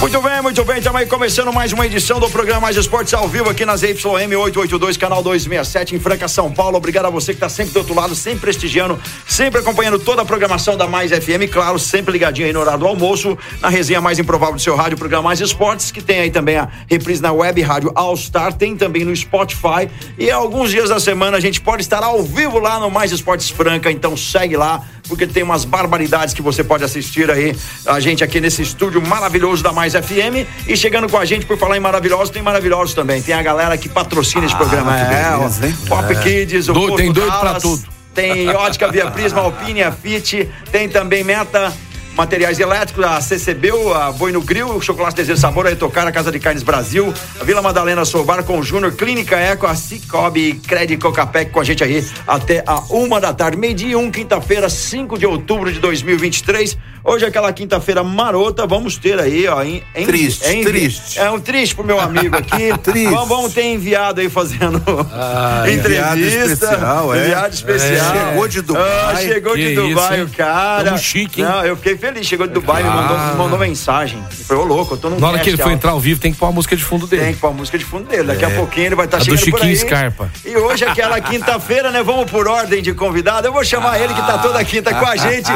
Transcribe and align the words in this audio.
Muito 0.00 0.22
bem, 0.22 0.39
muito 0.42 0.64
bem. 0.64 0.78
Estamos 0.78 0.98
aí 0.98 1.06
começando 1.06 1.52
mais 1.52 1.70
uma 1.70 1.84
edição 1.84 2.18
do 2.18 2.30
programa 2.30 2.62
Mais 2.62 2.76
Esportes 2.76 3.12
ao 3.12 3.28
vivo 3.28 3.50
aqui 3.50 3.66
nas 3.66 3.82
YM 3.82 4.34
882, 4.34 4.96
canal 4.96 5.22
267 5.22 5.94
em 5.94 6.00
Franca, 6.00 6.28
São 6.28 6.50
Paulo. 6.50 6.78
Obrigado 6.78 7.06
a 7.06 7.10
você 7.10 7.32
que 7.32 7.36
está 7.36 7.48
sempre 7.48 7.74
do 7.74 7.80
outro 7.80 7.94
lado, 7.94 8.14
sempre 8.14 8.40
prestigiando, 8.40 8.98
sempre 9.26 9.60
acompanhando 9.60 9.98
toda 9.98 10.22
a 10.22 10.24
programação 10.24 10.78
da 10.78 10.86
Mais 10.86 11.10
FM. 11.10 11.50
Claro, 11.52 11.78
sempre 11.78 12.12
ligadinho 12.12 12.46
aí 12.46 12.54
no 12.54 12.60
horário 12.60 12.80
do 12.80 12.86
almoço, 12.86 13.36
na 13.60 13.68
resenha 13.68 14.00
mais 14.00 14.18
improvável 14.18 14.54
do 14.54 14.62
seu 14.62 14.74
rádio, 14.74 14.96
programa 14.96 15.24
Mais 15.24 15.40
Esportes, 15.40 15.90
que 15.90 16.00
tem 16.00 16.20
aí 16.20 16.30
também 16.30 16.56
a 16.56 16.68
reprise 16.86 17.20
na 17.20 17.32
web 17.32 17.60
rádio 17.60 17.92
All 17.94 18.16
Star, 18.16 18.54
tem 18.54 18.74
também 18.76 19.04
no 19.04 19.14
Spotify. 19.14 19.90
E 20.16 20.30
alguns 20.30 20.70
dias 20.70 20.88
da 20.88 20.98
semana 20.98 21.36
a 21.36 21.40
gente 21.40 21.60
pode 21.60 21.82
estar 21.82 22.02
ao 22.02 22.22
vivo 22.22 22.58
lá 22.58 22.80
no 22.80 22.90
Mais 22.90 23.12
Esportes 23.12 23.50
Franca. 23.50 23.90
Então 23.90 24.16
segue 24.16 24.56
lá 24.56 24.82
porque 25.06 25.26
tem 25.26 25.42
umas 25.42 25.64
barbaridades 25.64 26.32
que 26.32 26.40
você 26.40 26.62
pode 26.62 26.84
assistir 26.84 27.28
aí 27.30 27.54
a 27.84 27.98
gente 27.98 28.22
aqui 28.22 28.40
nesse 28.40 28.62
estúdio 28.62 29.04
maravilhoso 29.04 29.60
da 29.60 29.72
Mais 29.72 29.92
FM 29.92 30.29
e 30.66 30.76
chegando 30.76 31.08
com 31.08 31.16
a 31.18 31.24
gente 31.24 31.46
por 31.46 31.58
falar 31.58 31.76
em 31.76 31.80
maravilhosos, 31.80 32.30
tem 32.30 32.42
maravilhosos 32.42 32.94
também. 32.94 33.20
Tem 33.22 33.34
a 33.34 33.42
galera 33.42 33.76
que 33.76 33.88
patrocina 33.88 34.46
esse 34.46 34.56
programa, 34.56 34.92
que 34.94 35.00
é, 35.14 35.30
beleza, 35.36 35.66
hein? 35.66 35.76
Pop 35.88 36.12
É. 36.12 36.14
Kids, 36.16 36.68
o 36.68 36.72
Do- 36.72 36.80
Posto 36.80 36.96
tem 36.96 37.12
doido 37.12 37.30
pra 37.32 37.42
Dallas, 37.44 37.62
tudo. 37.62 37.82
Tem 38.14 38.48
Ótica 38.50 38.90
Via 38.90 39.10
Prisma, 39.10 39.40
Alpine, 39.40 39.82
a 39.82 39.92
Fit, 39.92 40.48
tem 40.72 40.88
também 40.88 41.22
Meta 41.22 41.72
Materiais 42.16 42.58
Elétricos, 42.60 43.04
a 43.04 43.20
CCBU, 43.20 43.94
a 43.94 44.12
Boi 44.12 44.30
no 44.32 44.42
Grill, 44.42 44.68
o 44.76 44.80
Chocolate 44.82 45.16
Desejo 45.16 45.40
Sabor, 45.40 45.66
a 45.66 45.72
Etocar, 45.72 46.06
a 46.06 46.12
Casa 46.12 46.30
de 46.30 46.38
Carnes 46.38 46.62
Brasil, 46.62 47.14
a 47.40 47.44
Vila 47.44 47.62
Madalena 47.62 48.04
Sobar 48.04 48.42
com 48.44 48.58
o 48.58 48.62
Júnior, 48.62 48.92
Clínica 48.92 49.36
Eco, 49.36 49.66
a 49.66 49.74
Cicobi, 49.74 50.54
Crédito 50.66 51.00
Cocapec 51.00 51.50
com 51.50 51.60
a 51.60 51.64
gente 51.64 51.82
aí 51.82 52.04
até 52.26 52.62
a 52.66 52.80
uma 52.90 53.20
da 53.20 53.32
tarde, 53.32 53.56
meio-dia, 53.56 53.98
um, 53.98 54.10
quinta-feira, 54.10 54.68
5 54.68 55.18
de 55.18 55.24
outubro 55.24 55.72
de 55.72 55.78
2023. 55.78 56.76
Hoje 57.02 57.24
é 57.24 57.28
aquela 57.28 57.50
quinta-feira 57.50 58.04
marota, 58.04 58.66
vamos 58.66 58.98
ter 58.98 59.18
aí, 59.18 59.48
ó. 59.48 59.62
Em, 59.62 59.82
em- 59.94 60.04
Triste, 60.04 60.46
em- 60.46 60.62
triste. 60.64 61.18
É 61.18 61.30
um 61.30 61.40
triste 61.40 61.74
pro 61.74 61.82
meu 61.82 61.98
amigo 61.98 62.36
aqui. 62.36 62.76
Triste. 62.82 63.10
Vamos, 63.10 63.28
vamos 63.28 63.54
ter 63.54 63.64
enviado 63.64 64.20
aí 64.20 64.28
fazendo 64.28 64.76
enviado 65.66 66.18
entrevista. 66.20 66.52
especial, 66.66 67.14
é. 67.14 67.18
Enviado 67.24 67.54
especial. 67.54 68.14
É. 68.16 68.28
Chegou 68.28 68.48
de 68.48 68.60
Dubai. 68.60 68.82
Ah, 69.14 69.16
chegou 69.22 69.54
Que 69.54 69.60
de 69.64 69.72
isso, 69.72 69.88
Dubai, 69.88 70.18
hein? 70.18 70.24
o 70.24 70.28
cara. 70.28 70.84
Tamo 70.84 70.98
chique, 70.98 71.40
hein? 71.40 71.48
Não, 71.48 71.64
eu 71.64 71.76
fiquei 71.76 71.96
feliz. 71.96 72.09
Chegou 72.22 72.46
de 72.46 72.52
Dubai, 72.52 72.82
me 72.82 72.90
mandou, 72.90 73.16
mandou 73.36 73.58
mensagem. 73.58 74.22
Eu 74.38 74.44
falei, 74.44 74.62
ô 74.62 74.66
louco, 74.66 74.94
eu 74.94 74.98
tô 74.98 75.10
num 75.10 75.18
Na 75.18 75.28
hora 75.28 75.38
que 75.38 75.48
ele 75.48 75.56
for 75.56 75.64
alto. 75.64 75.74
entrar 75.74 75.90
ao 75.92 76.00
vivo, 76.00 76.20
tem 76.20 76.32
que 76.32 76.38
pôr 76.38 76.46
a 76.46 76.52
música 76.52 76.76
de 76.76 76.84
fundo 76.84 77.06
dele. 77.06 77.22
Tem 77.24 77.34
que 77.34 77.40
pôr 77.40 77.48
a 77.48 77.52
música 77.52 77.78
de 77.78 77.84
fundo 77.84 78.08
dele. 78.08 78.24
Daqui 78.24 78.44
a 78.44 78.50
pouquinho 78.50 78.86
ele 78.86 78.94
vai 78.94 79.06
estar 79.06 79.18
A 79.18 79.20
do 79.20 79.24
chegando 79.24 79.50
por 79.50 79.60
Chiquinho. 79.60 79.76
Scarpa. 79.76 80.30
E 80.44 80.56
hoje, 80.56 80.84
aquela 80.84 81.20
quinta-feira, 81.20 81.90
né? 81.90 82.02
Vamos 82.02 82.30
por 82.30 82.46
ordem 82.48 82.82
de 82.82 82.92
convidado. 82.92 83.46
Eu 83.48 83.52
vou 83.52 83.64
chamar 83.64 84.00
ele, 84.00 84.14
que 84.14 84.22
tá 84.22 84.38
toda 84.38 84.62
quinta 84.64 84.92
com 84.94 85.06
a 85.06 85.16
gente. 85.16 85.50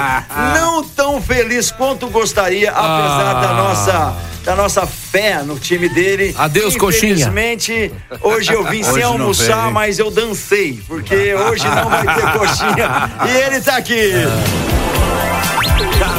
Não 0.55 0.83
tão 0.85 1.21
feliz 1.21 1.71
quanto 1.71 2.09
gostaria, 2.09 2.71
apesar 2.71 3.35
da 3.41 3.53
nossa. 3.55 4.17
Da 4.45 4.55
nossa 4.55 4.87
fé 4.87 5.43
no 5.43 5.59
time 5.59 5.89
dele. 5.89 6.35
Adeus, 6.37 6.77
coxinha. 6.77 7.15
Infelizmente, 7.15 7.91
hoje 8.21 8.53
eu 8.53 8.63
vim 8.65 8.83
sem 8.85 8.93
Hoje 8.93 9.01
não 9.01 9.13
almoçar, 9.13 9.71
mas 9.71 9.99
eu 9.99 10.11
dancei. 10.11 10.83
Porque 10.87 11.35
hoje 11.35 11.67
não 11.67 11.89
vai 11.89 12.15
ter 12.15 12.33
coxinha. 12.33 13.11
E 13.27 13.37
ele 13.39 13.61
tá 13.63 13.79
aqui. 13.79 14.13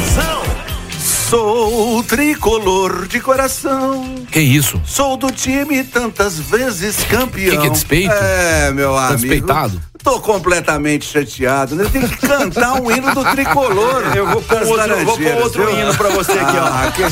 Sou 1.29 2.03
tricolor 2.03 3.07
de 3.07 3.19
coração. 3.19 4.23
Que 4.31 4.39
isso? 4.39 4.79
Sou 4.85 5.17
do 5.17 5.31
time 5.31 5.83
tantas 5.83 6.37
vezes 6.39 6.97
campeão. 7.09 7.49
Que 7.51 7.57
que 7.57 7.67
é 7.67 7.69
despeito? 7.69 8.13
É, 8.13 8.71
meu 8.71 8.93
Tá 8.93 9.07
amigo. 9.07 9.21
despeitado? 9.21 9.81
Tô 10.03 10.19
completamente 10.19 11.05
chateado. 11.05 11.75
né? 11.75 11.85
Tem 11.91 12.07
que 12.07 12.15
cantar 12.17 12.73
um 12.79 12.91
hino 12.91 13.13
do 13.15 13.23
tricolor. 13.25 14.03
Eu 14.15 14.27
vou 14.27 14.41
pôr 14.43 14.61
outro, 14.67 14.91
eu 14.93 15.05
vou 15.05 15.17
pôr 15.17 15.35
outro 15.41 15.65
viu? 15.65 15.79
hino 15.79 15.95
pra 15.95 16.09
você 16.09 16.33
aqui, 16.33 16.57
ó. 16.57 16.65
Ah, 16.65 16.91
que- 16.95 17.05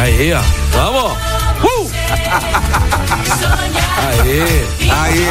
Aí, 0.00 0.32
ó. 0.32 0.40
Vamos! 0.72 1.29
Aê! 4.08 4.64
Aí, 4.90 5.24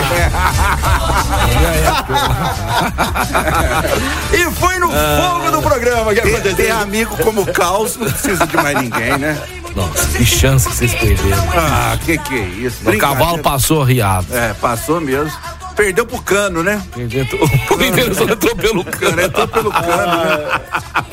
é. 4.33 4.37
E 4.37 4.51
foi 4.51 4.79
no 4.79 4.89
fogo 4.89 5.51
do 5.51 5.61
programa 5.61 6.13
que 6.13 6.19
aconteceu. 6.19 6.77
amigo 6.77 7.15
como 7.17 7.45
Caos, 7.51 7.97
não 7.97 8.09
precisa 8.09 8.45
de 8.47 8.55
mais 8.57 8.81
ninguém, 8.81 9.17
né? 9.17 9.37
Nossa, 9.75 10.17
que 10.17 10.25
chance 10.25 10.67
que 10.67 10.75
vocês 10.75 10.93
perderam. 10.95 11.43
Ah, 11.55 11.97
que 12.03 12.17
que 12.17 12.35
é 12.35 12.43
isso? 12.43 12.89
O 12.89 12.97
cavalo 12.97 13.39
passou 13.39 13.83
riado. 13.83 14.35
É, 14.35 14.53
passou 14.55 14.99
mesmo. 14.99 15.31
Perdeu 15.79 16.05
pro 16.05 16.21
cano, 16.21 16.61
né? 16.61 16.81
O 17.71 17.81
Internacional 17.81 18.35
entrou 18.35 18.53
pelo 18.57 18.81
O 18.81 18.85
cara 18.85 19.23
entrou 19.23 19.47
pelo 19.47 19.71
cano, 19.71 20.25
né? 20.25 20.59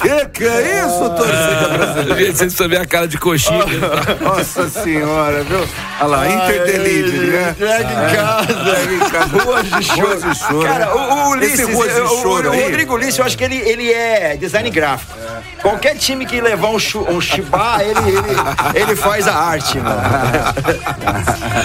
Que 0.02 0.26
que 0.26 0.44
é 0.44 0.80
isso, 0.84 1.08
torcida 1.10 1.68
brasileira? 1.68 2.14
Gente, 2.16 2.26
Vocês 2.26 2.38
precisam 2.38 2.68
ver 2.68 2.80
a 2.80 2.86
cara 2.86 3.06
de 3.06 3.16
coxinha. 3.16 3.64
Nossa 4.20 4.68
senhora, 4.68 5.44
viu? 5.44 5.60
Olha 6.00 6.08
lá, 6.08 6.28
Interdelivery, 6.28 7.26
né? 7.28 7.50
Entrega 7.50 7.92
em 7.92 8.16
casa. 8.16 8.52
Entrega 8.52 8.92
em 8.92 8.98
casa. 9.10 9.38
Ruas 9.44 9.70
de 9.70 9.84
choro. 9.84 10.00
Ruas 10.08 10.22
de 10.24 10.34
choro. 10.34 10.62
Cara, 10.66 10.96
o, 10.96 10.98
o 10.98 11.30
Ulisses, 11.30 11.60
Esse 11.60 11.72
Ruas 11.72 11.94
de 11.94 12.00
o- 12.00 12.08
choro 12.22 12.48
o, 12.48 12.52
aí. 12.52 12.62
Rodrigo 12.64 12.94
Ulisses, 12.94 13.18
eu 13.18 13.24
acho 13.24 13.38
que 13.38 13.44
ele, 13.44 13.56
ele 13.56 13.92
é 13.92 14.36
design 14.36 14.68
gráfico. 14.70 15.12
Qualquer 15.62 15.96
time 15.96 16.26
que 16.26 16.40
levar 16.40 16.68
um, 16.70 16.78
chu, 16.78 17.06
um 17.08 17.20
chibá, 17.20 17.78
ele, 17.82 17.98
ele, 18.10 18.80
ele 18.82 18.96
faz 18.96 19.28
a 19.28 19.34
arte, 19.34 19.78
mano. 19.78 19.96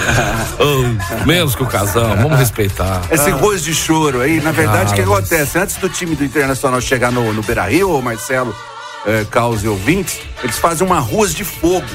Oh, 0.59 1.25
menos 1.25 1.55
que 1.55 1.63
o 1.63 1.65
casão, 1.65 2.15
vamos 2.17 2.37
respeitar. 2.37 2.90
Esse 3.11 3.29
ruas 3.31 3.63
de 3.63 3.73
choro 3.73 4.21
aí, 4.21 4.41
na 4.41 4.51
verdade, 4.51 4.91
o 4.91 4.95
que 4.95 5.01
Ah, 5.01 5.05
mas- 5.05 5.17
acontece? 5.19 5.57
Antes 5.57 5.75
do 5.77 5.89
time 5.89 6.15
do 6.15 6.23
Internacional 6.25 6.79
chegar 6.81 7.11
no, 7.11 7.31
no 7.33 7.41
Beira 7.43 7.65
Rio, 7.67 7.95
o 7.97 8.01
Marcelo, 8.01 8.55
eh, 9.05 9.25
Caos 9.29 9.63
e 9.63 9.67
ouvintes, 9.67 10.19
eles 10.43 10.57
fazem 10.57 10.85
uma 10.85 10.99
ruas 10.99 11.33
de 11.33 11.43
fogo. 11.43 11.85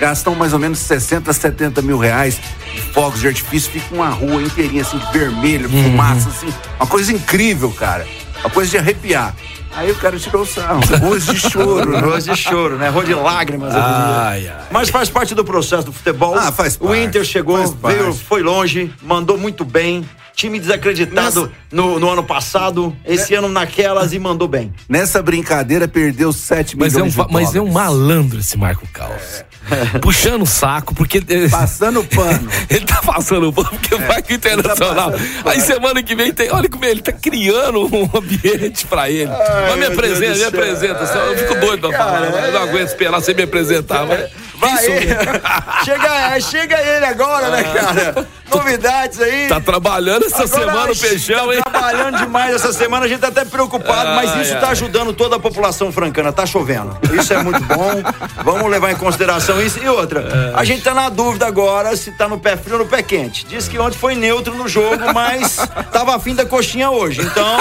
Gastam 0.00 0.34
mais 0.34 0.52
ou 0.54 0.58
menos 0.58 0.78
60, 0.78 1.30
70 1.32 1.82
mil 1.82 1.98
reais 1.98 2.38
de 2.74 2.80
fogos 2.92 3.20
de 3.20 3.28
artifício, 3.28 3.70
fica 3.70 3.94
uma 3.94 4.08
rua 4.08 4.40
inteirinha 4.42 4.82
assim, 4.82 4.96
de 4.98 5.18
vermelho, 5.18 5.68
Uhum. 5.68 5.82
fumaça, 5.84 6.28
assim. 6.30 6.52
Uma 6.78 6.86
coisa 6.86 7.12
incrível, 7.12 7.70
cara. 7.72 8.06
Uma 8.40 8.50
coisa 8.50 8.70
de 8.70 8.78
arrepiar. 8.78 9.34
Aí 9.72 9.90
o 9.90 9.94
cara 9.94 10.18
tirou 10.18 10.42
o 10.42 10.46
sarro. 10.46 10.80
Ruas 11.00 11.26
de 11.26 11.38
choro. 11.38 11.90
né? 11.92 12.00
Ruas 12.00 12.24
de 12.24 12.34
choro, 12.34 12.76
né? 12.76 12.88
Rua 12.88 13.04
de 13.04 13.14
lágrimas. 13.14 13.72
Ai, 13.74 14.48
ai. 14.48 14.66
Mas 14.70 14.88
faz 14.88 15.08
parte 15.08 15.34
do 15.34 15.44
processo 15.44 15.84
do 15.86 15.92
futebol. 15.92 16.34
Ah, 16.36 16.50
faz 16.50 16.76
O 16.80 16.86
parte, 16.88 17.00
Inter 17.02 17.24
chegou, 17.24 17.64
veio, 17.76 18.12
foi 18.12 18.42
longe, 18.42 18.92
mandou 19.02 19.38
muito 19.38 19.64
bem. 19.64 20.04
Time 20.34 20.58
desacreditado 20.58 21.52
no, 21.70 21.98
no 22.00 22.08
ano 22.08 22.22
passado, 22.22 22.96
esse 23.04 23.34
ano 23.34 23.48
naquelas 23.48 24.12
e 24.14 24.18
mandou 24.18 24.48
bem. 24.48 24.72
Nessa 24.88 25.20
brincadeira, 25.22 25.86
perdeu 25.86 26.32
7 26.32 26.78
Mas 26.78 26.94
é, 26.94 26.96
um, 26.96 27.00
milhões 27.00 27.14
fa- 27.14 27.24
de 27.26 27.32
mas 27.32 27.54
é 27.54 27.60
um 27.60 27.70
malandro 27.70 28.38
esse 28.40 28.56
Marco 28.56 28.86
Caos. 28.92 29.44
Puxando 30.00 30.42
o 30.42 30.46
saco, 30.46 30.94
porque. 30.94 31.20
Passando 31.50 32.02
pano. 32.04 32.50
Ele 32.68 32.84
tá 32.84 33.00
passando 33.02 33.48
o 33.48 33.52
pano 33.52 33.70
porque 33.70 33.94
vai 33.96 34.22
pro 34.22 34.34
internacional. 34.34 35.12
Aí 35.44 35.60
semana 35.60 36.02
que 36.02 36.14
vem 36.14 36.32
tem. 36.32 36.50
Olha 36.50 36.68
como 36.68 36.84
ele 36.84 37.02
tá 37.02 37.12
criando 37.12 37.86
um 37.94 38.08
ambiente 38.16 38.86
pra 38.86 39.10
ele. 39.10 39.30
mas 39.30 39.78
me 39.78 39.86
apresenta, 39.86 40.36
me 40.36 40.44
apresenta. 40.44 41.04
Eu 41.04 41.38
fico 41.38 41.54
doido 41.56 41.88
pra 41.88 41.98
falar. 41.98 42.26
Eu 42.26 42.52
não 42.52 42.62
aguento 42.62 42.88
esperar 42.88 43.20
você 43.20 43.34
me 43.34 43.42
apresentar. 43.42 44.06
Mas... 44.06 44.30
Vai, 44.60 44.86
eu? 44.86 45.00
chega, 45.84 46.40
chega 46.40 46.80
ele 46.82 47.06
agora, 47.06 47.48
né, 47.50 47.64
cara? 47.64 48.26
Novidades 48.52 49.20
aí. 49.20 49.48
Tá 49.48 49.60
trabalhando 49.60 50.24
essa 50.26 50.42
Agora, 50.44 50.60
semana 50.66 50.92
o 50.92 50.96
peixão, 50.96 51.46
tá 51.46 51.54
hein? 51.54 51.60
trabalhando 51.70 52.18
demais 52.18 52.54
essa 52.54 52.72
semana, 52.72 53.06
a 53.06 53.08
gente 53.08 53.20
tá 53.20 53.28
até 53.28 53.44
preocupado, 53.44 54.10
mas 54.16 54.30
Ai, 54.32 54.42
isso 54.42 54.54
ai. 54.54 54.60
tá 54.60 54.68
ajudando 54.70 55.12
toda 55.12 55.36
a 55.36 55.38
população 55.40 55.90
francana, 55.92 56.32
tá 56.32 56.44
chovendo. 56.44 56.96
Isso 57.12 57.32
é 57.32 57.42
muito 57.42 57.60
bom, 57.62 58.02
vamos 58.44 58.68
levar 58.70 58.90
em 58.90 58.96
consideração 58.96 59.62
isso. 59.62 59.78
E 59.82 59.88
outra, 59.88 60.20
É. 60.20 60.58
a 60.58 60.64
gente 60.64 60.82
tá 60.82 60.92
na 60.92 61.08
dúvida 61.08 61.46
agora 61.46 61.96
se 61.96 62.10
tá 62.10 62.28
no 62.28 62.38
pé 62.38 62.56
frio 62.56 62.74
ou 62.78 62.84
no 62.84 62.90
pé 62.90 63.02
quente. 63.02 63.46
Diz 63.46 63.68
que 63.68 63.78
ontem 63.78 63.96
foi 63.96 64.14
neutro 64.16 64.54
no 64.54 64.68
jogo, 64.68 65.12
mas 65.14 65.56
tava 65.92 66.16
afim 66.16 66.34
da 66.34 66.44
coxinha 66.44 66.90
hoje, 66.90 67.22
então, 67.22 67.56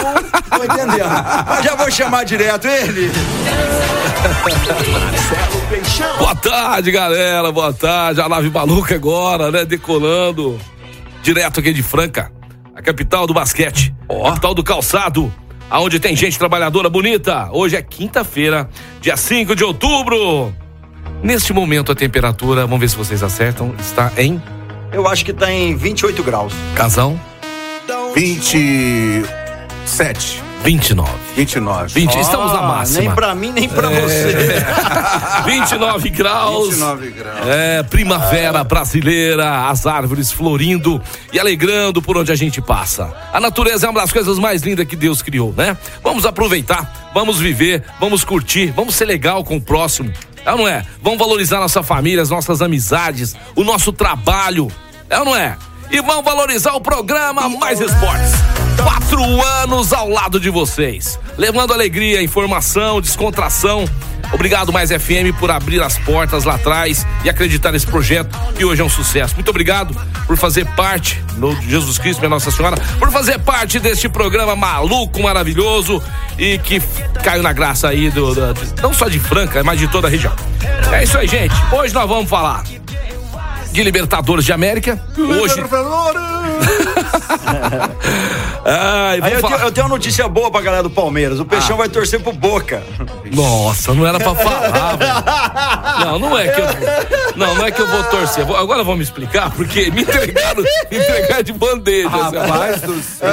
tô 0.49 0.63
entendendo. 0.63 1.09
Mas 1.47 1.63
já 1.63 1.75
vou 1.75 1.89
chamar 1.91 2.25
direto 2.25 2.67
ele. 2.67 3.11
Marcelo. 4.43 5.59
Boa 6.17 6.35
tarde, 6.35 6.91
galera. 6.91 7.51
Boa 7.51 7.73
tarde. 7.73 8.21
A 8.21 8.29
nave 8.29 8.49
maluca 8.49 8.95
agora, 8.95 9.51
né? 9.51 9.65
Decolando. 9.65 10.59
Direto 11.21 11.59
aqui 11.59 11.73
de 11.73 11.83
Franca, 11.83 12.31
a 12.75 12.81
capital 12.81 13.27
do 13.27 13.33
basquete. 13.33 13.93
Capital 14.07 14.53
do 14.53 14.63
calçado. 14.63 15.31
Aonde 15.69 15.99
tem 15.99 16.15
gente 16.15 16.39
trabalhadora 16.39 16.89
bonita. 16.89 17.49
Hoje 17.51 17.75
é 17.75 17.81
quinta-feira, 17.81 18.69
dia 18.99 19.15
5 19.15 19.55
de 19.55 19.63
outubro. 19.63 20.53
Neste 21.21 21.53
momento 21.53 21.91
a 21.91 21.95
temperatura, 21.95 22.61
vamos 22.61 22.79
ver 22.79 22.89
se 22.89 22.95
vocês 22.95 23.21
acertam, 23.21 23.75
está 23.77 24.11
em 24.17 24.41
Eu 24.91 25.07
acho 25.07 25.23
que 25.25 25.33
tá 25.33 25.51
em 25.51 25.75
28 25.75 26.23
graus. 26.23 26.53
casão 26.75 27.19
27, 28.15 30.41
29. 30.63 31.09
29. 31.35 31.93
20, 31.93 32.15
estamos 32.19 32.53
na 32.53 32.61
máxima. 32.61 32.99
Nem 32.99 33.11
pra 33.11 33.33
mim, 33.35 33.51
nem 33.51 33.69
pra 33.69 33.89
você. 33.89 34.63
29 35.45 36.09
graus. 36.09 36.69
29 36.69 37.11
graus. 37.11 37.47
É, 37.47 37.83
primavera 37.83 38.63
brasileira, 38.63 39.67
as 39.69 39.87
árvores 39.87 40.31
florindo 40.31 41.01
e 41.31 41.39
alegrando 41.39 42.01
por 42.01 42.17
onde 42.17 42.31
a 42.31 42.35
gente 42.35 42.61
passa. 42.61 43.13
A 43.31 43.39
natureza 43.39 43.87
é 43.87 43.89
uma 43.89 44.01
das 44.01 44.11
coisas 44.11 44.37
mais 44.37 44.61
lindas 44.61 44.85
que 44.85 44.95
Deus 44.95 45.21
criou, 45.21 45.53
né? 45.55 45.77
Vamos 46.03 46.25
aproveitar, 46.25 47.09
vamos 47.13 47.39
viver, 47.39 47.83
vamos 47.99 48.23
curtir, 48.23 48.71
vamos 48.75 48.95
ser 48.95 49.05
legal 49.05 49.43
com 49.43 49.57
o 49.57 49.61
próximo. 49.61 50.11
É 50.45 50.51
ou 50.51 50.57
não 50.57 50.67
é? 50.67 50.85
Vamos 51.01 51.19
valorizar 51.19 51.59
nossa 51.59 51.83
família, 51.83 52.21
as 52.21 52.29
nossas 52.29 52.61
amizades, 52.61 53.35
o 53.55 53.63
nosso 53.63 53.91
trabalho. 53.91 54.69
É 55.09 55.19
ou 55.19 55.25
não 55.25 55.35
é? 55.35 55.57
E 55.91 56.01
vamos 56.01 56.23
valorizar 56.23 56.73
o 56.73 56.81
programa 56.81 57.49
Mais 57.49 57.79
Esportes. 57.79 58.68
Quatro 58.83 59.21
anos 59.61 59.91
ao 59.93 60.09
lado 60.09 60.39
de 60.39 60.49
vocês, 60.49 61.19
levando 61.37 61.73
alegria, 61.73 62.21
informação, 62.21 63.01
descontração. 63.01 63.85
Obrigado, 64.31 64.71
Mais 64.71 64.91
FM, 64.91 65.33
por 65.39 65.49
abrir 65.49 65.81
as 65.81 65.97
portas 65.97 66.43
lá 66.43 66.55
atrás 66.55 67.05
e 67.23 67.29
acreditar 67.29 67.71
nesse 67.71 67.87
projeto 67.87 68.37
que 68.55 68.63
hoje 68.63 68.81
é 68.81 68.85
um 68.85 68.89
sucesso. 68.89 69.33
Muito 69.35 69.49
obrigado 69.49 69.95
por 70.27 70.37
fazer 70.37 70.65
parte, 70.75 71.21
no 71.37 71.59
Jesus 71.63 71.97
Cristo, 71.97 72.19
minha 72.19 72.29
Nossa 72.29 72.51
Senhora, 72.51 72.77
por 72.99 73.11
fazer 73.11 73.39
parte 73.39 73.79
deste 73.79 74.07
programa 74.07 74.55
maluco, 74.55 75.19
maravilhoso 75.21 76.01
e 76.37 76.59
que 76.59 76.79
caiu 77.23 77.41
na 77.41 77.51
graça 77.51 77.89
aí 77.89 78.11
do, 78.11 78.35
do- 78.35 78.81
não 78.83 78.93
só 78.93 79.09
de 79.09 79.19
Franca, 79.19 79.63
mas 79.63 79.79
de 79.79 79.87
toda 79.87 80.07
a 80.07 80.11
região. 80.11 80.33
É 80.91 81.03
isso 81.03 81.17
aí, 81.17 81.27
gente. 81.27 81.53
Hoje 81.71 81.93
nós 81.93 82.07
vamos 82.07 82.29
falar 82.29 82.63
de 83.71 83.83
Libertadores 83.83 84.45
de 84.45 84.51
América. 84.53 84.99
Hoje. 85.17 85.55
Ai, 88.65 89.19
eu 89.19 89.41
tenho, 89.41 89.55
eu 89.59 89.71
tenho 89.71 89.85
uma 89.87 89.95
notícia 89.95 90.27
boa 90.27 90.51
pra 90.51 90.61
galera 90.61 90.83
do 90.83 90.89
Palmeiras. 90.89 91.39
O 91.39 91.45
Peixão 91.45 91.77
vai 91.77 91.87
torcer 91.89 92.19
pro 92.19 92.31
Boca. 92.33 92.83
Nossa, 93.33 93.93
não 93.93 94.05
era 94.05 94.19
pra 94.19 94.35
falar, 94.35 94.95
velho. 94.97 95.13
Não, 96.05 96.19
não 96.19 96.37
é 96.37 96.47
que 96.47 96.61
eu. 96.61 96.65
Não, 97.35 97.55
não 97.55 97.65
é 97.65 97.71
que 97.71 97.81
eu 97.81 97.87
vou 97.87 98.03
torcer. 98.05 98.45
Vou- 98.45 98.55
Agora 98.57 98.83
vamos 98.83 99.05
explicar, 99.05 99.49
porque 99.51 99.89
me 99.91 100.01
entregaram, 100.01 100.63
me 100.91 100.97
entregaram 100.97 101.43
de 101.43 101.53
bandeja. 101.53 102.09
Rapaz 102.09 102.81
do 102.81 103.01
céu. 103.01 103.29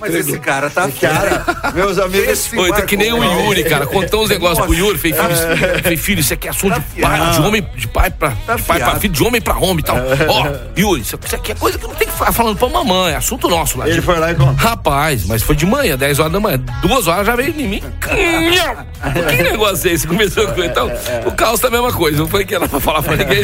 Mas 0.00 0.14
esse 0.14 0.38
cara 0.38 0.68
tá 0.70 0.88
Cara, 1.00 1.44
meus 1.74 1.98
amigos. 1.98 2.28
Esse 2.28 2.56
Oi, 2.58 2.70
tá 2.70 2.82
que 2.82 2.96
nem 2.96 3.12
o 3.12 3.22
Yuri, 3.22 3.64
cara. 3.64 3.86
Contou 3.86 4.24
uns 4.24 4.30
negócios 4.30 4.64
pro 4.64 4.74
Yuri. 4.74 4.98
Falei, 4.98 5.14
filho, 5.14 5.82
falei, 5.82 5.96
filho, 5.96 6.20
isso 6.20 6.34
aqui 6.34 6.48
é 6.48 6.50
assunto 6.50 6.80
de 6.94 7.02
pai, 7.02 7.30
de 7.30 7.40
homem, 7.40 7.68
de 7.76 7.88
pai 7.88 8.10
pra, 8.10 8.30
de 8.56 8.62
pai 8.62 8.78
pra 8.80 8.96
filho, 8.96 9.12
de 9.12 9.22
homem 9.22 9.40
pra 9.40 9.54
homem 9.56 9.65
e 9.80 9.82
tal. 9.82 9.96
Ó, 10.28 10.46
Yuri, 10.78 11.00
isso 11.02 11.16
aqui 11.16 11.52
é 11.52 11.54
coisa 11.54 11.78
que 11.78 11.86
não 11.86 11.94
tem 11.94 12.06
que 12.06 12.12
ficar 12.12 12.32
falando 12.32 12.56
pra 12.56 12.68
mamãe, 12.68 13.12
é 13.12 13.16
assunto 13.16 13.48
nosso 13.48 13.78
lá. 13.78 13.88
Ele 13.88 14.00
foi 14.02 14.18
lá 14.18 14.32
e 14.32 14.34
contou. 14.34 14.54
Rapaz, 14.54 15.26
mas 15.26 15.42
foi 15.42 15.56
de 15.56 15.66
manhã, 15.66 15.96
10 15.96 16.18
horas 16.18 16.32
da 16.32 16.40
manhã. 16.40 16.58
Duas 16.82 17.06
horas 17.06 17.26
já 17.26 17.36
veio 17.36 17.54
em 17.58 17.68
mim. 17.68 17.82
Que 19.28 19.42
negócio 19.42 19.88
é 19.88 19.92
esse? 19.92 20.06
Começou 20.06 20.46
com 20.48 20.62
então. 20.62 20.90
O 21.26 21.32
Carlos 21.32 21.60
tá 21.60 21.68
a 21.68 21.70
mesma 21.70 21.92
coisa. 21.92 22.18
Não 22.18 22.28
foi 22.28 22.44
que 22.44 22.54
era 22.54 22.68
pra 22.68 22.80
falar 22.80 23.02
pra 23.02 23.16
ninguém. 23.16 23.42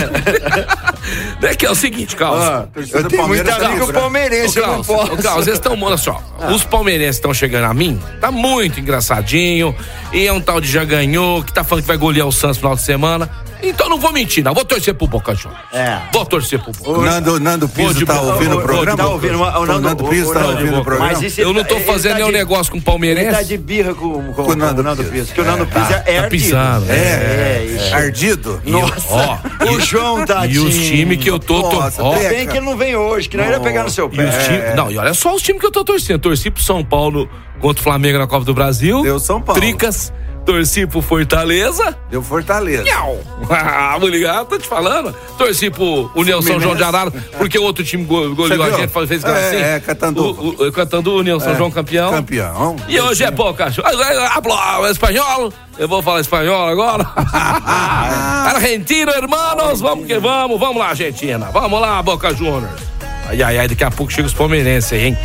é 1.42 1.54
que 1.54 1.66
é 1.66 1.70
o 1.70 1.74
seguinte, 1.74 2.16
Carlos. 2.16 2.42
Ah, 2.42 2.66
eu 2.74 3.08
tenho 3.08 3.28
muito 3.28 3.48
amigo 3.50 3.92
palmeirense, 3.92 4.58
eu 4.58 4.66
não 4.66 4.82
posso. 4.82 5.12
ô, 5.12 5.16
Klaus, 5.16 5.46
eles 5.46 5.58
estão, 5.58 5.80
olha 5.80 5.96
só, 5.96 6.20
os 6.52 6.64
palmeirenses 6.64 7.16
estão 7.16 7.32
chegando 7.34 7.64
a 7.64 7.74
mim, 7.74 8.00
tá 8.20 8.30
muito 8.30 8.80
engraçadinho, 8.80 9.74
e 10.12 10.26
é 10.26 10.32
um 10.32 10.40
tal 10.40 10.60
de 10.60 10.70
já 10.70 10.84
ganhou, 10.84 11.42
que 11.42 11.52
tá 11.52 11.62
falando 11.62 11.82
que 11.82 11.88
vai 11.88 11.96
golear 11.96 12.26
o 12.26 12.32
Santos 12.32 12.56
no 12.56 12.60
final 12.62 12.76
de 12.76 12.82
semana. 12.82 13.30
Então 13.62 13.88
não 13.88 13.98
vou 13.98 14.12
mentir, 14.12 14.42
não. 14.42 14.52
Vou 14.54 14.64
torcer 14.64 14.92
pro 14.94 15.06
Boca 15.06 15.34
Juniors. 15.34 15.62
É. 15.72 15.98
Vou 16.12 16.24
torcer 16.26 16.58
pro 16.58 16.72
Boca. 16.72 16.90
O 16.90 17.02
Nando, 17.02 17.38
Nando 17.38 17.68
Piso 17.68 17.94
de 17.94 18.04
tá 18.04 18.20
ouvindo 18.20 18.58
o 18.58 18.62
programa? 18.62 18.96
Tá 18.96 19.08
ouvindo? 19.08 19.38
O 19.38 19.42
O 19.42 19.66
Nando 19.66 20.04
Piso 20.04 20.32
tá 20.32 20.40
Nando- 20.40 20.52
ouvindo 20.58 20.78
o 20.80 20.84
programa? 20.84 21.12
Eu 21.38 21.52
não 21.52 21.60
ele 21.60 21.68
tô 21.68 21.74
tá- 21.76 21.80
ele 21.80 21.84
fazendo 21.92 22.12
tá 22.12 22.18
nenhum 22.18 22.30
negócio 22.32 22.70
com 22.72 22.78
Ele 22.78 22.84
palmeirense. 22.84 23.30
tá 23.30 23.42
de 23.42 23.56
birra 23.56 23.94
com, 23.94 24.32
com, 24.32 24.44
Com 24.44 24.50
o 24.52 24.56
Nando 24.56 24.82
Nando 24.82 25.04
Piso. 25.04 25.32
Que 25.32 25.40
o 25.40 25.44
Nando 25.44 25.66
Piso 25.66 25.92
é, 25.92 26.02
é 26.06 26.16
tá 26.18 26.24
ardido. 26.24 26.28
pisando, 26.30 26.90
É, 26.90 26.94
é. 26.94 26.98
é, 26.98 27.64
isso. 27.76 27.94
Ardido? 27.94 28.62
Nossa, 28.66 29.06
ó, 29.10 29.38
o 29.72 29.80
João 29.80 30.24
tá 30.26 30.46
E 30.46 30.58
os 30.58 30.74
times 30.74 31.18
que 31.18 31.30
eu 31.30 31.38
tô. 31.38 31.62
tô 31.62 31.80
Teca. 32.14 32.28
Bem 32.30 32.46
que 32.48 32.56
ele 32.56 32.66
não 32.66 32.76
vem 32.76 32.96
hoje, 32.96 33.28
que 33.28 33.36
não 33.36 33.44
ia 33.44 33.60
pegar 33.60 33.84
no 33.84 33.90
seu 33.90 34.10
E 34.12 34.16
pé. 34.16 34.24
os 34.28 34.44
times. 34.44 34.74
Não, 34.76 34.90
e 34.90 34.98
olha 34.98 35.14
só 35.14 35.34
os 35.34 35.42
times 35.42 35.60
que 35.60 35.66
eu 35.66 35.72
tô 35.72 35.84
torcendo. 35.84 36.20
Torci 36.20 36.50
pro 36.50 36.62
São 36.62 36.84
Paulo 36.84 37.28
contra 37.60 37.80
o 37.80 37.84
Flamengo 37.84 38.18
na 38.18 38.26
Copa 38.26 38.44
do 38.44 38.54
Brasil. 38.54 39.02
Deu 39.02 39.18
São 39.20 39.40
Paulo. 39.40 39.60
Tricas. 39.60 40.12
Torci 40.44 40.86
pro 40.86 41.00
Fortaleza. 41.00 41.96
Deu 42.10 42.22
Fortaleza. 42.22 42.82
Nhau. 42.84 43.18
Ah, 43.50 43.96
vou 43.98 44.08
ligar, 44.08 44.44
tô 44.46 44.58
te 44.58 44.66
falando. 44.66 45.14
Torci 45.36 45.68
pro 45.70 46.10
União 46.14 46.40
São 46.40 46.58
João 46.58 46.74
de 46.74 46.82
Arara, 46.82 47.10
porque 47.36 47.58
o 47.58 47.62
outro 47.62 47.84
time 47.84 48.04
go- 48.04 48.34
goleou 48.34 48.62
a 48.62 48.70
gente, 48.70 48.88
fez 49.06 49.22
É, 49.22 49.26
gracinha. 49.28 49.66
é, 49.66 49.80
Catanduva. 49.80 50.40
O, 50.42 50.62
o, 50.62 50.72
União 51.18 51.38
São 51.38 51.54
João 51.56 51.70
campeão. 51.70 52.10
Campeão. 52.10 52.76
E 52.88 52.98
hoje 53.00 53.24
é 53.24 53.30
Boca 53.30 53.70
Juniors. 53.70 53.96
Hablo 54.34 54.86
espanhol. 54.88 55.52
Eu 55.78 55.86
vou 55.88 56.02
falar 56.02 56.20
espanhol 56.20 56.68
agora. 56.68 57.06
Argentino, 58.54 59.10
hermanos. 59.12 59.80
Vamos 59.80 60.06
que 60.06 60.18
vamos. 60.18 60.58
Vamos 60.58 60.76
lá, 60.78 60.88
Argentina. 60.90 61.50
Vamos 61.52 61.80
lá, 61.80 62.02
Boca 62.02 62.32
Juniors. 62.34 62.80
Ai, 63.28 63.42
ai, 63.42 63.58
ai. 63.58 63.68
Daqui 63.68 63.84
a 63.84 63.90
pouco 63.90 64.12
chega 64.12 64.26
os 64.26 64.34
palmeirenses 64.34 64.92
aí, 64.92 65.06
hein? 65.08 65.18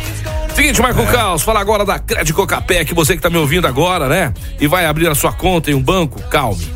Seguinte, 0.58 0.82
Marco 0.82 1.06
Caos, 1.06 1.42
fala 1.42 1.60
agora 1.60 1.84
da 1.84 2.00
Crédito 2.00 2.34
Cocapé, 2.34 2.84
que 2.84 2.92
você 2.92 3.14
que 3.14 3.22
tá 3.22 3.30
me 3.30 3.38
ouvindo 3.38 3.68
agora, 3.68 4.08
né? 4.08 4.34
E 4.58 4.66
vai 4.66 4.86
abrir 4.86 5.06
a 5.06 5.14
sua 5.14 5.32
conta 5.32 5.70
em 5.70 5.74
um 5.74 5.80
banco, 5.80 6.20
calme. 6.24 6.68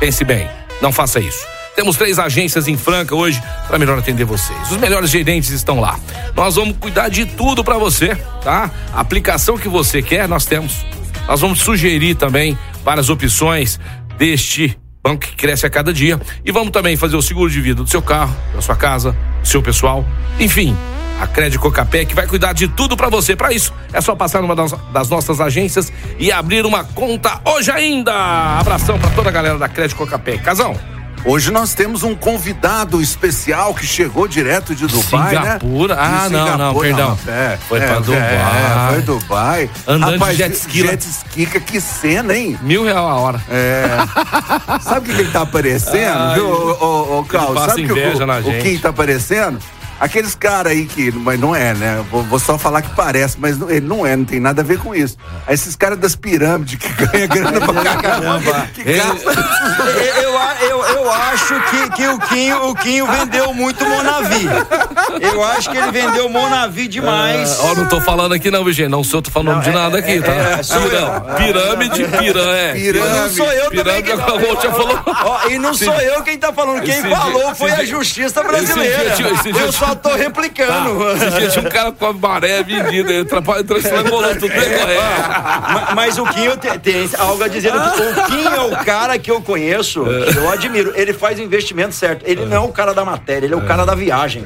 Pense 0.00 0.24
bem, 0.24 0.48
não 0.80 0.90
faça 0.90 1.20
isso. 1.20 1.44
Temos 1.76 1.98
três 1.98 2.18
agências 2.18 2.66
em 2.66 2.74
Franca 2.74 3.14
hoje 3.14 3.38
para 3.66 3.78
melhor 3.78 3.98
atender 3.98 4.24
vocês. 4.24 4.70
Os 4.70 4.78
melhores 4.78 5.10
gerentes 5.10 5.50
estão 5.50 5.78
lá. 5.78 6.00
Nós 6.34 6.54
vamos 6.54 6.78
cuidar 6.78 7.10
de 7.10 7.26
tudo 7.26 7.62
para 7.62 7.76
você, 7.76 8.16
tá? 8.42 8.70
A 8.94 9.00
aplicação 9.00 9.58
que 9.58 9.68
você 9.68 10.00
quer, 10.00 10.26
nós 10.26 10.46
temos. 10.46 10.86
Nós 11.28 11.42
vamos 11.42 11.60
sugerir 11.60 12.14
também 12.14 12.58
várias 12.82 13.10
opções 13.10 13.78
deste 14.16 14.74
banco 15.04 15.26
que 15.26 15.36
cresce 15.36 15.66
a 15.66 15.70
cada 15.70 15.92
dia 15.92 16.18
e 16.46 16.50
vamos 16.50 16.70
também 16.70 16.96
fazer 16.96 17.16
o 17.16 17.20
seguro 17.20 17.50
de 17.50 17.60
vida 17.60 17.82
do 17.82 17.90
seu 17.90 18.00
carro, 18.00 18.34
da 18.54 18.62
sua 18.62 18.74
casa, 18.74 19.14
do 19.42 19.46
seu 19.46 19.62
pessoal, 19.62 20.02
enfim. 20.40 20.74
A 21.20 21.26
Crédito 21.26 21.60
Cocapé 21.60 22.04
que 22.04 22.14
vai 22.14 22.26
cuidar 22.26 22.52
de 22.52 22.68
tudo 22.68 22.96
para 22.96 23.08
você. 23.08 23.34
Para 23.34 23.52
isso, 23.52 23.72
é 23.92 24.00
só 24.00 24.14
passar 24.14 24.40
numa 24.40 24.54
das, 24.54 25.08
nossas 25.08 25.40
agências 25.40 25.92
e 26.18 26.30
abrir 26.30 26.64
uma 26.64 26.84
conta 26.84 27.40
hoje 27.44 27.70
ainda. 27.70 28.12
Abração 28.60 28.98
para 28.98 29.10
toda 29.10 29.28
a 29.28 29.32
galera 29.32 29.58
da 29.58 29.68
Crédito 29.68 29.96
Cocapé. 29.96 30.38
Casão. 30.38 30.76
Hoje 31.24 31.50
nós 31.50 31.74
temos 31.74 32.04
um 32.04 32.14
convidado 32.14 33.02
especial 33.02 33.74
que 33.74 33.84
chegou 33.84 34.28
direto 34.28 34.72
de 34.72 34.86
Dubai, 34.86 35.30
Singapura? 35.34 35.96
né? 35.96 36.00
Ah, 36.00 36.28
De 36.28 36.32
não, 36.32 36.56
não, 36.58 36.74
perdão. 36.80 37.18
É, 37.26 37.58
Foi 37.68 37.80
é, 37.80 37.86
pra 37.86 37.96
é, 37.96 38.00
Dubai. 38.00 38.88
foi 38.92 39.02
Dubai. 39.02 39.70
Andando 39.88 40.12
de 40.12 40.18
Rapaz, 40.18 40.36
jet 40.38 40.54
ski. 40.56 40.78
Jet 40.78 41.04
ski, 41.04 41.46
que- 41.46 41.60
que 41.60 41.80
cena, 41.80 42.36
hein? 42.36 42.56
Mil 42.62 42.84
real 42.84 43.08
a 43.10 43.16
hora. 43.16 43.42
É. 43.50 43.88
Sabe 44.80 45.00
o 45.00 45.02
que, 45.02 45.14
que 45.16 45.20
ele 45.22 45.30
tá 45.32 45.42
aparecendo, 45.42 46.14
Ai, 46.16 46.34
viu, 46.34 46.46
ô, 46.48 46.84
ô, 46.84 47.18
ô, 47.18 47.24
passa 47.24 47.70
Sabe 47.70 47.86
que 47.86 47.92
o, 47.92 48.26
na 48.26 48.36
o 48.36 48.42
gente. 48.42 48.62
quem 48.62 48.78
tá 48.78 48.90
aparecendo? 48.90 49.58
Aqueles 50.00 50.34
caras 50.34 50.72
aí 50.72 50.86
que. 50.86 51.10
Mas 51.12 51.38
não 51.40 51.54
é, 51.54 51.74
né? 51.74 52.04
Vou, 52.10 52.22
vou 52.22 52.38
só 52.38 52.56
falar 52.58 52.82
que 52.82 52.94
parece, 52.94 53.36
mas 53.38 53.58
não- 53.58 53.70
ele 53.70 53.86
não 53.86 54.06
é, 54.06 54.14
não 54.16 54.24
tem 54.24 54.38
nada 54.40 54.62
a 54.62 54.64
ver 54.64 54.78
com 54.78 54.94
isso. 54.94 55.16
Aí 55.46 55.54
Esses 55.54 55.74
caras 55.76 55.98
das 55.98 56.14
pirâmides 56.14 56.78
que 56.78 56.88
ganham 57.06 57.28
grana 57.28 57.60
pra 57.60 57.96
caramba. 57.96 58.68
Que 58.74 58.82
Ele- 58.82 59.02
Eu, 60.18 60.68
eu, 60.68 60.84
eu 60.84 61.10
acho 61.12 61.54
que, 61.70 61.90
que 61.90 62.08
o, 62.08 62.18
Quinho, 62.18 62.68
o 62.70 62.74
Quinho 62.74 63.06
vendeu 63.06 63.52
muito 63.54 63.84
Monavi. 63.84 64.46
Eu 65.20 65.42
acho 65.44 65.70
que 65.70 65.76
ele 65.76 65.90
vendeu 65.90 66.28
Monavi 66.28 66.88
demais. 66.88 67.58
Ó, 67.60 67.74
não 67.74 67.86
tô 67.86 68.00
falando 68.00 68.34
aqui 68.34 68.50
não, 68.50 68.64
Virgínia. 68.64 68.88
Não 68.88 69.02
sou, 69.04 69.22
tô 69.22 69.30
falando 69.30 69.62
de 69.62 69.70
nada 69.70 69.98
aqui, 69.98 70.20
tá? 70.20 70.32
é, 70.32 70.62
sou 70.62 70.80
eu. 70.82 71.20
Pirâmide, 71.36 71.94
pirâmide, 72.04 72.18
pirâmide. 72.18 72.50
É. 72.58 72.72
Pirâmide. 72.72 73.16
não 73.18 73.30
sou 73.30 73.52
eu 73.52 73.64
também 73.70 74.02
Pirâmide, 74.02 74.02
que 74.02 74.12
a 74.12 74.16
já 74.62 74.72
falou. 74.72 75.00
Ó, 75.06 75.48
e 75.48 75.58
não 75.58 75.74
sou 75.74 75.94
eu 76.00 76.22
quem 76.22 76.38
tá 76.38 76.52
falando, 76.52 76.82
quem 76.82 76.94
Esse 76.98 77.08
falou 77.08 77.44
dia- 77.46 77.54
foi 77.54 77.70
a 77.72 77.76
dia- 77.76 77.86
Justiça 77.86 78.26
esse 78.26 78.34
dia- 78.34 78.42
Brasileira. 78.44 79.12
esse 79.34 79.52
dia- 79.52 79.62
Eu 79.62 79.72
só 79.88 79.92
só 79.92 79.94
tô 79.94 80.14
replicando. 80.14 81.10
Esse 81.38 81.60
dia 81.60 81.60
um 81.60 81.70
cara 81.70 81.92
com 81.92 82.06
a 82.06 82.12
maré 82.12 82.62
vendido, 82.62 83.10
ele 83.10 83.20
atrapalhou, 83.22 83.64
transformou 83.64 84.22
tudo. 84.34 84.52
É. 84.52 84.98
Mas, 85.72 85.94
mas 85.94 86.18
o 86.18 86.24
Quinho 86.26 86.56
tem, 86.56 86.78
tem 86.78 87.10
algo 87.18 87.42
a 87.42 87.48
dizer. 87.48 87.72
O 87.74 88.26
Quinho 88.26 88.48
é 88.48 88.60
o 88.60 88.84
cara 88.84 89.18
que 89.18 89.30
eu 89.30 89.40
conheço, 89.40 90.04
que 90.04 90.36
eu 90.38 90.50
admiro. 90.50 90.92
Ele 90.94 91.12
faz 91.12 91.38
o 91.38 91.42
investimento 91.42 91.94
certo. 91.94 92.24
Ele 92.26 92.44
não 92.44 92.56
é 92.56 92.60
o 92.60 92.68
cara 92.68 92.92
da 92.92 93.04
matéria, 93.04 93.46
ele 93.46 93.54
é 93.54 93.56
o 93.56 93.66
cara 93.66 93.84
da 93.84 93.94
viagem. 93.94 94.44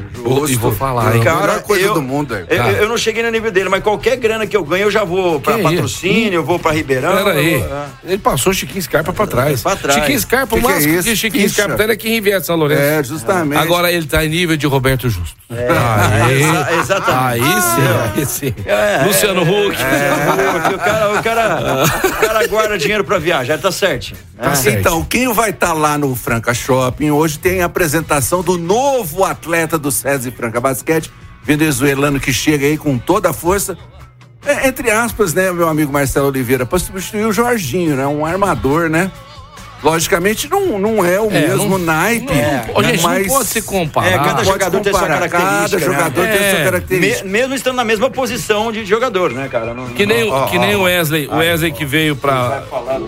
E 0.48 0.54
vou 0.56 0.72
falar, 0.72 1.16
hein? 1.16 1.22
Cara, 1.22 1.40
Melhor 1.40 1.62
coisa 1.62 1.86
eu, 1.86 1.94
do 1.94 2.02
mundo, 2.02 2.34
é. 2.34 2.42
eu, 2.48 2.56
Cara. 2.56 2.72
eu 2.72 2.88
não 2.88 2.96
cheguei 2.96 3.22
no 3.22 3.30
nível 3.30 3.50
dele, 3.50 3.68
mas 3.68 3.82
qualquer 3.82 4.16
grana 4.16 4.46
que 4.46 4.56
eu 4.56 4.64
ganho, 4.64 4.84
eu 4.84 4.90
já 4.90 5.04
vou 5.04 5.40
pra 5.40 5.56
Que 5.56 5.62
patrocínio, 5.62 6.34
eu 6.34 6.44
vou 6.44 6.58
pra 6.58 6.72
Ribeirão. 6.72 7.16
Pera 7.16 7.32
aí. 7.32 7.54
eu 7.54 7.60
vou- 7.60 7.76
é. 7.76 7.84
Ele 8.04 8.18
passou 8.18 8.52
Chiquinho 8.52 8.82
Scarpa 8.82 9.12
pra 9.12 9.26
trás. 9.26 9.62
Pra 9.62 9.76
trás. 9.76 10.00
Chiquinho 10.00 10.20
Scarpa, 10.20 10.54
o 10.56 10.58
Que 10.58 10.64
que 10.66 10.70
é 10.70 10.74
máximo 10.74 11.02
que? 11.02 11.16
Chiquinho. 11.16 11.50
Scarpa 11.50 11.82
é 11.84 11.96
que 11.96 12.08
Riviera 12.08 12.40
São 12.42 12.56
Lourenço. 12.56 12.82
É, 12.82 13.02
justamente. 13.04 13.58
Agora 13.58 13.90
ele 13.92 14.06
tá 14.06 14.24
em 14.24 14.28
nível 14.28 14.56
de 14.56 14.66
Roberto 14.66 15.08
Justo. 15.08 15.31
É, 15.50 16.32
exa- 16.32 16.72
exatamente. 16.80 17.44
Aí 17.44 17.60
sim, 17.62 18.16
aí 18.16 18.26
sim. 18.26 18.54
É, 18.64 19.04
Luciano 19.06 19.42
Huck. 19.42 19.76
O 20.74 20.78
cara, 20.78 21.12
o, 21.12 21.22
cara, 21.22 21.84
o 21.84 22.26
cara 22.26 22.46
guarda 22.46 22.78
dinheiro 22.78 23.04
pra 23.04 23.18
viajar, 23.18 23.58
tá 23.58 23.70
certo. 23.70 24.14
Tá 24.38 24.54
certo. 24.54 24.78
Então, 24.78 25.04
quem 25.04 25.30
vai 25.32 25.50
estar 25.50 25.74
lá 25.74 25.98
no 25.98 26.14
Franca 26.16 26.54
Shopping 26.54 27.10
hoje 27.10 27.38
tem 27.38 27.60
a 27.60 27.66
apresentação 27.66 28.42
do 28.42 28.56
novo 28.56 29.24
atleta 29.24 29.76
do 29.78 29.90
SESI 29.92 30.30
Franca 30.30 30.58
Basquete, 30.60 31.10
venezuelano 31.42 32.18
que 32.18 32.32
chega 32.32 32.64
aí 32.66 32.78
com 32.78 32.96
toda 32.96 33.28
a 33.30 33.32
força. 33.34 33.76
É, 34.46 34.66
entre 34.66 34.90
aspas, 34.90 35.34
né, 35.34 35.52
meu 35.52 35.68
amigo 35.68 35.92
Marcelo 35.92 36.28
Oliveira, 36.28 36.64
para 36.66 36.78
substituir 36.78 37.26
o 37.26 37.32
Jorginho, 37.32 37.94
né? 37.94 38.06
Um 38.06 38.24
armador, 38.24 38.88
né? 38.88 39.10
Logicamente 39.82 40.48
não, 40.48 40.78
não 40.78 41.04
é 41.04 41.20
o 41.20 41.28
É, 41.30 41.48
mesmo 41.48 41.76
não- 41.76 41.84
naipe. 41.84 42.26
não- 42.32 42.76
Ô, 42.76 42.82
gente, 42.84 43.02
mas 43.02 43.26
não 43.26 43.34
pode 43.34 43.48
se 43.48 43.62
comparar. 43.62 44.06
É, 44.08 44.18
cada 44.18 44.34
pode 44.34 44.44
jogador 44.46 44.80
tem 44.80 44.92
sua 44.92 45.06
característica, 45.06 45.48
Cada 45.48 45.76
né? 45.78 45.84
jogador 45.84 46.22
tem 46.22 46.30
É. 46.38 46.50
sua 46.50 46.58
Me- 46.58 46.64
característica. 46.64 47.28
mesmo 47.28 47.54
estando 47.54 47.76
na 47.76 47.84
mesma 47.84 48.08
posição 48.10 48.70
de 48.70 48.84
jogador, 48.84 49.32
né, 49.32 49.48
cara? 49.50 49.74
Não- 49.74 49.88
Que 49.88 50.06
nem, 50.06 50.30
Ó, 50.30 50.46
que 50.46 50.56
ó, 50.56 50.60
nem 50.60 50.76
o. 50.76 50.82
Wesley. 50.82 51.26
O 51.26 51.36
Wesley 51.36 51.72
que 51.72 51.84
veio 51.84 52.14
pra. 52.14 52.62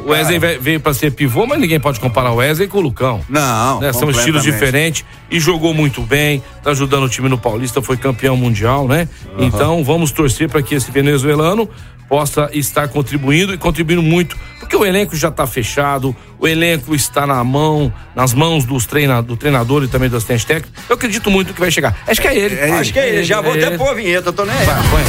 O 0.04 0.10
Wesley 0.10 0.38
ve- 0.38 0.58
veio 0.58 0.80
pra 0.80 0.92
ser 0.92 1.12
pivô, 1.12 1.46
mas 1.46 1.60
ninguém 1.60 1.78
pode 1.78 2.00
comparar 2.00 2.32
o 2.32 2.36
Wesley 2.36 2.66
com 2.66 2.78
o 2.78 2.80
Lucão. 2.80 3.20
Não, 3.28 3.80
né? 3.80 3.92
São 3.92 4.10
estilos 4.10 4.42
diferentes 4.42 5.04
e 5.30 5.38
jogou 5.38 5.72
muito 5.72 6.00
bem, 6.02 6.42
tá 6.62 6.70
ajudando 6.70 7.04
o 7.04 7.08
time 7.08 7.28
no 7.28 7.38
Paulista, 7.38 7.80
foi 7.82 7.96
campeão 7.96 8.36
mundial, 8.36 8.88
né? 8.88 9.08
Então 9.38 9.84
vamos 9.84 10.10
torcer 10.10 10.48
para 10.48 10.62
que 10.62 10.74
esse 10.74 10.90
venezuelano 10.90 11.68
possa 12.08 12.48
estar 12.52 12.88
contribuindo 12.88 13.54
e 13.54 13.58
contribuindo 13.58 14.02
muito, 14.02 14.36
porque 14.58 14.76
o 14.76 14.84
elenco 14.84 15.16
já 15.16 15.28
está 15.28 15.46
fechado, 15.46 16.14
o 16.38 16.46
elenco 16.46 16.94
está 16.94 17.26
na 17.26 17.42
mão, 17.42 17.92
nas 18.14 18.32
mãos 18.32 18.64
dos 18.64 18.86
treina, 18.86 19.22
do 19.22 19.36
treinador 19.36 19.82
e 19.84 19.88
também 19.88 20.08
do 20.08 20.16
assistente 20.16 20.46
técnico. 20.46 20.76
Eu 20.88 20.96
acredito 20.96 21.30
muito 21.30 21.52
que 21.52 21.60
vai 21.60 21.70
chegar. 21.70 21.96
Acho 22.06 22.20
que 22.20 22.28
é 22.28 22.36
ele. 22.36 22.54
É 22.56 22.64
ele. 22.64 22.72
Acho 22.72 22.92
que 22.92 22.98
é 22.98 23.08
ele. 23.08 23.24
Já 23.24 23.40
vou 23.40 23.52
até 23.52 23.76
pôr 23.76 23.88
a 23.88 23.94
vinheta, 23.94 24.32
tô 24.32 24.44
nem 24.44 24.56
aí. 24.56 24.66
Vai, 24.66 24.82
põe. 24.90 25.04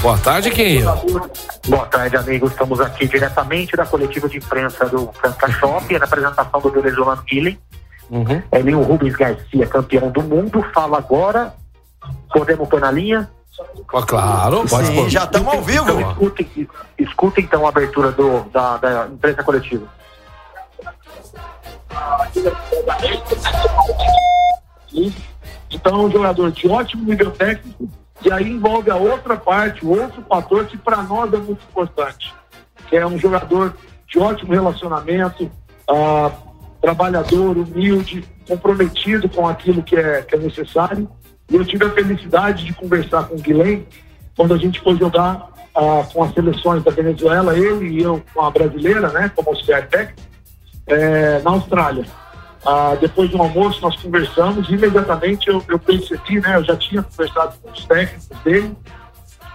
Boa 0.00 0.16
tarde, 0.18 0.50
quem? 0.50 0.82
Boa 1.66 1.86
tarde, 1.86 2.16
amigos. 2.16 2.52
Estamos 2.52 2.80
aqui 2.80 3.08
diretamente 3.08 3.76
da 3.76 3.84
coletiva 3.84 4.28
de 4.28 4.38
imprensa 4.38 4.86
do 4.86 5.10
Franca 5.12 5.50
Shop, 5.50 5.98
na 5.98 6.04
apresentação 6.04 6.60
do 6.60 6.70
venezuelano 6.70 7.22
Guilherme. 7.28 7.58
Uhum. 8.08 8.42
Elinho 8.52 8.80
Rubens 8.82 9.16
Garcia, 9.16 9.66
campeão 9.66 10.10
do 10.10 10.22
mundo, 10.22 10.64
fala 10.72 10.98
agora. 10.98 11.52
Podemos 12.32 12.68
pôr 12.68 12.80
na 12.80 12.90
linha? 12.90 13.30
Ó, 13.92 14.02
claro, 14.02 14.64
pode 14.68 14.86
Sim, 14.86 14.94
pôr. 14.94 15.08
já 15.08 15.24
estamos 15.24 15.54
ao 15.54 15.62
vivo. 15.62 15.90
Então, 15.90 16.10
escutem, 16.10 16.68
escutem 16.98 17.44
então 17.44 17.66
a 17.66 17.68
abertura 17.70 18.12
do, 18.12 18.42
da, 18.50 18.76
da 18.76 19.08
imprensa 19.08 19.42
coletiva. 19.42 19.86
Então 25.70 26.00
é 26.00 26.04
um 26.04 26.10
jogador 26.10 26.50
de 26.52 26.68
ótimo 26.68 27.04
nível 27.04 27.30
técnico 27.30 27.88
e 28.22 28.32
aí 28.32 28.50
envolve 28.50 28.90
a 28.90 28.96
outra 28.96 29.36
parte, 29.36 29.84
o 29.84 29.90
outro 29.90 30.22
fator 30.28 30.66
que 30.66 30.76
para 30.76 31.02
nós 31.02 31.32
é 31.32 31.36
muito 31.36 31.62
importante, 31.70 32.34
que 32.88 32.96
é 32.96 33.06
um 33.06 33.18
jogador 33.18 33.74
de 34.08 34.18
ótimo 34.18 34.52
relacionamento, 34.52 35.50
ah, 35.88 36.30
trabalhador, 36.80 37.56
humilde, 37.56 38.24
comprometido 38.46 39.28
com 39.28 39.46
aquilo 39.46 39.82
que 39.82 39.96
é, 39.96 40.22
que 40.22 40.34
é 40.34 40.38
necessário. 40.38 41.08
E 41.50 41.56
eu 41.56 41.64
tive 41.64 41.84
a 41.84 41.90
felicidade 41.90 42.64
de 42.64 42.74
conversar 42.74 43.24
com 43.24 43.36
o 43.36 43.38
Guilherme 43.38 43.86
quando 44.36 44.54
a 44.54 44.58
gente 44.58 44.80
foi 44.80 44.96
jogar 44.96 45.48
ah, 45.74 46.06
com 46.12 46.22
as 46.22 46.32
seleções 46.34 46.82
da 46.82 46.90
Venezuela, 46.90 47.56
ele 47.56 47.88
e 47.88 48.02
eu 48.02 48.22
com 48.34 48.42
a 48.42 48.50
brasileira, 48.50 49.08
né, 49.10 49.30
como 49.34 49.50
auxiliar 49.50 49.86
técnico, 49.86 50.20
eh, 50.86 51.40
na 51.42 51.50
Austrália. 51.50 52.04
Ah, 52.64 52.96
depois 53.00 53.30
do 53.30 53.40
almoço 53.40 53.80
nós 53.80 53.96
conversamos 53.96 54.68
e 54.68 54.74
imediatamente 54.74 55.48
eu, 55.48 55.62
eu 55.68 55.78
percebi, 55.78 56.40
né, 56.40 56.56
eu 56.56 56.64
já 56.64 56.76
tinha 56.76 57.02
conversado 57.02 57.56
com 57.62 57.70
os 57.70 57.84
técnicos 57.84 58.38
dele, 58.44 58.76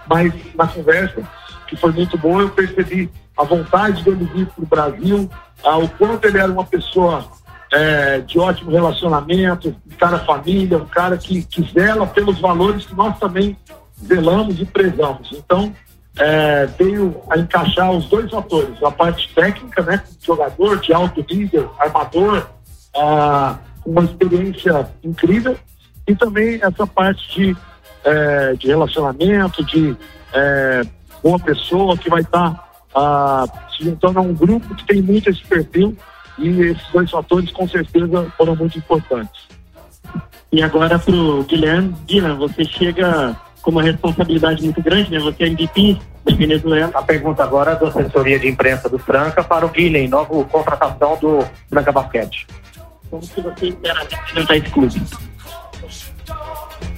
mas 0.06 0.32
na 0.54 0.66
conversa, 0.66 1.22
que 1.66 1.76
foi 1.76 1.92
muito 1.92 2.16
boa, 2.18 2.42
eu 2.42 2.50
percebi 2.50 3.10
a 3.36 3.44
vontade 3.44 4.02
dele 4.02 4.28
vir 4.32 4.46
para 4.46 4.62
o 4.62 4.66
Brasil, 4.66 5.30
ah, 5.62 5.78
o 5.78 5.88
quanto 5.88 6.26
ele 6.26 6.38
era 6.38 6.50
uma 6.50 6.64
pessoa 6.64 7.26
eh, 7.74 8.20
de 8.20 8.38
ótimo 8.38 8.70
relacionamento, 8.70 9.74
um 9.84 9.96
cara 9.96 10.20
família, 10.20 10.78
um 10.78 10.86
cara 10.86 11.18
que, 11.18 11.42
que 11.42 11.60
zela 11.72 12.06
pelos 12.06 12.38
valores 12.38 12.86
que 12.86 12.94
nós 12.94 13.18
também 13.18 13.56
zelamos 14.00 14.60
e 14.60 14.64
prezamos. 14.64 15.32
Então, 15.32 15.74
é, 16.16 16.66
veio 16.78 17.20
a 17.28 17.36
encaixar 17.36 17.90
os 17.90 18.08
dois 18.08 18.30
fatores, 18.30 18.80
a 18.80 18.90
parte 18.92 19.32
técnica, 19.34 19.82
né, 19.82 20.04
jogador 20.24 20.78
de 20.78 20.92
alto 20.92 21.24
nível, 21.28 21.72
armador, 21.78 22.46
ah, 22.96 23.58
uma 23.84 24.04
experiência 24.04 24.88
incrível, 25.02 25.56
e 26.06 26.14
também 26.14 26.60
essa 26.62 26.86
parte 26.86 27.28
de, 27.34 27.56
é, 28.04 28.52
de 28.54 28.68
relacionamento, 28.68 29.64
de 29.64 29.96
é, 30.32 30.82
boa 31.20 31.40
pessoa 31.40 31.96
que 31.96 32.08
vai 32.08 32.20
estar 32.20 32.68
ah, 32.94 33.44
se 33.76 33.84
juntando 33.84 34.20
a 34.20 34.22
um 34.22 34.32
grupo 34.32 34.76
que 34.76 34.86
tem 34.86 35.02
muito 35.02 35.28
esse 35.28 35.44
perfil, 35.44 35.96
e 36.38 36.48
esses 36.48 36.86
dois 36.92 37.10
fatores 37.10 37.50
com 37.52 37.68
certeza 37.68 38.26
foram 38.36 38.54
muito 38.56 38.78
importantes. 38.78 39.42
E 40.52 40.62
agora 40.62 40.98
pro 40.98 41.42
Guilherme, 41.44 41.94
Guilherme, 42.06 42.36
você 42.38 42.64
chega 42.64 43.36
com 43.62 43.70
uma 43.70 43.82
responsabilidade 43.82 44.62
muito 44.62 44.80
grande, 44.82 45.10
né? 45.10 45.18
Você 45.18 45.44
é 45.44 45.46
MVP 45.48 45.98
da 46.24 46.34
Venezuela. 46.36 46.90
A 46.94 47.02
pergunta 47.02 47.42
agora 47.42 47.72
é 47.72 47.76
da 47.76 47.88
assessoria 47.88 48.38
de 48.38 48.48
imprensa 48.48 48.88
do 48.88 48.98
Franca 48.98 49.42
para 49.42 49.64
o 49.66 49.68
Guilherme, 49.70 50.08
novo 50.08 50.44
contratação 50.44 51.18
do 51.20 51.44
Franca 51.68 51.90
Basquete. 51.92 52.46
Como 53.10 53.22
que 53.26 53.40
você 53.40 53.68
espera 53.68 54.00
representar 54.08 54.56
esse 54.56 54.70
clube? 54.70 55.02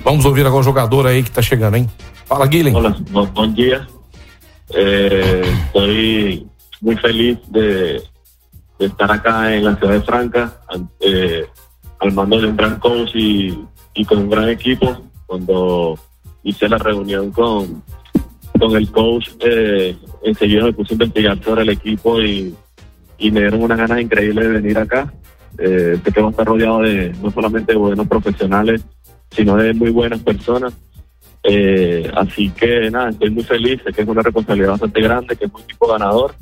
Vamos 0.03 0.25
ouvir 0.25 0.47
agora 0.47 0.61
o 0.61 0.65
jogador 0.65 1.07
aí 1.07 1.23
que 1.23 1.31
tá 1.31 1.43
chegando, 1.43 1.77
hein? 1.77 1.91
Fala, 2.27 2.47
Guilherme. 2.47 2.79
Hola, 2.79 2.91
bu- 3.11 3.27
buen 3.27 3.53
día. 3.55 3.87
Eh, 4.75 5.43
estoy 5.67 6.47
muy 6.83 6.97
feliz 6.97 7.39
de, 7.49 8.03
de 8.79 8.87
estar 8.87 9.11
acá 9.11 9.55
en 9.55 9.65
la 9.65 9.77
ciudad 9.77 9.93
de 9.93 10.03
Franca, 10.03 10.61
an- 10.69 10.91
eh, 11.01 11.45
al 11.99 12.13
mando 12.13 12.41
de 12.41 12.49
un 12.49 12.57
gran 12.57 12.79
coach 12.79 13.11
y, 13.15 13.57
con 14.07 14.19
un 14.19 14.31
gran 14.31 14.49
equipo. 14.49 15.03
Cuando 15.27 15.99
hice 16.43 16.69
la 16.69 16.79
reunión 16.79 17.31
con, 17.33 17.83
con 18.59 18.77
el 18.77 18.91
coach, 18.91 19.31
eh, 19.41 19.97
enseguida 20.23 20.65
me 20.65 20.73
puse 20.73 20.93
a 20.93 20.97
investigar 20.97 21.43
sobre 21.43 21.63
el 21.63 21.71
equipo 21.71 22.21
y, 22.21 22.55
me 23.19 23.41
dieron 23.41 23.63
unas 23.63 23.79
ganas 23.79 24.01
increíbles 24.01 24.45
de 24.47 24.53
venir 24.61 24.79
acá. 24.79 25.13
Eh, 25.59 25.99
sé 26.05 26.13
que 26.13 26.21
va 26.21 26.29
a 26.29 26.31
estar 26.31 26.47
rodeado 26.47 26.81
de 26.81 27.15
no 27.23 27.31
solamente 27.31 27.73
de 27.73 27.79
buenos 27.79 28.07
profesionales, 28.07 28.85
sino 29.31 29.57
de 29.57 29.73
muy 29.73 29.91
buenas 29.91 30.21
personas. 30.21 30.75
Eh, 31.43 32.11
así 32.15 32.51
que 32.51 32.91
nada, 32.91 33.11
estoy 33.11 33.31
muy 33.31 33.45
feliz, 33.45 33.81
sé 33.85 33.93
que 33.93 34.03
es 34.03 34.09
una 34.09 34.21
responsabilidad 34.21 34.73
bastante 34.73 35.01
grande, 35.01 35.37
que 35.37 35.47
es 35.47 35.51
un 35.55 35.63
equipo 35.63 35.87
ganador, 35.89 36.35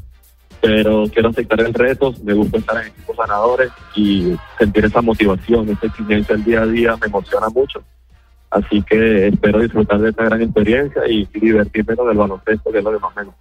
pero 0.65 1.05
quiero 1.13 1.29
aceptar 1.29 1.61
el 1.61 1.75
reto, 1.75 2.15
me 2.23 2.33
gusta 2.33 2.57
estar 2.57 2.81
en 2.81 2.89
equipos 2.89 3.17
ganadores 3.17 3.71
y 3.95 4.35
sentir 4.59 4.87
esa 4.87 5.03
motivación, 5.03 5.69
esa 5.69 5.87
exigencia 5.87 6.35
el 6.35 6.45
día 6.45 6.63
a 6.63 6.67
día 6.67 6.97
me 6.99 7.07
emociona 7.07 7.49
mucho. 7.51 7.83
Así 8.51 8.83
que 8.83 9.29
espero 9.29 9.59
disfrutar 9.61 10.01
de 10.01 10.11
esta 10.11 10.25
gran 10.25 10.41
experiencia 10.41 11.03
y, 11.07 11.29
y 11.35 11.41
divertirme 11.41 11.97
con 11.97 12.11
el 12.11 12.17
baloncesto, 12.17 12.73
que 12.73 12.79
es 12.79 12.85
lo 12.85 12.93
que 12.93 12.99
más 12.99 13.15
me 13.15 13.25
gusta. 13.25 13.41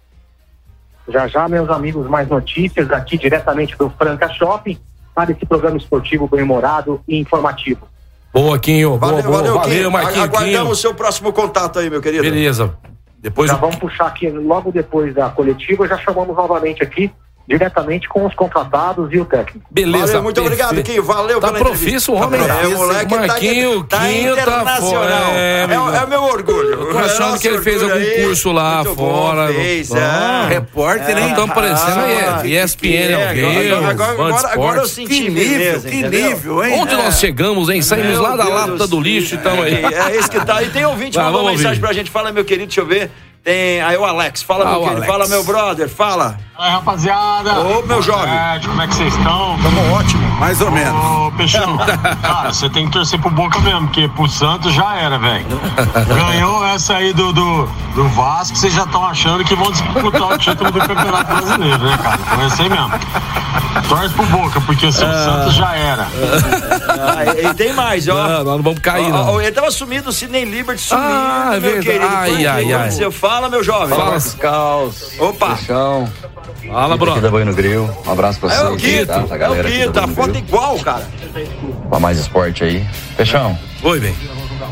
Já 1.06 1.28
já, 1.28 1.48
meus 1.48 1.68
amigos, 1.68 2.08
mais 2.08 2.28
notícias 2.28 2.90
aqui 2.90 3.18
diretamente 3.18 3.76
do 3.76 3.90
Franca 3.90 4.26
Shopping 4.28 4.78
para 5.14 5.32
esse 5.32 5.44
programa 5.46 5.76
esportivo 5.76 6.26
bem-humorado 6.26 7.00
e 7.06 7.18
informativo. 7.18 7.86
Boa, 8.32 8.58
Quinho. 8.58 8.96
Boa, 8.98 9.12
Valeu, 9.12 9.22
boa. 9.22 9.36
valeu, 9.36 9.54
Valeu, 9.54 9.70
Quinho. 9.70 9.90
Marquinhos. 9.90 10.14
Quinho. 10.14 10.24
Aguardamos 10.24 10.78
o 10.78 10.80
seu 10.80 10.94
próximo 10.94 11.32
contato 11.32 11.78
aí, 11.78 11.88
meu 11.88 12.00
querido. 12.00 12.22
Beleza. 12.22 12.74
Depois 13.24 13.50
Já 13.50 13.56
o- 13.56 13.60
vamos 13.60 13.76
puxar 13.76 14.06
aqui, 14.06 14.28
logo 14.28 14.70
depois 14.70 15.14
da 15.14 15.30
coletiva, 15.30 15.88
já 15.88 15.96
chamamos 15.96 16.36
novamente 16.36 16.82
aqui 16.82 17.10
diretamente 17.46 18.08
com 18.08 18.24
os 18.24 18.34
contratados 18.34 19.12
e 19.12 19.18
o 19.20 19.24
técnico. 19.26 19.66
Beleza, 19.70 20.06
Valeu, 20.06 20.22
muito 20.22 20.40
perfeito. 20.42 20.64
obrigado, 20.66 20.82
Kim. 20.86 21.00
Valeu 21.02 21.40
Tá 21.40 21.48
pela 21.48 21.58
profício 21.60 22.14
o 22.14 22.16
homem. 22.16 22.40
É, 22.40 22.66
o 22.68 22.70
moleque 22.78 23.14
Marquinho, 23.14 23.84
tá, 23.84 23.98
tá 23.98 24.06
Quinho 24.06 24.34
tá 24.34 24.42
internacional. 24.42 24.80
fora. 24.80 25.14
É, 25.34 25.66
É, 25.70 25.74
é 25.74 26.04
o 26.04 26.08
meu 26.08 26.22
orgulho. 26.22 26.86
Tô 26.90 26.98
achando 26.98 27.20
Nosso 27.30 27.42
que 27.42 27.48
ele 27.48 27.60
fez 27.60 27.82
algum 27.82 27.94
aí. 27.94 28.22
curso 28.24 28.50
lá 28.50 28.82
Muito 28.82 28.96
fora. 28.96 29.46
Bom, 29.48 29.52
fez, 29.54 29.92
Ah, 29.94 30.46
é. 30.50 30.54
Repórter, 30.54 31.18
hein? 31.18 31.28
Estão 31.30 31.48
parecendo 31.48 31.98
Ah, 32.00 32.40
aí, 32.42 32.56
ESPN 32.56 32.88
é, 33.12 33.28
ao 33.28 33.34
vivo, 33.34 33.74
agora, 33.74 33.90
agora, 33.90 34.12
agora, 34.12 34.48
agora 34.52 34.80
eu 34.80 34.86
senti 34.88 35.08
Que 35.08 35.28
nível, 35.28 35.44
firmeza, 35.44 35.88
que 35.88 35.96
entendeu? 35.96 36.28
nível, 36.30 36.64
hein? 36.64 36.80
Onde 36.80 36.94
nós 36.96 37.18
chegamos, 37.18 37.68
hein? 37.68 37.82
Saímos 37.82 38.12
Meu 38.12 38.22
lá 38.22 38.36
da 38.36 38.44
lata 38.48 38.86
do 38.86 38.98
lixo 39.00 39.34
e 39.34 39.36
estamos 39.36 39.64
aí. 39.66 39.84
É, 39.84 40.12
é 40.12 40.16
esse 40.16 40.30
que 40.30 40.44
tá. 40.44 40.62
E 40.62 40.70
tem 40.70 40.84
ouvinte 40.86 41.16
Vai, 41.16 41.26
mandou 41.26 41.44
mensagem 41.50 41.78
pra 41.80 41.92
gente. 41.92 42.10
Fala, 42.10 42.32
meu 42.32 42.44
querido, 42.44 42.66
deixa 42.68 42.80
eu 42.80 42.86
ver. 42.86 43.10
Tem 43.44 43.82
aí 43.82 43.94
o 43.98 44.04
Alex. 44.06 44.42
Fala, 44.42 44.64
Ah, 44.64 44.70
meu 44.70 44.78
o 44.80 44.82
querido. 44.84 44.96
Alex. 45.02 45.12
Fala, 45.12 45.28
meu 45.28 45.44
brother. 45.44 45.88
Fala. 45.88 46.38
Aí, 46.58 46.70
rapaziada. 46.70 47.60
Ô, 47.60 47.82
meu 47.82 48.00
jovem. 48.00 48.32
Como 48.64 48.80
é 48.80 48.86
que 48.86 48.94
vocês 48.94 49.14
estão? 49.14 49.58
Tamo 49.62 49.92
ótimo. 49.92 50.26
Mais 50.38 50.60
ou 50.62 50.70
menos. 50.70 51.04
Ô, 51.04 51.30
Peixão, 51.36 51.76
cara, 52.22 52.52
você 52.54 52.70
tem 52.70 52.86
que 52.86 52.92
torcer 52.92 53.20
pro 53.20 53.28
Boca 53.28 53.60
mesmo, 53.60 53.82
porque 53.88 54.08
pro 54.08 54.26
Santos 54.28 54.72
já 54.72 54.96
era, 54.96 55.18
velho. 55.18 55.44
Ganhou 56.06 56.64
essa 56.66 56.96
aí 56.96 57.12
do, 57.12 57.32
do, 57.34 57.66
do 57.94 58.08
Vasco, 58.10 58.56
vocês 58.56 58.72
já 58.72 58.84
estão 58.84 59.04
achando 59.04 59.44
que 59.44 59.54
vão 59.54 59.70
disputar 59.70 60.32
o 60.32 60.38
título 60.38 60.70
do 60.70 60.78
Campeonato 60.78 61.34
Brasileiro, 61.34 61.78
né, 61.84 61.98
cara? 62.02 62.18
Então 62.22 62.40
é 62.40 62.44
assim 62.46 62.68
mesmo. 62.68 62.90
Torce 63.88 64.14
pro 64.14 64.24
Boca, 64.26 64.60
porque 64.62 64.90
seu 64.92 65.06
Santos 65.12 65.54
já 65.54 65.74
era. 65.76 66.06
Ah, 66.88 67.34
e, 67.42 67.46
e 67.46 67.54
tem 67.54 67.72
mais, 67.74 68.08
ó. 68.08 68.14
Não, 68.14 68.44
nós 68.44 68.56
não 68.56 68.62
vamos 68.62 68.78
cair, 68.78 69.06
Ó, 69.12 69.16
não. 69.16 69.34
ó, 69.34 69.40
ele 69.40 69.50
tava 69.52 69.70
sumido, 69.70 70.08
o 70.10 70.12
Sidney 70.12 70.44
Liberty 70.44 70.80
sumido, 70.80 71.06
Ah, 71.06 71.50
é 71.56 71.60
meu 71.60 71.60
verdade. 71.60 71.84
querido. 71.86 72.06
Ai, 72.16 72.46
ai, 72.46 72.64
O 72.64 72.66
ai. 72.68 72.72
aconteceu? 72.74 73.12
Fala, 73.34 73.50
meu 73.50 73.64
jovem. 73.64 73.98
Fala, 73.98 74.20
Caos. 74.38 75.18
Opa. 75.18 75.56
Chão. 75.56 76.08
Fala, 76.68 76.94
Aqui 76.94 77.20
da. 77.20 77.30
Boi 77.30 77.44
no 77.44 77.52
Grill. 77.52 77.90
Um 78.06 78.12
abraço 78.12 78.38
pra 78.38 78.54
É 78.54 78.62
o 78.62 78.78
vocês. 78.78 78.82
Guito, 78.82 79.06
tá? 79.06 79.22
Pra 79.22 79.34
é 79.34 79.36
o 79.36 79.38
galera 79.40 79.68
Guito, 79.68 79.98
a 79.98 80.06
foto 80.06 80.36
é 80.36 80.38
igual, 80.38 80.78
cara. 80.78 81.04
Pra 81.88 81.98
mais 81.98 82.16
esporte 82.16 82.62
aí. 82.62 82.86
Peixão. 83.16 83.58
Oi, 83.82 83.98
bem. 83.98 84.14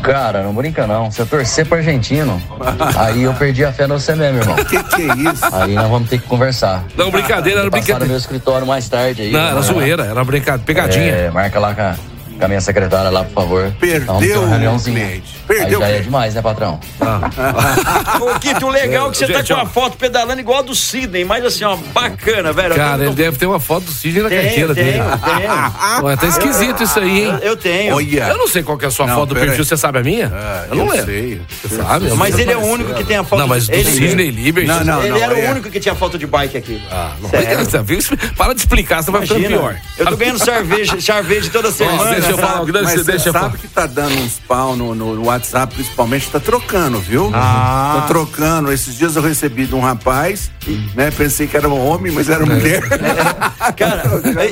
Cara, 0.01 0.43
não 0.43 0.53
brinca 0.53 0.87
não. 0.87 1.11
Se 1.11 1.19
eu 1.19 1.25
torcer 1.25 1.65
pro 1.65 1.77
argentino, 1.77 2.41
aí 2.97 3.23
eu 3.23 3.33
perdi 3.33 3.65
a 3.65 3.73
fé 3.73 3.85
no 3.85 3.99
você 3.99 4.15
mesmo, 4.15 4.39
irmão. 4.39 4.55
Que 4.55 4.81
que 4.81 5.01
é 5.01 5.31
isso? 5.33 5.55
Aí 5.55 5.75
nós 5.75 5.89
vamos 5.89 6.09
ter 6.09 6.19
que 6.21 6.27
conversar. 6.29 6.85
Não, 6.95 7.11
brincadeira, 7.11 7.59
era 7.59 7.69
passar 7.69 7.81
no 7.81 7.85
brincadeira. 7.85 8.05
meu 8.05 8.17
escritório 8.17 8.65
mais 8.65 8.87
tarde 8.87 9.23
aí. 9.23 9.31
Não, 9.33 9.41
era 9.41 9.55
lá. 9.55 9.61
zoeira, 9.61 10.05
era 10.05 10.23
brincadeira, 10.23 10.63
pegadinha. 10.65 11.11
É, 11.11 11.29
marca 11.29 11.59
lá 11.59 11.75
com 11.75 11.81
a, 11.81 11.95
com 12.39 12.45
a 12.45 12.47
minha 12.47 12.61
secretária 12.61 13.09
lá, 13.09 13.25
por 13.25 13.33
favor. 13.33 13.73
Perdeu 13.77 14.13
uma 14.13 14.45
o 14.45 14.49
reuniãozinha. 14.49 15.21
Cliente. 15.45 15.63
Aí 15.63 15.69
Perdeu 15.69 15.79
já 15.79 15.87
é 15.87 15.99
demais, 15.99 16.33
né, 16.33 16.41
patrão? 16.41 16.79
Ô, 18.21 18.39
Kito, 18.39 18.65
o 18.65 18.69
legal 18.69 19.07
é 19.07 19.11
que 19.11 19.17
você 19.17 19.27
tá 19.27 19.39
Gente, 19.39 19.53
com 19.53 19.59
ó. 19.59 19.63
uma 19.63 19.69
foto 19.69 19.97
pedalando 19.97 20.39
igual 20.39 20.59
a 20.59 20.61
do 20.61 20.75
Sidney, 20.75 21.23
mas 21.25 21.43
assim, 21.45 21.63
ó, 21.63 21.75
bacana, 21.75 22.51
velho. 22.53 22.75
Cara, 22.75 23.03
eu 23.03 23.07
ele 23.09 23.15
deve 23.15 23.37
ter 23.37 23.45
uma 23.45 23.59
foto 23.59 23.83
do 23.85 23.91
Sidney 23.91 24.23
na 24.23 24.29
tenho, 24.29 24.41
carteira 24.43 24.73
tenho, 24.75 24.87
dele. 24.87 25.03
tenho. 25.03 26.05
Ué, 26.05 26.15
tá 26.15 26.27
esquisito 26.27 26.83
isso 26.83 26.99
aí, 26.99 27.25
hein? 27.25 27.39
Eu 27.41 27.57
tenho. 27.57 27.95
Olha. 27.95 28.27
Eu 28.29 28.37
não 28.37 28.47
sei 28.47 28.63
qual 28.63 28.77
que 28.77 28.85
é 28.85 28.87
a 28.87 28.91
sua 28.91 29.07
Não, 29.07 29.15
foto 29.15 29.29
do 29.29 29.35
perfil, 29.35 29.51
aí. 29.51 29.65
você 29.65 29.77
sabe 29.77 29.99
a 29.99 30.03
minha? 30.03 30.31
Ah, 30.33 30.65
eu 30.69 30.75
não 30.75 30.85
eu 30.85 30.91
lembro. 30.91 31.05
sei. 31.05 31.41
Você 31.63 31.75
sabe? 31.75 32.07
Eu 32.07 32.15
Mas 32.15 32.33
não 32.33 32.39
ele 32.39 32.51
é 32.51 32.57
o 32.57 32.65
único 32.65 32.93
que 32.93 33.03
tem 33.03 33.17
a 33.17 33.23
foto. 33.23 33.39
Não, 33.39 33.47
mas 33.47 33.67
do 33.67 33.73
ele, 33.73 33.91
Sidney 33.91 34.31
Liberty. 34.31 34.67
Não, 34.67 34.83
não, 34.83 35.03
Ele 35.03 35.19
era 35.19 35.37
é. 35.39 35.47
o 35.47 35.51
único 35.51 35.69
que 35.69 35.79
tinha 35.79 35.95
foto 35.95 36.17
de 36.17 36.25
bike 36.25 36.57
aqui. 36.57 36.81
Ah, 36.91 37.11
não. 37.19 37.83
Viu? 37.83 37.99
Para 38.37 38.53
de 38.53 38.61
explicar, 38.61 39.03
você 39.03 39.11
vai 39.11 39.21
ficando 39.21 39.45
pior. 39.47 39.77
Eu 39.97 40.05
tô 40.05 40.17
ganhando 40.17 40.39
cerveja, 40.43 40.99
cerveja 41.01 41.49
toda 41.51 41.71
semana. 41.71 42.11
deixa 42.11 42.31
eu 42.31 42.37
sabe? 42.37 42.71
falar, 42.71 42.83
Mas 42.83 43.05
você 43.05 43.13
eu 43.29 43.33
sabe 43.33 43.57
que 43.57 43.67
tá 43.67 43.85
dando 43.85 44.15
uns 44.19 44.39
pau 44.47 44.75
no 44.75 44.93
WhatsApp, 45.33 45.73
principalmente, 45.73 46.29
tá 46.29 46.39
trocando, 46.39 46.99
viu? 46.99 47.31
Ah. 47.33 47.99
Tá 48.01 48.07
trocando. 48.07 48.71
Esses 48.71 48.97
dias 48.97 49.15
eu 49.15 49.21
recebi 49.21 49.65
de 49.65 49.75
um 49.75 49.79
rapaz, 49.79 50.51
né? 50.95 51.09
Pensei 51.11 51.47
que 51.47 51.57
era 51.57 51.67
um 51.67 51.87
homem, 51.87 52.11
mas 52.11 52.29
era 52.29 52.45
mulher. 52.45 52.81
Cara, 53.75 54.03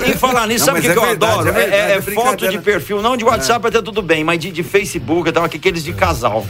e, 0.08 0.14
falar 0.18 0.48
nisso, 0.48 0.66
Não, 0.66 0.74
sabe 0.74 0.80
o 0.80 0.82
mas 0.82 0.82
que, 0.84 0.90
é 0.90 0.94
que 0.94 0.98
eu 1.00 1.04
verdade, 1.04 1.34
adoro? 1.34 1.48
é 1.48 1.52
É, 1.52 1.54
verdade, 1.68 1.92
é 1.94 1.98
é 1.98 2.02
foto 2.02 2.48
de 2.50 2.58
perfil, 2.60 3.02
não 3.02 3.16
de 3.16 3.24
WhatsApp 3.24 3.66
até 3.68 3.82
tudo 3.82 4.02
bem, 4.02 4.24
mas 4.24 4.40
de, 4.40 4.52
de 4.52 4.64
Facebook 4.64 5.30
e 5.30 5.32
tal, 5.32 5.44
aqueles 5.44 5.84
de 5.84 5.94
casal. 5.94 6.46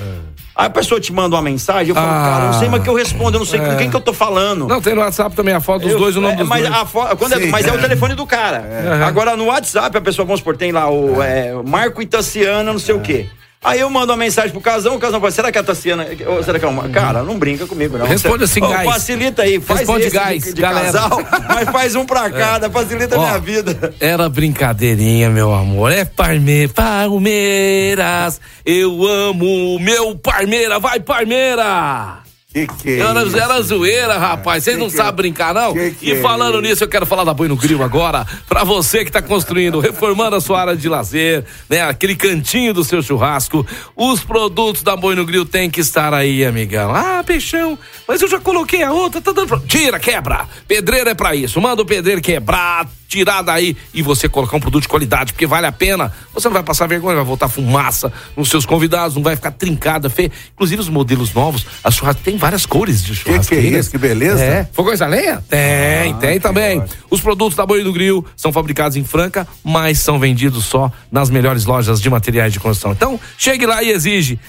Aí 0.55 0.67
a 0.67 0.69
pessoa 0.69 1.00
te 1.00 1.11
manda 1.13 1.35
uma 1.35 1.41
mensagem, 1.41 1.89
eu 1.89 1.95
falo, 1.95 2.07
Ah. 2.07 2.29
cara, 2.29 2.45
não 2.51 2.59
sei 2.59 2.67
mais 2.69 2.81
o 2.81 2.83
que 2.83 2.89
eu 2.89 2.93
respondo, 2.95 3.35
eu 3.38 3.39
não 3.39 3.45
sei 3.45 3.59
com 3.59 3.71
É. 3.71 3.75
quem 3.77 3.89
que 3.89 3.95
eu 3.95 4.01
tô 4.01 4.13
falando. 4.13 4.67
Não, 4.67 4.81
tem 4.81 4.93
no 4.93 5.01
WhatsApp 5.01 5.35
também 5.35 5.53
a 5.53 5.61
foto 5.61 5.83
dos 5.83 5.93
Eu- 5.93 6.00
dois, 6.00 6.15
o 6.15 6.21
nome 6.21 6.33
é, 6.33 6.38
dos 6.38 6.47
mas 6.47 6.61
dois. 6.61 6.75
a 6.75 7.15
quando 7.15 7.33
é- 7.33 7.38
Sim, 7.39 7.47
mas 7.50 7.65
é. 7.65 7.69
é. 7.69 7.73
o 7.73 7.77
telefone 7.79 8.15
do 8.15 8.25
cara. 8.27 8.63
Agora 9.05 9.35
no 9.35 9.45
WhatsApp, 9.45 9.97
a 9.97 10.01
pessoa, 10.01 10.25
vamos 10.25 10.39
supor, 10.41 10.55
tem 10.57 10.71
lá 10.71 10.89
o 10.89 11.21
é, 11.21 11.53
Marco 11.65 12.05
Tassiana, 12.05 12.71
não 12.71 12.79
sei 12.79 12.93
o 12.95 13.00
quê. 13.00 13.27
Aí 13.63 13.79
eu 13.79 13.91
mando 13.91 14.11
uma 14.11 14.17
mensagem 14.17 14.49
pro 14.49 14.59
casão, 14.59 14.95
o 14.95 14.99
casão 14.99 15.19
fala, 15.19 15.31
será 15.31 15.51
que 15.51 15.57
é 15.59 15.61
a 15.61 15.63
Tassiana? 15.63 16.07
Ou 16.25 16.43
será 16.43 16.57
que 16.57 16.65
é 16.65 16.67
uma? 16.67 16.89
Cara, 16.89 17.21
não 17.21 17.37
brinca 17.37 17.67
comigo, 17.67 17.95
não. 17.95 18.07
Responde 18.07 18.45
assim, 18.45 18.59
guys. 18.59 18.85
Facilita 18.85 19.43
aí, 19.43 19.61
faz 19.61 19.81
Responde, 19.81 20.09
guys, 20.09 20.43
de, 20.45 20.53
de 20.53 20.61
casal, 20.63 21.21
mas 21.47 21.69
faz 21.69 21.95
um 21.95 22.03
pra 22.03 22.27
cada, 22.33 22.71
facilita 22.71 23.15
a 23.15 23.19
minha 23.19 23.37
vida. 23.37 23.93
Era 23.99 24.27
brincadeirinha, 24.27 25.29
meu 25.29 25.53
amor. 25.53 25.91
É 25.91 26.03
Parme, 26.03 26.69
Palmeiras. 26.69 28.41
Eu 28.65 29.05
amo 29.05 29.77
meu 29.79 30.15
Parmeira. 30.15 30.79
Vai, 30.79 30.99
Parmeira! 30.99 32.20
Que 32.53 32.67
que 32.67 32.89
é 32.89 33.00
Era, 33.00 33.24
isso? 33.24 33.38
era 33.38 33.62
zoeira, 33.62 34.17
rapaz. 34.17 34.63
Vocês 34.65 34.77
não 34.77 34.88
que 34.89 34.93
é- 34.96 34.98
sabem 34.98 35.15
brincar, 35.15 35.53
não? 35.53 35.74
e 36.01 36.15
falando 36.22 36.58
é 36.58 36.62
nisso, 36.62 36.84
eu 36.84 36.88
quero 36.89 37.05
falar 37.05 37.24
da 37.24 37.34
Boi 37.34 37.48
no 37.48 37.55
Grill 37.55 37.81
agora. 37.81 38.25
Pra 38.48 38.63
você 38.65 39.05
que 39.05 39.12
tá 39.12 39.22
construindo, 39.22 39.79
reformando 39.79 40.36
a 40.36 40.41
sua 40.41 40.60
área 40.60 40.75
de 40.75 40.89
lazer, 40.89 41.46
né? 41.70 41.81
Aquele 41.81 42.15
cantinho 42.15 42.74
do 42.74 42.84
seu 42.84 43.01
churrasco. 43.01 43.65
Os 43.96 44.22
produtos 44.22 44.83
da 44.83 44.98
Boi 44.98 45.16
no 45.16 45.25
Grill 45.25 45.46
tem 45.46 45.70
que 45.70 45.79
estar 45.79 46.14
aí, 46.14 46.44
amigão. 46.44 46.94
Ah, 46.94 47.24
peixão, 47.25 47.79
mas 48.07 48.22
eu 48.22 48.27
já 48.27 48.40
coloquei 48.40 48.83
a 48.83 48.92
outra, 48.92 49.22
tá 49.22 49.31
dando 49.31 49.48
pra... 49.48 49.59
Tira, 49.66 49.98
quebra. 50.00 50.46
Pedreiro 50.68 51.09
é 51.09 51.14
pra 51.14 51.33
isso. 51.33 51.61
Manda 51.61 51.81
o 51.81 51.85
pedreiro 51.85 52.20
quebrar, 52.22 52.85
tirar 53.11 53.41
daí 53.41 53.75
e 53.93 54.01
você 54.01 54.29
colocar 54.29 54.55
um 54.55 54.59
produto 54.59 54.83
de 54.83 54.87
qualidade, 54.87 55.33
porque 55.33 55.45
vale 55.45 55.67
a 55.67 55.71
pena. 55.71 56.13
Você 56.33 56.47
não 56.47 56.53
vai 56.53 56.63
passar 56.63 56.87
vergonha, 56.87 57.17
vai 57.17 57.25
voltar 57.25 57.50
fumaça 57.50 58.11
nos 58.37 58.50
seus 58.50 58.65
convidados, 58.65 59.15
não 59.15 59.21
vai 59.21 59.35
ficar 59.35 59.51
trincada, 59.51 60.09
feia. 60.09 60.31
Inclusive 60.53 60.81
os 60.81 60.87
modelos 60.87 61.33
novos, 61.33 61.65
a 61.83 61.91
churrasco 61.91 62.21
tem 62.24 62.37
várias 62.37 62.65
cores 62.65 63.03
de 63.03 63.13
churrasco. 63.13 63.53
que 63.53 63.59
é 63.59 63.59
isso? 63.59 63.91
Que 63.91 63.97
beleza. 63.97 64.41
É. 64.41 64.69
Fogões 64.71 65.01
a 65.01 65.07
lenha? 65.07 65.43
Tem, 65.50 66.13
tem 66.15 66.39
também. 66.39 66.81
Os 67.09 67.19
produtos 67.19 67.57
da 67.57 67.65
Boi 67.65 67.83
do 67.83 67.91
Grill 67.91 68.25
são 68.37 68.53
fabricados 68.53 68.95
em 68.95 69.03
Franca, 69.03 69.45
mas 69.61 70.00
são 70.00 70.17
vendidos 70.17 70.63
só 70.63 70.89
nas 71.11 71.29
melhores 71.29 71.65
lojas 71.65 72.00
de 72.00 72.09
materiais 72.09 72.53
de 72.53 72.61
construção. 72.61 72.93
Então, 72.93 73.19
chegue 73.37 73.65
lá 73.65 73.83
e 73.83 73.89
exige. 73.89 74.39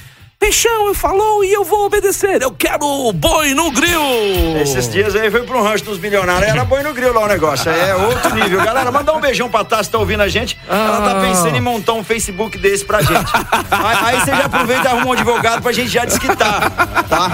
Peixão, 0.47 0.89
eu 0.89 0.95
falou 0.95 1.45
e 1.45 1.53
eu 1.53 1.63
vou 1.65 1.87
obedecer. 1.87 2.43
Eu 2.43 2.51
quero 2.51 2.85
o 2.85 3.13
Boi 3.13 3.55
no 3.55 3.71
Grill. 3.71 4.61
Esses 4.61 4.91
dias 4.91 5.15
aí 5.15 5.31
foi 5.31 5.45
pro 5.45 5.63
rancho 5.63 5.85
dos 5.85 5.99
milionários, 6.01 6.51
era 6.51 6.65
boi 6.65 6.83
no 6.83 6.93
grill 6.93 7.15
lá 7.15 7.21
o 7.21 7.29
negócio, 7.29 7.71
é 7.71 7.95
outro 7.95 8.35
nível. 8.35 8.61
Galera, 8.65 8.91
mandar 8.91 9.13
um 9.13 9.21
beijão 9.21 9.49
pra 9.49 9.63
Tassi, 9.63 9.89
tá 9.89 9.99
ouvindo 9.99 10.21
a 10.21 10.27
gente. 10.27 10.59
Ela 10.69 11.01
tá 11.01 11.19
Ah. 11.19 11.21
pensando 11.21 11.57
em 11.57 11.61
montar 11.61 11.93
um 11.93 12.03
Facebook 12.03 12.59
desse 12.59 12.85
pra 12.85 13.01
gente. 13.03 13.31
Aí, 13.71 13.97
aí 14.17 14.21
você 14.21 14.33
já 14.33 14.47
aproveita 14.47 14.83
e 14.83 14.87
arruma 14.89 15.07
um 15.07 15.13
advogado 15.13 15.63
pra 15.63 15.71
gente 15.71 15.91
já 15.91 16.05
desquitar, 16.05 16.73
tá? 17.09 17.31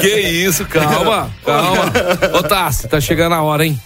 Que 0.00 0.08
isso, 0.20 0.64
calma, 0.66 1.28
calma. 1.44 1.92
Ô, 2.38 2.42
Tassi, 2.44 2.86
tá 2.86 3.00
chegando 3.00 3.34
a 3.34 3.42
hora, 3.42 3.66
hein? 3.66 3.80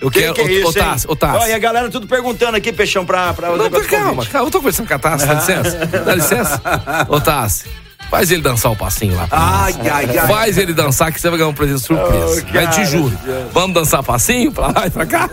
Eu 0.00 0.10
Que 0.10 0.20
quero. 0.20 0.34
que 0.34 0.40
é 0.42 0.52
isso, 0.52 0.68
ô, 1.08 1.16
Tassi. 1.16 1.36
Olha, 1.42 1.56
a 1.56 1.58
galera 1.58 1.90
tudo 1.90 2.06
perguntando 2.06 2.56
aqui, 2.56 2.72
Peixão, 2.72 3.04
pra, 3.04 3.32
pra 3.34 3.48
Não, 3.50 3.68
calma, 3.70 4.24
calma, 4.26 4.46
eu 4.46 4.50
tô 4.50 4.58
conversando 4.58 4.86
com 4.86 4.94
a 4.94 4.98
Tassi, 4.98 5.26
dá 5.26 5.34
licença? 5.34 5.86
Dá 5.86 6.14
licença? 6.14 6.62
Ô, 7.08 7.20
Tassi, 7.20 7.64
faz 8.10 8.30
ele 8.30 8.42
dançar 8.42 8.72
o 8.72 8.76
passinho 8.76 9.16
lá. 9.16 9.26
pra 9.26 9.38
Ai, 9.38 9.74
ai, 9.90 10.18
ai. 10.18 10.26
Faz 10.26 10.58
ele 10.58 10.72
dançar 10.72 11.12
que 11.12 11.20
você 11.20 11.28
vai 11.28 11.38
ganhar 11.38 11.50
um 11.50 11.54
presente 11.54 11.80
surpresa. 11.80 12.24
Oh, 12.48 12.52
Vai, 12.52 12.66
te 12.68 12.76
cara 12.76 12.84
juro. 12.86 13.10
de 13.10 13.16
Deus. 13.26 13.52
Vamos 13.52 13.74
dançar 13.74 14.02
passinho 14.02 14.50
pra 14.52 14.66
lá 14.68 14.86
e 14.86 14.90
pra 14.90 15.06
cá? 15.06 15.28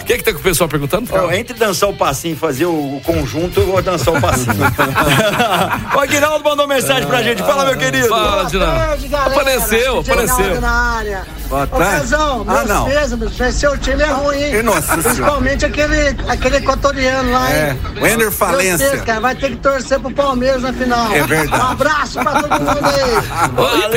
O 0.00 0.04
que 0.04 0.18
que 0.18 0.24
tá 0.24 0.32
com 0.32 0.38
o 0.38 0.42
pessoal 0.42 0.68
perguntando? 0.68 1.08
Entre 1.32 1.54
dançar 1.54 1.88
o 1.88 1.94
passinho 1.94 2.34
e 2.34 2.36
fazer 2.36 2.66
o, 2.66 3.00
conjunto, 3.04 3.60
eu 3.60 3.66
vou 3.66 3.82
dançar 3.82 4.14
o 4.14 4.20
passinho. 4.20 4.54
o 5.94 5.98
Aguinaldo 6.00 6.44
mandou 6.44 6.66
mensagem 6.66 7.06
pra 7.06 7.22
gente. 7.22 7.42
Fala, 7.42 7.64
meu 7.66 7.76
querido. 7.76 8.08
Fala, 8.08 8.44
Dinamo. 8.44 8.80
Apareceu, 9.26 10.00
apareceu. 10.00 10.60
Na 10.60 10.70
área. 10.96 11.22
Boa 11.48 11.64
Ô, 11.64 11.66
tarde. 11.66 12.00
Pezão, 12.00 12.44
Ah, 12.46 12.54
meus 12.54 12.68
não. 12.68 12.84
pêsames, 12.86 13.32
mas 13.38 13.54
seu 13.54 13.76
time 13.78 14.02
é 14.02 14.06
ruim. 14.06 14.40
E 14.40 14.62
nossa. 14.62 14.96
Principalmente 14.96 15.64
aquele, 15.64 16.16
aquele 16.28 16.56
equatoriano 16.56 17.30
lá, 17.32 17.50
É, 17.52 17.70
hein? 17.70 17.78
o 18.00 18.06
Ender 18.06 18.30
Falência. 18.30 18.78
pêsames, 18.78 19.04
cara, 19.04 19.20
vai 19.20 19.34
ter 19.34 19.50
que 19.50 19.56
torcer 19.56 19.98
pro 19.98 20.10
Palmeiras 20.12 20.62
na 20.62 20.72
final. 20.72 21.10
É 21.12 21.22
verdade. 21.22 21.59
Um 21.60 21.70
abraço 21.70 22.18
pra 22.20 22.42
todo 22.42 22.60
mundo 22.60 22.86
aí. 22.86 23.50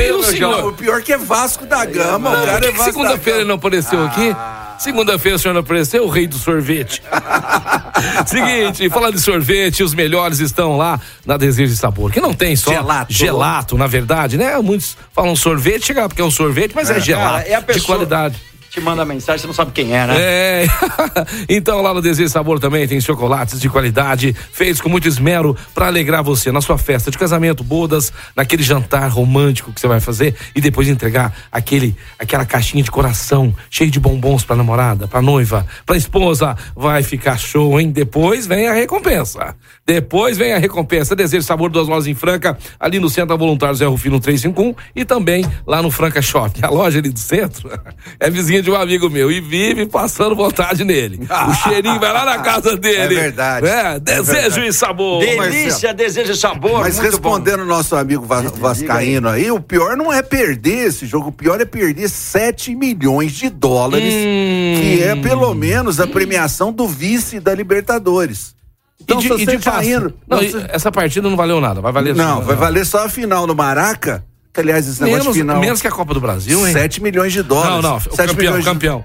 O 0.14 0.16
Não, 0.16 0.22
senhor. 0.22 0.64
o 0.68 0.72
pior 0.72 1.02
que 1.02 1.12
é 1.12 1.18
Vasco 1.18 1.66
da 1.66 1.84
Gama. 1.84 2.30
Não, 2.30 2.42
o 2.42 2.46
cara 2.46 2.60
que 2.60 2.66
é 2.66 2.70
Vasco 2.72 2.84
segunda-feira 2.84 3.38
ele 3.40 3.48
não 3.48 3.54
apareceu 3.56 4.04
aqui? 4.04 4.34
Segunda-feira 4.78 5.36
o 5.36 5.38
senhor 5.38 5.54
não 5.54 5.60
apareceu, 5.60 6.04
o 6.04 6.08
rei 6.08 6.26
do 6.26 6.36
sorvete. 6.36 7.00
Seguinte, 8.26 8.88
falando 8.90 9.14
de 9.14 9.20
sorvete, 9.20 9.82
os 9.82 9.94
melhores 9.94 10.40
estão 10.40 10.76
lá 10.76 11.00
na 11.24 11.36
Desejo 11.36 11.72
de 11.72 11.78
Sabor, 11.78 12.10
que 12.10 12.20
não 12.20 12.34
tem 12.34 12.56
só 12.56 12.70
Gelato. 12.72 13.12
gelato, 13.12 13.78
na 13.78 13.86
verdade, 13.86 14.36
né? 14.36 14.56
Muitos 14.58 14.96
falam 15.12 15.34
sorvete, 15.36 15.86
chega 15.86 16.08
porque 16.08 16.20
é 16.20 16.24
um 16.24 16.30
sorvete, 16.30 16.72
mas 16.74 16.90
é, 16.90 16.96
É, 16.96 17.00
gelato, 17.00 17.28
cara, 17.34 17.48
é 17.48 17.54
a 17.54 17.60
de 17.60 17.66
pessoa- 17.66 17.86
qualidade. 17.96 18.36
Te 18.74 18.80
manda 18.80 19.04
mensagem, 19.04 19.40
você 19.40 19.46
não 19.46 19.54
sabe 19.54 19.70
quem 19.70 19.94
é, 19.94 20.04
né? 20.04 20.14
É. 20.18 20.66
então 21.48 21.80
lá 21.80 21.94
no 21.94 22.02
Desejo 22.02 22.28
Sabor 22.28 22.58
também 22.58 22.88
tem 22.88 23.00
chocolates 23.00 23.60
de 23.60 23.68
qualidade, 23.68 24.34
feitos 24.50 24.80
com 24.80 24.88
muito 24.88 25.06
esmero 25.06 25.56
para 25.72 25.86
alegrar 25.86 26.24
você 26.24 26.50
na 26.50 26.60
sua 26.60 26.76
festa 26.76 27.08
de 27.08 27.16
casamento, 27.16 27.62
bodas, 27.62 28.12
naquele 28.34 28.64
jantar 28.64 29.08
romântico 29.08 29.72
que 29.72 29.80
você 29.80 29.86
vai 29.86 30.00
fazer 30.00 30.34
e 30.56 30.60
depois 30.60 30.88
entregar 30.88 31.32
aquele 31.52 31.96
aquela 32.18 32.44
caixinha 32.44 32.82
de 32.82 32.90
coração 32.90 33.54
cheio 33.70 33.92
de 33.92 34.00
bombons 34.00 34.42
para 34.42 34.56
namorada, 34.56 35.06
para 35.06 35.22
noiva, 35.22 35.64
para 35.86 35.96
esposa. 35.96 36.56
Vai 36.74 37.04
ficar 37.04 37.38
show, 37.38 37.78
hein? 37.78 37.92
Depois 37.92 38.44
vem 38.44 38.66
a 38.66 38.72
recompensa. 38.72 39.54
Depois 39.86 40.36
vem 40.36 40.52
a 40.52 40.58
recompensa. 40.58 41.14
Desejo 41.14 41.44
Sabor 41.44 41.70
duas 41.70 41.86
lojas 41.86 42.08
em 42.08 42.14
Franca, 42.14 42.58
ali 42.80 42.98
no 42.98 43.08
Centro 43.08 43.38
Voluntários 43.38 43.78
Zé 43.78 43.86
Rufino 43.86 44.18
351 44.18 44.74
e 44.96 45.04
também 45.04 45.44
lá 45.64 45.80
no 45.80 45.92
Franca 45.92 46.20
Shopping. 46.20 46.62
A 46.64 46.70
loja 46.70 46.98
ali 46.98 47.10
do 47.10 47.20
centro 47.20 47.70
é 48.18 48.28
vizinha 48.28 48.63
de 48.64 48.70
um 48.70 48.74
amigo 48.74 49.08
meu 49.08 49.30
e 49.30 49.40
vive 49.40 49.86
passando 49.86 50.34
vontade 50.34 50.82
nele. 50.84 51.20
O 51.48 51.54
cheirinho 51.54 52.00
vai 52.00 52.12
lá 52.12 52.24
na 52.24 52.38
casa 52.38 52.76
dele. 52.76 53.14
É 53.16 53.20
verdade. 53.20 53.66
É, 53.66 54.00
desejo 54.00 54.30
É 54.32 54.40
verdade. 54.40 54.66
e 54.68 54.72
sabor. 54.72 55.20
Delícia, 55.20 55.94
desejo 55.94 56.32
e 56.32 56.36
sabor. 56.36 56.80
Mas 56.80 56.96
muito 56.98 57.10
respondendo 57.10 57.60
o 57.60 57.66
nosso 57.66 57.94
amigo 57.94 58.24
Va- 58.24 58.40
Vascaíno 58.40 59.28
aí, 59.28 59.50
o 59.50 59.60
pior 59.60 59.96
não 59.96 60.12
é 60.12 60.22
perder 60.22 60.88
esse 60.88 61.06
jogo, 61.06 61.28
o 61.28 61.32
pior 61.32 61.60
é 61.60 61.64
perder 61.64 62.08
7 62.08 62.74
milhões 62.74 63.32
de 63.32 63.48
dólares, 63.50 64.12
Hum. 64.14 64.80
que 64.80 65.02
é 65.02 65.14
pelo 65.16 65.54
menos 65.54 66.00
a 66.00 66.06
premiação 66.06 66.72
do 66.72 66.88
vice 66.88 67.38
da 67.38 67.54
Libertadores. 67.54 68.54
Então, 69.00 69.18
e 69.18 69.22
de, 69.22 69.28
se 69.28 69.34
e 69.34 69.44
você 69.44 69.56
de 69.58 69.64
tá 69.64 69.84
indo. 69.84 70.14
Não, 70.26 70.38
não, 70.38 70.42
e 70.44 70.50
se- 70.50 70.64
essa 70.70 70.90
partida 70.90 71.28
não 71.28 71.36
valeu 71.36 71.60
nada. 71.60 71.80
Vai 71.80 71.92
valer 71.92 72.14
não, 72.14 72.40
vai 72.42 72.56
valer 72.56 72.86
só 72.86 73.04
a 73.04 73.08
final 73.08 73.46
no 73.46 73.54
Maraca. 73.54 74.24
Aliás, 74.56 74.86
esse 74.86 75.02
negócio 75.02 75.24
Menos, 75.24 75.36
final. 75.36 75.60
menos 75.60 75.80
que 75.82 75.88
a 75.88 75.90
Copa 75.90 76.14
do 76.14 76.20
Brasil, 76.20 76.64
hein? 76.66 76.72
7 76.72 77.02
milhões 77.02 77.32
de 77.32 77.42
dólares. 77.42 77.70
Não, 77.74 77.82
não, 77.82 77.96
o 77.96 78.00
7 78.00 78.16
campeão, 78.16 78.36
milhões 78.36 78.64
de- 78.64 78.70
campeão. 78.70 79.04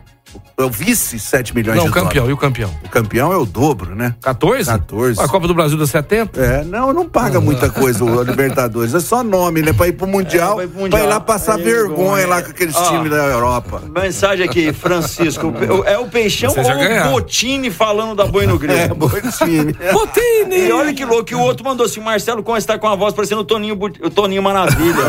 É 0.58 0.64
o 0.64 0.70
vice, 0.70 1.18
7 1.20 1.56
milhões 1.56 1.78
Não, 1.78 1.86
de 1.86 1.90
o 1.90 1.94
campeão, 1.94 2.26
dólares. 2.26 2.30
e 2.30 2.34
o 2.34 2.38
campeão? 2.38 2.70
O 2.84 2.90
campeão 2.90 3.32
é 3.34 3.38
o 3.38 3.46
dobro, 3.46 3.96
né? 3.96 4.14
14? 4.22 4.70
14. 4.70 5.22
A 5.22 5.28
Copa 5.28 5.48
do 5.48 5.54
Brasil 5.54 5.78
dá 5.78 5.88
70? 5.88 6.40
É, 6.40 6.64
não, 6.66 6.92
não 6.94 7.08
paga 7.08 7.40
muita 7.40 7.70
coisa 7.70 8.04
o 8.04 8.22
Libertadores. 8.24 8.94
É 8.94 9.00
só 9.00 9.24
nome, 9.24 9.62
né? 9.62 9.72
Pra 9.74 9.88
ir 9.88 9.94
pro 9.94 10.06
Mundial, 10.06 10.58
vai 10.58 10.66
pro 10.68 10.74
pra 10.76 10.82
Mundial. 10.84 11.04
ir 11.04 11.08
lá 11.08 11.20
passar 11.20 11.56
Aí, 11.56 11.64
vergonha 11.64 12.24
bom, 12.26 12.30
lá 12.30 12.40
é. 12.40 12.42
com 12.42 12.52
aqueles 12.52 12.76
times 12.76 13.10
da 13.10 13.18
Europa. 13.26 13.82
Mensagem 13.90 14.46
aqui, 14.46 14.74
Francisco. 14.74 15.54
O- 15.70 15.84
É 15.86 15.98
o 15.98 16.08
Peixão 16.08 16.50
Você 16.52 16.60
ou 16.60 16.76
o 16.76 16.80
ganharam. 16.80 17.12
Botini 17.12 17.72
falando 17.72 18.16
da 18.16 18.26
boi 18.26 18.46
no 18.46 18.58
grilo? 18.60 18.78
É, 18.80 18.88
bom 18.90 19.10
time. 19.38 19.74
Botini! 19.94 20.68
E 20.68 20.72
olha 20.72 20.94
que 20.94 21.06
louco, 21.06 21.24
que 21.26 21.36
o 21.36 21.40
outro 21.40 21.64
mandou 21.64 21.86
assim, 21.86 22.00
Marcelo 22.02 22.44
Costa 22.44 22.60
está 22.60 22.78
com 22.80 22.88
a 22.88 22.96
voz 22.96 23.14
parecendo 23.14 23.42
o 23.42 23.46
Toninho, 23.46 23.78
o 24.04 24.10
Toninho 24.10 24.44
Maravilha, 24.44 25.06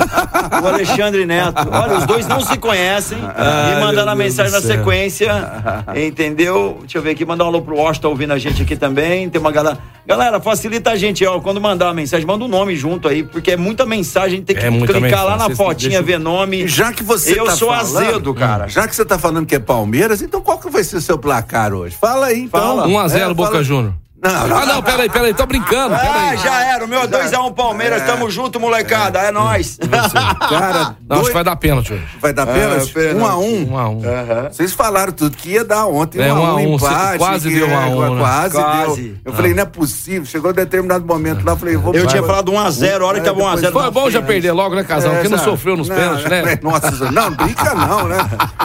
o 0.63 0.67
Alexandre 0.67 1.27
Neto. 1.27 1.67
Olha, 1.71 1.99
os 1.99 2.07
dois 2.07 2.27
não 2.27 2.41
se 2.41 2.57
conhecem 2.59 3.19
Ai, 3.37 3.77
e 3.79 3.81
mandando 3.81 4.11
a 4.11 4.15
mensagem 4.15 4.53
na 4.53 4.61
céu. 4.61 4.83
Sequência, 5.11 5.51
entendeu? 6.07 6.79
Deixa 6.81 6.99
eu 6.99 7.03
ver 7.03 7.11
aqui, 7.11 7.25
mandar 7.25 7.45
um 7.45 7.49
alô 7.49 7.63
pro 7.63 7.77
Washington 7.77 8.09
ouvindo 8.09 8.33
a 8.33 8.39
gente 8.39 8.63
aqui 8.63 8.77
também. 8.77 9.29
Tem 9.29 9.41
uma 9.41 9.51
galera. 9.53 9.79
Galera, 10.07 10.41
facilita 10.41 10.91
a 10.91 10.97
gente, 10.97 11.25
ó, 11.25 11.39
quando 11.41 11.61
mandar 11.61 11.87
uma 11.87 11.95
mensagem, 11.95 12.27
manda 12.27 12.45
um 12.45 12.49
nome 12.49 12.75
junto 12.75 13.07
aí, 13.07 13.23
porque 13.23 13.53
é 13.53 13.57
muita 13.57 13.87
mensagem, 13.87 14.43
tem 14.43 14.57
que 14.57 14.63
É 14.65 14.69
clicar 14.71 14.91
lá 14.93 15.01
mensagem, 15.01 15.39
na 15.39 15.45
vocês 15.45 15.57
fotinha, 15.59 15.89
deixam- 15.91 16.05
ver 16.07 16.19
nome. 16.19 16.65
E 16.65 16.69
já 16.69 16.93
que 16.93 17.03
você 17.05 17.39
Eu 17.39 17.45
tá 17.45 17.53
sou 17.57 17.69
falando, 17.69 17.97
azedo, 18.09 18.35
cara. 18.35 18.67
Já 18.67 18.89
que 18.89 18.97
você 18.97 19.05
tá 19.05 19.19
falando 19.19 19.47
que 19.47 19.55
é 19.55 19.59
Palmeiras, 19.61 20.21
então 20.23 20.41
qual 20.41 20.59
que 20.59 20.69
vai 20.69 20.83
ser 20.83 20.97
o 20.97 21.01
seu 21.01 21.17
placar 21.19 21.73
hoje? 21.73 21.97
Fala 22.01 22.27
aí, 22.27 22.41
então. 22.43 22.61
Fala. 22.61 22.89
1x0 22.89 23.31
É, 23.31 23.35
Boca 23.35 23.51
fala- 23.51 23.63
Júnior. 23.65 23.95
Não, 24.23 24.49
não. 24.49 24.57
Ah, 24.59 24.67
não, 24.67 24.83
peraí, 24.83 25.09
peraí, 25.09 25.33
tô 25.33 25.47
brincando. 25.47 25.95
Ah, 25.95 25.99
Peraí. 25.99 26.37
já 26.39 26.63
era. 26.75 26.85
O 26.85 26.89
meu 26.89 27.01
é 27.01 27.07
2x1 27.07 27.55
Palmeiras. 27.55 28.03
Tamo 28.03 28.31
junto, 28.31 28.61
molecada. 28.61 29.19
É, 29.19 29.31
nóis. 29.33 29.79
Cara, 30.49 30.79
Não, 30.79 30.85
acho 30.85 30.97
dois- 31.09 31.29
que 31.29 31.33
vai 31.35 31.45
dar 31.45 31.57
pênalti 31.57 31.93
hoje. 31.95 32.05
vai 32.21 32.33
dar 32.35 32.47
pênalti? 32.47 32.93
pênalti. 32.93 33.17
um 33.17 33.27
a 33.27 33.37
um. 33.39 33.67
1x1. 34.03 34.53
Vocês 34.53 34.73
falaram 34.75 35.13
tudo 35.13 35.35
que 35.37 35.51
ia 35.53 35.65
dar 35.65 35.87
ontem, 35.87 36.21
É, 36.21 36.33
um 36.33 36.37
a 36.37 36.41
um 36.41 36.47
a 36.47 36.55
um, 36.57 36.71
um, 36.73 36.75
empate. 36.75 37.19
quase 37.19 37.49
que 37.49 37.55
deu 37.55 37.69
um 37.69 37.79
a 37.79 37.83
é, 37.83 37.87
um, 37.87 38.15
né? 38.15 38.21
Quase, 38.21 38.55
Quase. 38.57 39.03
deu. 39.03 39.17
Eu 39.25 39.33
falei, 39.33 39.55
não 39.55 39.63
é 39.63 39.67
possível. 39.67 40.27
Chegou 40.27 40.51
um 40.51 40.55
determinado 40.55 41.07
momento 41.07 41.43
lá, 41.45 41.53
eu 41.53 41.57
falei, 41.57 41.77
vou 41.77 41.95
Eu 41.95 42.07
tinha 42.07 42.21
vai- 42.21 42.31
falado 42.31 42.53
1x0, 42.53 43.01
a 43.03 43.07
hora 43.07 43.21
que 43.21 43.25
tava 43.27 43.41
1x0. 43.41 43.73
Foi 43.73 43.91
bom 43.91 44.11
já 44.11 44.21
perder 44.21 44.53
logo, 44.53 44.75
né, 44.75 44.85
Casal? 44.85 45.13
Porque 45.15 45.29
não 45.29 45.39
sofreu 45.39 45.77
nos 45.79 45.89
pênaltis, 45.89 46.27
né? 46.27 46.59
Nossa, 46.63 47.11
não, 47.11 47.31
brinca 47.31 47.75
não, 47.75 48.07
né? 48.07 48.19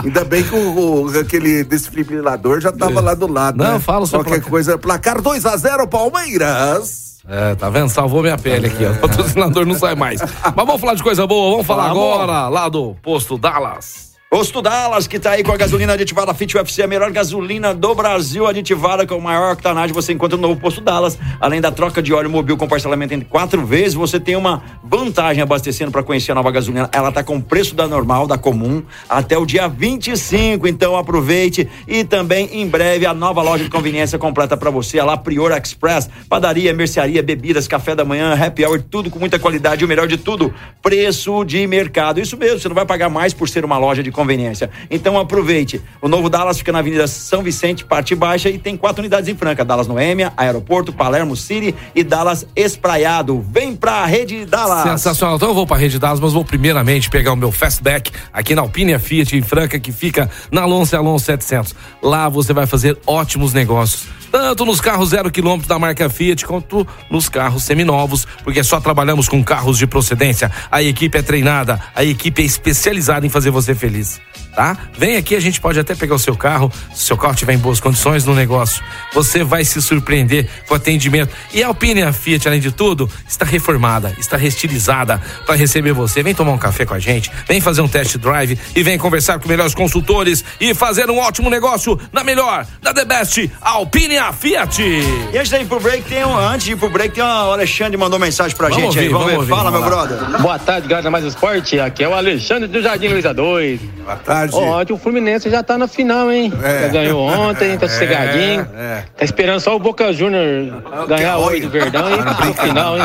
Ainda 0.04 0.26
bem 0.26 0.44
que 0.44 1.18
aquele 1.20 1.63
desfibrilador 1.63 2.60
já 2.60 2.72
tava 2.74 3.00
lá 3.00 3.13
do 3.13 3.32
lado. 3.32 3.58
Não, 3.63 3.74
né? 3.76 3.80
fala 3.80 4.06
seu 4.06 4.20
Qualquer 4.20 4.41
placar. 4.78 5.22
Placar 5.46 5.60
2x0 5.60 5.88
Palmeiras. 5.88 7.18
É, 7.28 7.56
tá 7.56 7.70
vendo? 7.70 7.90
Salvou 7.90 8.22
minha 8.22 8.38
pele 8.38 8.68
aqui, 8.68 8.86
ó. 8.86 8.92
O 8.92 9.00
patrocinador 9.00 9.66
não 9.66 9.76
sai 9.76 9.96
mais. 9.96 10.22
Mas 10.22 10.56
vamos 10.56 10.80
falar 10.80 10.96
de 10.96 11.04
coisa 11.04 11.26
boa, 11.26 11.52
vamos 11.52 11.66
falar 11.66 11.90
agora 11.90 12.48
lá 12.50 12.70
do 12.70 12.96
posto 13.02 13.38
Dallas. 13.38 14.05
Posto 14.28 14.60
Dallas, 14.60 15.08
que 15.08 15.20
tá 15.20 15.32
aí 15.32 15.44
com 15.44 15.52
a 15.52 15.56
gasolina 15.56 15.94
aditivada 15.94 16.34
Fit 16.34 16.58
UFC, 16.58 16.82
a 16.82 16.88
melhor 16.88 17.12
gasolina 17.12 17.74
do 17.76 17.94
Brasil, 17.94 18.48
aditivada 18.48 19.06
com 19.06 19.16
o 19.16 19.22
maior 19.22 19.54
octanagem. 19.54 19.94
Você 19.94 20.12
encontra 20.12 20.36
no 20.36 20.48
novo 20.48 20.60
Posto 20.60 20.82
Dallas. 20.82 21.18
Além 21.40 21.62
da 21.62 21.72
troca 21.72 22.02
de 22.02 22.12
óleo 22.12 22.30
mobil 22.30 22.58
com 22.58 22.68
parcelamento 22.68 23.14
em 23.14 23.22
quatro 23.22 23.64
vezes, 23.64 23.94
você 23.94 24.20
tem 24.20 24.36
uma 24.36 24.64
vantagem 24.84 25.44
abastecendo 25.44 25.92
para 25.92 26.02
conhecer 26.02 26.32
a 26.32 26.36
nova 26.36 26.52
gasolina. 26.52 26.90
Ela 26.92 27.12
tá 27.12 27.24
com 27.24 27.40
preço 27.40 27.76
da 27.76 27.88
normal, 27.88 28.26
da 28.26 28.38
comum, 28.38 28.84
até 29.08 29.38
o 29.38 29.46
dia 29.46 29.68
25. 29.68 30.68
Então 30.68 30.98
aproveite. 30.98 31.70
E 31.88 32.04
também, 32.04 32.50
em 32.52 32.68
breve, 32.68 33.06
a 33.06 33.14
nova 33.14 33.44
loja 33.44 33.64
de 33.64 33.70
conveniência 33.70 34.18
completa 34.18 34.58
para 34.58 34.72
você, 34.72 35.00
a 35.00 35.06
La 35.06 35.18
Prior 35.18 35.52
Express. 35.52 36.10
Padaria, 36.28 36.74
mercearia, 36.74 37.22
bebidas, 37.22 37.68
café 37.68 37.94
da 37.96 38.04
manhã, 38.04 38.34
happy 38.34 38.66
hour, 38.66 38.82
tudo 38.82 39.12
com 39.12 39.20
muita 39.20 39.38
qualidade. 39.38 39.84
E 39.84 39.86
o 39.86 39.88
melhor 39.88 40.08
de 40.08 40.18
tudo, 40.18 40.54
preço 40.82 41.46
de 41.46 41.66
mercado. 41.68 42.20
Isso 42.20 42.36
mesmo, 42.36 42.60
você 42.60 42.68
não 42.68 42.76
vai 42.76 42.86
pagar 42.86 43.08
mais 43.08 43.34
por 43.34 43.48
ser 43.48 43.64
uma 43.64 43.78
loja 43.78 44.02
de 44.02 44.14
conveniência. 44.15 44.69
Então 44.89 45.19
aproveite. 45.19 45.82
O 46.01 46.08
novo 46.08 46.30
Dallas 46.30 46.58
fica 46.58 46.71
na 46.71 46.80
Avenida 46.80 47.06
São 47.06 47.43
Vicente, 47.43 47.86
parte 47.86 48.15
baixa, 48.15 48.49
e 48.49 48.58
tem 48.58 48.75
quatro 48.75 49.01
unidades 49.01 49.30
em 49.30 49.36
Franca: 49.36 49.63
Dallas 49.63 49.88
Noêmia, 49.88 50.34
Aeroporto, 50.36 50.91
Palermo 50.91 51.36
City 51.36 51.75
e 51.93 52.04
Dallas 52.04 52.47
Espraiado. 52.56 53.45
Vem 53.51 53.75
pra 53.75 54.06
rede 54.06 54.45
Dallas. 54.45 54.84
Sensacional. 54.84 55.36
Então 55.36 55.49
eu 55.49 55.56
vou 55.56 55.67
pra 55.67 55.78
Rede 55.78 55.99
Dallas, 55.99 56.19
mas 56.19 56.34
vou 56.34 56.45
primeiramente 56.45 57.10
pegar 57.10 57.34
o 57.34 57.36
meu 57.36 57.51
Fastback 57.51 58.12
aqui 58.32 58.56
na 58.56 58.62
Alpine 58.62 58.97
Fiat 58.97 59.36
em 59.36 59.41
Franca, 59.41 59.80
que 59.80 59.91
fica 59.91 60.30
na 60.51 60.62
Alonso 60.62 60.95
Alonso 60.95 61.25
700. 61.25 61.75
Lá 62.01 62.30
você 62.30 62.54
vai 62.54 62.65
fazer 62.65 62.97
ótimos 63.06 63.54
negócios. 63.54 64.08
Tanto 64.36 64.65
nos 64.65 64.82
carros 64.82 65.12
zero 65.12 65.32
quilômetro 65.32 65.69
da 65.69 65.80
marca 65.80 66.10
Fiat, 66.10 66.45
quanto 66.45 66.86
nos 67.10 67.30
carros 67.30 67.63
seminovos, 67.63 68.28
porque 68.43 68.65
só 68.65 68.82
trabalhamos 68.82 69.30
com 69.30 69.41
carros 69.41 69.78
de 69.78 69.88
procedência. 69.88 70.52
A 70.69 70.84
equipe 70.84 71.17
é 71.17 71.21
treinada, 71.21 71.80
a 71.95 72.04
equipe 72.04 72.41
é 72.41 72.45
especializada 72.45 73.26
em 73.26 73.30
fazer 73.30 73.50
você 73.50 73.74
feliz. 73.74 74.19
Tá? 74.56 74.78
Vem 74.98 75.18
aqui, 75.18 75.36
a 75.36 75.39
gente 75.41 75.60
pode 75.60 75.78
até 75.78 75.94
pegar 75.94 76.15
o 76.15 76.20
seu 76.20 76.36
carro, 76.36 76.72
se 76.94 77.04
o 77.04 77.06
seu 77.08 77.18
carro 77.18 77.34
estiver 77.34 77.54
em 77.54 77.58
boas 77.58 77.80
condições 77.82 78.24
no 78.24 78.34
negócio. 78.34 78.82
Você 79.13 79.44
vai 79.44 79.65
se 79.65 79.82
surpreender 79.82 80.48
com 80.65 80.74
o 80.74 80.78
atendimento. 80.78 81.36
E 81.54 81.62
a 81.62 81.68
Alpine 81.68 82.04
a 82.04 82.13
Fiat, 82.13 82.48
além 82.48 82.62
de 82.62 82.72
tudo, 82.72 83.10
está 83.28 83.44
reformada, 83.44 84.13
está 84.18 84.38
restilizada 84.38 85.22
para 85.46 85.56
receber 85.56 85.91
você. 85.91 86.24
Vem 86.24 86.34
tomar 86.34 86.54
um 86.54 86.58
café 86.58 86.86
com 86.86 86.94
a 86.94 87.00
gente, 87.00 87.30
vem 87.46 87.60
fazer 87.60 87.82
um 87.82 87.88
test 87.88 88.18
drive 88.18 88.58
e 88.74 88.82
vem 88.82 88.98
conversar 88.98 89.39
com 89.39 89.50
melhores 89.50 89.76
consultores 89.76 90.44
e 90.62 90.74
fazer 90.74 91.10
um 91.10 91.18
ótimo 91.18 91.50
negócio 91.50 92.00
na 92.13 92.24
melhor, 92.24 92.65
na 92.82 92.94
The 92.94 93.04
Best, 93.04 93.52
Alpine 93.60 94.18
a 94.20 94.32
Fiat. 94.32 94.82
E 94.82 95.38
antes 95.38 95.50
de 95.50 95.58
ir 95.58 95.65
pro 95.65 95.82
break, 95.82 96.04
tem 96.04 96.24
um, 96.26 96.38
antes 96.38 96.65
de 96.65 96.72
ir 96.72 96.78
pro 96.78 96.89
break, 96.89 97.13
tem 97.13 97.24
um, 97.24 97.28
o 97.28 97.52
Alexandre 97.52 97.98
mandou 97.98 98.18
mensagem 98.18 98.56
pra 98.56 98.70
Vamos 98.70 98.84
gente 98.94 99.00
aí. 99.00 99.13
ouvir, 99.13 99.13
Vamos, 99.13 99.32
vamos 99.34 99.48
ver. 99.48 99.54
ouvir, 99.54 99.63
Fala, 99.63 99.72
vamos 99.72 99.88
meu 99.89 100.18
brother. 100.18 100.41
Boa 100.41 100.58
tarde, 100.60 100.88
galera 100.88 101.12
Mais 101.12 101.26
Esporte. 101.26 101.78
Aqui 101.78 102.06
é 102.06 102.08
o 102.08 102.13
Alexandre 102.13 102.68
do 102.70 102.82
Jardim 102.82 103.10
Luiza 103.10 103.34
2. 103.34 103.82
Boa 104.06 104.15
tarde. 104.15 104.45
Ó, 104.54 104.82
ontem 104.82 104.94
o 104.94 104.98
Fluminense 104.98 105.50
já 105.50 105.62
tá 105.64 105.78
na 105.78 105.88
final, 105.88 106.32
hein? 106.32 106.52
É. 106.64 106.82
Já 106.82 106.88
ganhou 106.90 107.22
ontem, 107.28 107.78
tá 107.78 107.88
sossegadinho. 107.90 108.68
é. 108.78 109.04
Tá 109.18 109.26
esperando 109.26 109.60
só 109.60 109.76
o 109.76 109.80
Boca 109.80 110.12
Júnior 110.14 110.84
ganhar 111.08 111.38
olha. 111.38 111.48
hoje 111.48 111.62
do 111.62 111.70
Verdão 111.70 112.10
e 112.14 112.18
no 112.18 112.34
Brinca 112.34 112.64
final, 112.64 112.98
hein? 112.98 113.04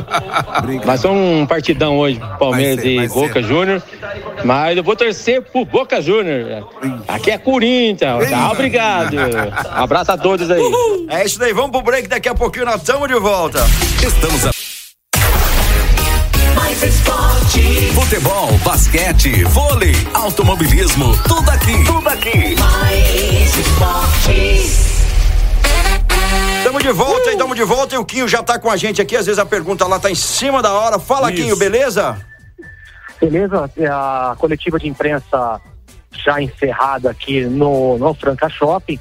Brinca. 0.62 0.86
Vai 0.86 0.98
ser 0.98 1.08
um 1.08 1.46
partidão 1.46 1.98
hoje, 1.98 2.20
Palmeiras 2.38 2.80
ser, 2.82 2.88
e 3.04 3.08
Boca. 3.08 3.42
Júnior. 3.42 3.82
Mas 4.44 4.76
eu 4.76 4.82
vou 4.82 4.96
torcer 4.96 5.42
pro 5.42 5.64
Boca 5.64 6.00
Júnior. 6.02 6.66
Aqui 7.08 7.30
é 7.30 7.38
Corinthians. 7.38 8.28
Tchau, 8.28 8.52
obrigado. 8.52 9.14
Um 9.16 9.82
abraço 9.82 10.12
a 10.12 10.18
todos 10.18 10.50
aí. 10.50 10.60
É 11.08 11.24
isso 11.24 11.38
daí, 11.38 11.52
vamos 11.52 11.70
pro 11.70 11.82
break, 11.82 12.08
daqui 12.08 12.28
a 12.28 12.34
pouquinho 12.34 12.64
nós 12.66 12.76
estamos 12.76 13.08
de 13.08 13.14
volta. 13.14 13.58
Estamos 14.02 14.46
a 14.46 14.50
Mais 16.54 16.82
esporte. 16.82 17.29
Futebol, 17.50 18.48
basquete, 18.64 19.42
vôlei, 19.44 19.92
automobilismo, 20.14 21.16
tudo 21.26 21.50
aqui. 21.50 21.84
Tudo 21.84 22.08
aqui. 22.08 22.54
Mais 22.60 23.56
esporte. 23.56 24.90
Estamos 26.58 26.82
de 26.82 26.92
volta, 26.92 27.30
estamos 27.30 27.56
de 27.56 27.64
volta 27.64 27.94
e 27.96 27.98
o 27.98 28.04
Quinho 28.04 28.28
já 28.28 28.40
tá 28.40 28.56
com 28.56 28.70
a 28.70 28.76
gente 28.76 29.02
aqui. 29.02 29.16
Às 29.16 29.26
vezes 29.26 29.40
a 29.40 29.46
pergunta 29.46 29.84
lá 29.86 29.98
tá 29.98 30.08
em 30.08 30.14
cima 30.14 30.62
da 30.62 30.72
hora. 30.72 31.00
Fala, 31.00 31.32
Isso. 31.32 31.42
Quinho, 31.42 31.56
beleza? 31.56 32.24
Beleza? 33.20 33.68
É 33.76 33.86
A 33.88 34.36
coletiva 34.38 34.78
de 34.78 34.86
imprensa 34.86 35.60
já 36.12 36.40
encerrada 36.40 37.10
aqui 37.10 37.44
no, 37.46 37.98
no 37.98 38.14
Franca 38.14 38.48
Shopping. 38.48 39.00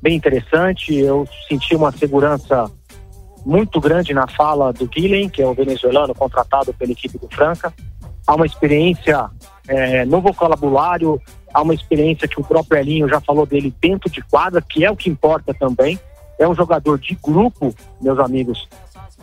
Bem 0.00 0.16
interessante. 0.16 0.94
Eu 0.96 1.28
senti 1.46 1.76
uma 1.76 1.92
segurança 1.92 2.70
muito 3.44 3.78
grande 3.78 4.14
na 4.14 4.26
fala 4.26 4.72
do 4.72 4.86
Guilhem, 4.86 5.28
que 5.28 5.42
é 5.42 5.46
o 5.46 5.52
venezuelano 5.52 6.14
contratado 6.14 6.72
pela 6.72 6.92
equipe 6.92 7.18
do 7.18 7.28
Franca. 7.28 7.72
Há 8.30 8.34
uma 8.36 8.46
experiência 8.46 9.28
é, 9.66 10.04
no 10.04 10.20
vocabulário 10.20 11.20
há 11.52 11.62
uma 11.62 11.74
experiência 11.74 12.28
que 12.28 12.40
o 12.40 12.44
próprio 12.44 12.78
Elinho 12.78 13.08
já 13.08 13.20
falou 13.20 13.44
dele 13.44 13.74
dentro 13.80 14.08
de 14.08 14.22
quadra, 14.22 14.62
que 14.62 14.84
é 14.84 14.90
o 14.90 14.94
que 14.94 15.10
importa 15.10 15.52
também. 15.52 15.98
É 16.38 16.48
um 16.48 16.54
jogador 16.54 16.96
de 16.96 17.18
grupo, 17.20 17.74
meus 18.00 18.20
amigos, 18.20 18.68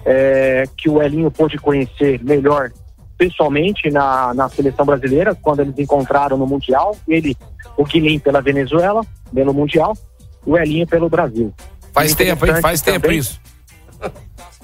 é, 0.06 0.65
que 0.76 0.89
o 0.89 1.02
Elinho 1.02 1.32
pôde 1.32 1.58
conhecer 1.58 2.22
melhor 2.22 2.70
pessoalmente 3.17 3.89
na, 3.89 4.34
na 4.34 4.50
seleção 4.50 4.86
brasileira, 4.86 5.34
quando 5.34 5.62
eles 5.62 5.80
encontraram 5.80 6.36
no 6.36 6.46
Mundial. 6.46 6.98
Ele, 7.08 7.34
o 7.78 7.86
Guilherme 7.86 8.20
pela 8.20 8.41
Venezuela, 8.41 9.06
pelo 9.34 9.54
Mundial, 9.54 9.98
o 10.46 10.58
Elinho 10.58 10.86
pelo 10.86 11.08
Brasil. 11.08 11.54
Faz 11.93 12.13
tempo, 12.13 12.46
hein? 12.46 12.62
Faz 12.62 12.82
tempo 12.82 13.04
também- 13.04 13.20
isso. 13.20 13.39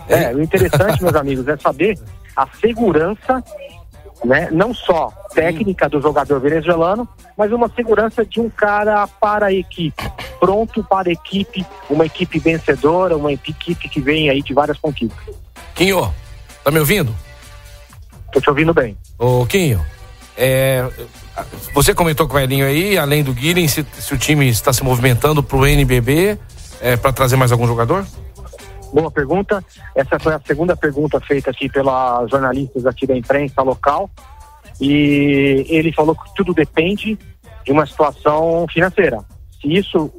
é, 0.10 0.36
o 0.36 0.41
interessante, 0.43 1.01
meus 1.01 1.15
amigos, 1.15 1.47
é 1.47 1.56
saber 1.56 1.97
a 2.36 2.47
segurança, 2.60 3.43
né, 4.23 4.49
não 4.51 4.73
só 4.73 5.12
técnica 5.33 5.89
do 5.89 6.01
jogador 6.01 6.39
venezuelano, 6.39 7.07
mas 7.38 7.51
uma 7.51 7.69
segurança 7.69 8.25
de 8.25 8.39
um 8.39 8.49
cara 8.49 9.07
para 9.07 9.47
a 9.47 9.53
equipe, 9.53 10.03
pronto 10.39 10.83
para 10.83 11.09
a 11.09 11.13
equipe, 11.13 11.65
uma 11.89 12.05
equipe 12.05 12.39
vencedora, 12.39 13.17
uma 13.17 13.33
equipe 13.33 13.89
que 13.89 13.99
vem 13.99 14.29
aí 14.29 14.41
de 14.41 14.53
várias 14.53 14.77
conquistas. 14.77 15.36
Quinho, 15.75 16.13
tá 16.63 16.71
me 16.71 16.79
ouvindo? 16.79 17.13
Tô 18.31 18.39
te 18.39 18.49
ouvindo 18.49 18.73
bem. 18.73 18.97
Ô, 19.17 19.45
Quinho, 19.45 19.83
é, 20.38 20.88
você 21.73 21.93
comentou 21.93 22.27
com 22.27 22.36
o 22.36 22.39
Elinho 22.39 22.65
aí, 22.65 22.97
além 22.97 23.23
do 23.23 23.33
Guilherme, 23.33 23.67
se, 23.67 23.86
se 23.99 24.13
o 24.13 24.17
time 24.17 24.47
está 24.49 24.71
se 24.71 24.83
movimentando 24.83 25.43
pro 25.43 25.65
NBB, 25.65 26.38
é, 26.81 26.95
para 26.97 27.13
trazer 27.13 27.36
mais 27.36 27.51
algum 27.51 27.67
jogador? 27.67 28.05
Boa 28.93 29.10
pergunta. 29.10 29.65
Essa 29.95 30.19
foi 30.19 30.36
a 30.36 30.41
segunda 30.45 30.77
pergunta 30.77 31.19
feita 31.19 31.49
aqui 31.49 31.67
pelas 31.67 32.29
jornalistas 32.29 32.86
aqui 32.86 33.08
da 33.08 33.17
imprensa 33.17 33.63
local. 33.63 34.08
E 34.79 35.65
ele 35.67 35.91
falou 35.91 36.15
que 36.15 36.32
tudo 36.36 36.53
depende 36.53 37.17
de 37.65 37.71
uma 37.71 37.88
situação 37.88 38.67
financeira. 38.71 39.25
Se 39.60 39.73
isso 39.73 40.13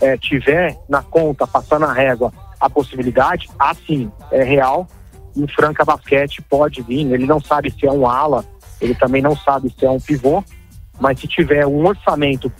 eh, 0.00 0.16
tiver 0.16 0.74
na 0.88 1.02
conta, 1.02 1.46
passar 1.46 1.78
na 1.78 1.92
régua 1.92 2.32
a 2.58 2.70
possibilidade, 2.70 3.50
assim, 3.58 4.10
é 4.32 4.42
real. 4.42 4.88
E 5.36 5.44
o 5.44 5.48
Franca 5.48 5.84
Basquete 5.84 6.40
pode 6.48 6.80
vir. 6.80 7.12
Ele 7.12 7.26
não 7.26 7.40
sabe 7.40 7.70
se 7.70 7.86
é 7.86 7.92
um 7.92 8.08
ala, 8.08 8.42
ele 8.80 8.94
também 8.94 9.20
não 9.20 9.36
sabe 9.36 9.68
se 9.78 9.84
é 9.84 9.90
um 9.90 10.00
pivô, 10.00 10.42
mas 10.98 11.20
se 11.20 11.28
tiver 11.28 11.66
um 11.66 11.84
orçamento 11.86 12.50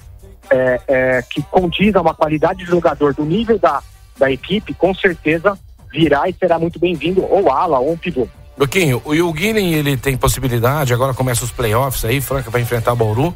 é, 0.50 0.80
é, 0.86 1.22
que 1.22 1.42
condiz 1.44 1.94
a 1.96 2.02
uma 2.02 2.14
qualidade 2.14 2.58
de 2.58 2.66
jogador 2.66 3.14
do 3.14 3.24
nível 3.24 3.58
da, 3.58 3.82
da 4.18 4.30
equipe, 4.30 4.74
com 4.74 4.94
certeza 4.94 5.58
virá 5.92 6.28
e 6.28 6.32
será 6.32 6.58
muito 6.58 6.78
bem-vindo, 6.78 7.24
ou 7.24 7.50
ala, 7.52 7.78
ou 7.78 7.92
um 7.92 7.96
pivô. 7.96 8.26
Luquinho, 8.58 9.00
o, 9.04 9.32
Guilherme, 9.32 9.74
ele 9.74 9.96
tem 9.96 10.16
possibilidade, 10.16 10.92
agora 10.94 11.12
começa 11.14 11.44
os 11.44 11.50
playoffs 11.50 12.04
aí, 12.04 12.20
Franca 12.20 12.50
vai 12.50 12.60
enfrentar 12.62 12.92
o 12.92 12.96
Bauru, 12.96 13.34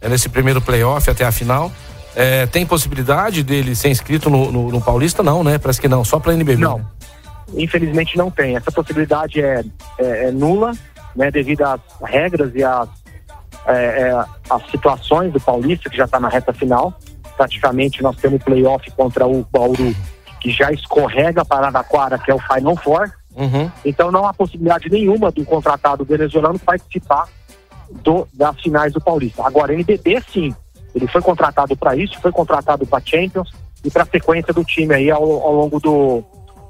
é 0.00 0.08
nesse 0.08 0.28
primeiro 0.28 0.60
playoff 0.60 1.08
até 1.10 1.24
a 1.24 1.32
final. 1.32 1.70
É, 2.16 2.46
tem 2.46 2.64
possibilidade 2.64 3.42
dele 3.42 3.74
ser 3.74 3.88
inscrito 3.88 4.30
no, 4.30 4.52
no- 4.52 4.70
no 4.70 4.80
Paulista? 4.80 5.22
Não, 5.22 5.42
né? 5.42 5.58
Parece 5.58 5.80
que 5.80 5.88
não, 5.88 6.04
só 6.04 6.20
pra 6.20 6.32
NBB. 6.32 6.62
Não. 6.62 6.78
né? 6.78 6.84
Infelizmente 7.56 8.16
não 8.16 8.30
tem. 8.30 8.54
Essa 8.56 8.70
possibilidade 8.70 9.40
é, 9.40 9.64
é- 9.98 10.28
é 10.28 10.30
nula, 10.30 10.72
né, 11.16 11.30
devido 11.30 11.62
às 11.62 11.80
regras 12.04 12.52
e 12.54 12.62
às, 12.62 12.88
é, 13.66 13.72
é, 14.10 14.24
às 14.48 14.70
situações 14.70 15.32
do 15.32 15.40
Paulista, 15.40 15.90
que 15.90 15.96
já 15.96 16.04
está 16.04 16.20
na 16.20 16.28
reta 16.28 16.52
final. 16.52 16.94
Praticamente 17.36 18.02
nós 18.02 18.16
temos 18.16 18.42
playoff 18.42 18.90
contra 18.92 19.26
o 19.26 19.44
Bauru, 19.50 19.94
que 20.40 20.50
já 20.50 20.70
escorrega 20.72 21.44
para 21.44 21.66
Araraquara, 21.66 22.18
que 22.18 22.30
é 22.30 22.34
o 22.34 22.38
Final 22.38 22.76
Four. 22.76 23.10
Uhum. 23.36 23.70
Então 23.84 24.12
não 24.12 24.26
há 24.26 24.32
possibilidade 24.32 24.88
nenhuma 24.88 25.30
do 25.32 25.44
contratado 25.44 26.04
venezuelano 26.04 26.58
participar 26.58 27.26
do- 27.90 28.28
das 28.32 28.60
finais 28.60 28.92
do 28.92 29.00
Paulista. 29.00 29.42
Agora, 29.44 29.72
NBB 29.74 30.22
sim, 30.32 30.54
ele 30.94 31.06
foi 31.08 31.20
contratado 31.20 31.76
para 31.76 31.96
isso, 31.96 32.20
foi 32.20 32.30
contratado 32.30 32.86
para 32.86 33.02
Champions 33.04 33.50
e 33.84 33.90
para 33.90 34.04
a 34.04 34.06
sequência 34.06 34.52
do 34.54 34.62
time 34.64 34.94
aí 34.94 35.10
ao, 35.10 35.22
ao 35.22 35.52
longo 35.52 35.80
do, 35.80 36.22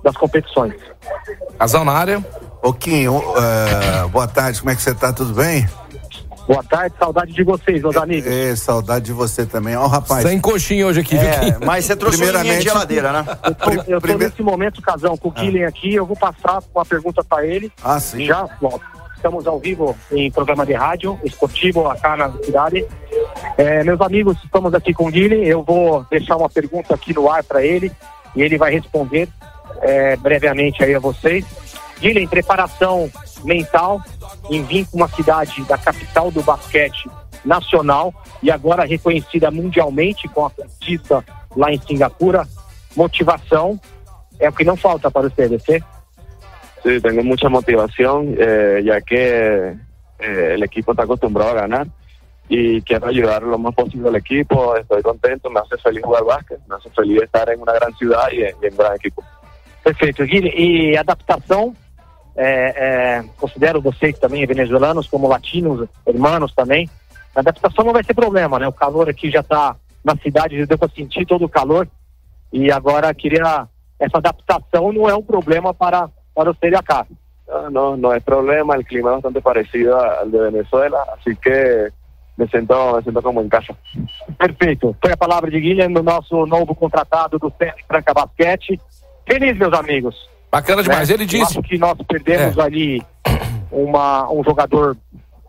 das 0.02 0.16
competições. 0.16 0.74
Casal 1.58 1.84
na 1.84 1.92
área. 1.92 2.24
Ô, 2.62 2.72
Quinho, 2.72 3.22
eh, 3.36 4.08
boa 4.08 4.26
tarde, 4.26 4.58
como 4.60 4.70
é 4.70 4.74
que 4.74 4.80
você 4.82 4.94
tá? 4.94 5.12
Tudo 5.12 5.34
bem? 5.34 5.68
Boa 6.46 6.62
tarde, 6.62 6.94
saudade 6.98 7.32
de 7.32 7.42
vocês, 7.42 7.80
meus 7.80 7.96
amigos. 7.96 8.30
É, 8.30 8.54
saudade 8.54 9.06
de 9.06 9.12
você 9.12 9.46
também. 9.46 9.74
Ó, 9.76 9.86
rapaz. 9.86 10.22
Sem 10.26 10.38
coxinha 10.38 10.86
hoje 10.86 11.00
aqui, 11.00 11.16
viu, 11.16 11.26
É, 11.28 11.38
Quinho? 11.40 11.58
mas 11.64 11.86
você 11.86 11.96
trouxe 11.96 12.18
linha 12.18 12.32
de 12.32 12.38
Primeiramente- 12.38 12.64
geladeira, 12.68 13.12
né? 13.12 13.24
Eu 13.44 13.54
tô, 13.54 13.70
eu 13.92 14.00
tô 14.00 14.18
nesse 14.18 14.42
momento, 14.42 14.82
Casão, 14.82 15.16
com 15.16 15.28
o 15.28 15.32
Killing 15.32 15.62
aqui, 15.64 15.94
eu 15.94 16.04
vou 16.04 16.16
passar 16.16 16.62
uma 16.74 16.84
pergunta 16.84 17.24
para 17.24 17.46
ele. 17.46 17.72
Ah, 17.82 17.98
sim. 17.98 18.26
Já, 18.26 18.46
bom, 18.60 18.78
estamos 19.16 19.46
ao 19.46 19.58
vivo 19.58 19.96
em 20.12 20.30
programa 20.30 20.66
de 20.66 20.74
rádio 20.74 21.18
esportivo 21.24 21.88
aqui 21.88 22.02
na 22.16 22.30
cidade. 22.44 22.86
É, 23.56 23.82
meus 23.82 24.00
amigos, 24.02 24.36
estamos 24.44 24.74
aqui 24.74 24.92
com 24.92 25.06
o 25.08 25.10
Guilherme. 25.10 25.48
Eu 25.48 25.62
vou 25.62 26.04
deixar 26.10 26.36
uma 26.36 26.50
pergunta 26.50 26.94
aqui 26.94 27.14
no 27.14 27.30
ar 27.30 27.42
para 27.42 27.64
ele 27.64 27.90
e 28.36 28.42
ele 28.42 28.58
vai 28.58 28.70
responder 28.70 29.28
é, 29.80 30.14
brevemente 30.16 30.84
aí 30.84 30.94
a 30.94 30.98
vocês. 30.98 31.44
Guilherme, 32.00 32.28
preparação 32.28 33.10
mental 33.44 34.00
em 34.50 34.62
vir 34.62 34.86
para 34.86 34.96
uma 34.96 35.08
cidade 35.08 35.62
da 35.64 35.78
capital 35.78 36.30
do 36.30 36.42
basquete 36.42 37.08
nacional 37.44 38.12
e 38.42 38.50
agora 38.50 38.84
reconhecida 38.84 39.50
mundialmente 39.50 40.28
com 40.28 40.46
a 40.46 40.50
conquista 40.50 41.24
lá 41.56 41.72
em 41.72 41.80
Singapura. 41.80 42.46
Motivação 42.96 43.80
é 44.38 44.48
o 44.48 44.52
que 44.52 44.64
não 44.64 44.76
falta 44.76 45.10
para 45.10 45.26
o 45.26 45.30
CDC. 45.30 45.82
Sí, 46.82 47.00
tengo 47.00 47.24
mucha 47.24 47.48
motivación, 47.48 48.34
eh, 48.38 48.82
ya 48.84 49.00
que 49.00 49.74
eh, 50.18 50.54
el 50.54 50.62
equipo 50.62 50.92
está 50.92 51.04
acostumbrado 51.04 51.52
a 51.52 51.62
ganar 51.62 51.86
y 52.48 52.82
quiero 52.82 53.06
ayudar 53.06 53.42
lo 53.42 53.58
más 53.58 53.74
posible 53.74 54.08
al 54.08 54.16
equipo. 54.16 54.76
Estoy 54.76 55.02
contento, 55.02 55.48
me 55.48 55.60
hace 55.60 55.78
feliz 55.78 56.02
jugar 56.04 56.24
básquet, 56.24 56.60
me 56.68 56.76
hace 56.76 56.90
feliz 56.90 57.22
estar 57.22 57.48
en 57.50 57.60
una 57.60 57.72
gran 57.72 57.94
ciudad 57.94 58.30
y 58.32 58.42
en, 58.42 58.54
y 58.62 58.66
en 58.66 58.72
un 58.72 58.78
gran 58.78 58.96
equipo. 58.96 59.24
Perfeito, 59.82 60.24
Guilherme. 60.24 60.50
E 60.56 60.96
adaptação, 60.96 61.74
é, 62.36 63.18
é, 63.18 63.24
considero 63.38 63.80
vocês 63.80 64.18
também 64.18 64.46
venezuelanos 64.46 65.08
como 65.08 65.28
latinos, 65.28 65.88
irmãos 66.06 66.52
também. 66.54 66.88
A 67.34 67.40
adaptação 67.40 67.84
não 67.84 67.92
vai 67.92 68.04
ser 68.04 68.14
problema, 68.14 68.58
né? 68.58 68.66
O 68.68 68.72
calor 68.72 69.08
aqui 69.08 69.30
já 69.30 69.40
está 69.40 69.76
na 70.04 70.16
cidade, 70.16 70.58
já 70.58 70.64
deu 70.66 70.78
para 70.78 70.88
sentir 70.90 71.26
todo 71.26 71.44
o 71.44 71.48
calor. 71.48 71.88
E 72.52 72.70
agora 72.70 73.12
queria 73.14 73.66
essa 73.98 74.18
adaptação 74.18 74.92
não 74.92 75.08
é 75.08 75.14
um 75.14 75.22
problema 75.22 75.72
para 75.72 76.08
para 76.34 76.50
o 76.50 76.56
Seriacá. 76.56 77.06
No, 77.46 77.70
no, 77.70 77.96
no 77.96 78.12
es 78.14 78.22
problema, 78.24 78.74
el 78.74 78.84
clima 78.84 79.10
es 79.10 79.16
bastante 79.16 79.40
parecido 79.40 79.96
a- 79.96 80.20
al 80.20 80.30
de 80.30 80.38
Venezuela, 80.38 81.04
así 81.16 81.36
que 81.36 81.88
me 82.36 82.48
siento, 82.48 82.96
me 82.96 83.02
siento 83.02 83.22
como 83.22 83.40
en 83.40 83.48
casa. 83.48 83.76
Perfeito. 84.38 84.96
Foi 85.00 85.12
a 85.12 85.16
palavra 85.16 85.50
de 85.50 85.60
Guilherme, 85.60 85.98
o 86.00 86.02
nosso 86.02 86.46
novo 86.46 86.74
contratado 86.74 87.38
do 87.38 87.52
Franca 87.86 88.12
Basquete. 88.14 88.80
Feliz, 89.26 89.56
meus 89.56 89.72
amigos. 89.74 90.28
Bacana 90.56 90.82
demais. 90.82 91.08
né? 91.08 91.14
Ele 91.14 91.24
Eu 91.24 91.28
disse. 91.28 91.42
acho 91.58 91.62
que 91.62 91.78
nós 91.78 91.96
perdemos 92.08 92.56
É. 92.56 92.60
ali 92.62 93.02
uma, 93.70 94.30
um 94.30 94.42
jogador 94.44 94.96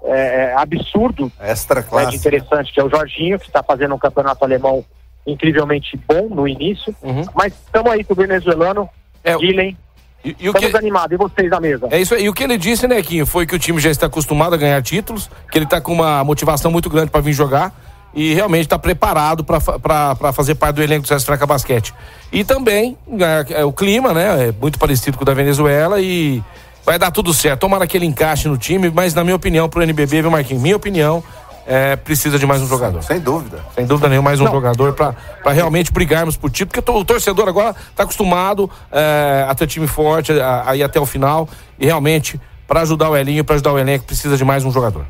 é, 0.04 0.52
é, 0.52 0.56
absurdo, 0.56 1.32
Extra 1.40 1.76
né, 1.78 1.82
de 1.84 1.90
classe. 1.90 2.16
interessante, 2.18 2.72
que 2.74 2.80
é 2.80 2.84
o 2.84 2.90
Jorginho, 2.90 3.40
que 3.40 3.48
está 3.48 3.64
fazendo 3.64 3.96
um 3.96 3.98
campeonato 4.00 4.44
alemão 4.44 4.84
incrivelmente 5.26 6.00
bom 6.08 6.28
no 6.30 6.48
início. 6.48 6.96
Uhum. 7.02 7.24
Mas 7.34 7.54
estamos 7.54 7.92
aí 7.92 8.04
com 8.04 8.14
o 8.14 8.16
venezuelano, 8.16 8.88
É, 9.24 9.36
Guilherme. 9.36 9.78
E, 10.24 10.30
e 10.40 10.48
o 10.50 10.52
Estamos 10.52 10.72
que, 10.72 10.78
animados. 10.78 11.12
E 11.14 11.18
vocês 11.18 11.50
na 11.52 11.60
mesa? 11.60 11.88
é 11.92 12.00
isso 12.02 12.16
aí. 12.16 12.26
E 12.26 12.30
o 12.30 12.34
que 12.34 12.44
ele 12.44 12.58
disse, 12.58 12.88
né, 12.88 13.02
Quinho, 13.02 13.26
foi 13.28 13.46
que 13.46 13.56
o 13.56 13.60
time 13.60 13.80
já 13.80 13.90
está 13.92 14.08
acostumado 14.08 14.54
a 14.54 14.58
ganhar 14.58 14.82
títulos, 14.82 15.30
que 15.52 15.58
ele 15.58 15.66
está 15.66 15.80
com 15.80 15.94
uma 15.94 16.24
motivação 16.24 16.72
muito 16.72 16.90
grande 16.90 17.12
para 17.12 17.22
vir 17.22 17.34
jogar 17.34 17.72
e 18.16 18.34
realmente 18.34 18.64
está 18.64 18.80
preparado 18.80 19.44
para 19.44 20.32
fazer 20.34 20.56
parte 20.56 20.78
do 20.78 20.84
elenco 20.84 21.02
do 21.02 21.08
César 21.08 21.26
Franca 21.26 21.46
Basquete. 21.46 21.94
E 22.32 22.44
também 22.44 22.98
é, 23.20 23.62
é, 23.62 23.66
o 23.66 23.74
clima, 23.74 24.14
né, 24.14 24.48
é 24.48 24.54
muito 24.60 24.80
parecido 24.80 25.18
com 25.18 25.24
o 25.24 25.26
da 25.26 25.34
Venezuela 25.34 26.00
e 26.00 26.42
vai 26.86 26.98
dar 26.98 27.12
tudo 27.12 27.34
certo. 27.34 27.60
Tomara 27.60 27.86
que 27.86 27.98
ele 27.98 28.06
encaixe 28.06 28.48
no 28.48 28.58
time, 28.58 28.90
mas 28.90 29.14
na 29.14 29.24
minha 29.24 29.36
opinião, 29.36 29.68
pro 29.68 29.84
NBB, 29.84 30.22
viu, 30.22 30.32
Marquinhos? 30.32 30.64
Minha 30.64 30.78
opinião, 30.78 31.22
é, 31.68 31.96
precisa 31.98 32.40
de 32.40 32.46
mais 32.46 32.62
um 32.62 32.68
jogador. 32.68 33.04
Sem 33.04 33.20
dúvida. 33.20 33.60
Sem 33.76 33.86
dúvida 33.86 34.08
nenhuma, 34.08 34.30
mais 34.30 34.40
um 34.40 34.46
Não. 34.46 34.52
jogador 34.52 34.94
para 34.94 35.16
realmente 35.52 35.92
brigarmos 35.92 36.38
por 36.38 36.50
título, 36.50 36.82
porque 36.82 36.92
o 36.92 37.04
torcedor 37.04 37.50
agora 37.50 37.76
está 37.90 38.04
acostumado 38.04 38.70
é, 38.92 39.46
a 39.48 39.54
ter 39.56 39.68
time 39.68 39.88
forte, 39.88 40.32
a, 40.32 40.70
a 40.70 40.76
ir 40.76 40.84
até 40.84 41.00
o 41.00 41.06
final, 41.06 41.50
e 41.78 41.86
realmente, 41.86 42.40
para 42.66 42.82
ajudar 42.82 43.10
o 43.10 43.18
Elinho, 43.18 43.44
para 43.44 43.56
ajudar 43.56 43.74
o 43.74 43.80
elenco, 43.80 44.06
precisa 44.06 44.38
de 44.38 44.46
mais 44.46 44.64
um 44.64 44.72
jogador. 44.72 45.06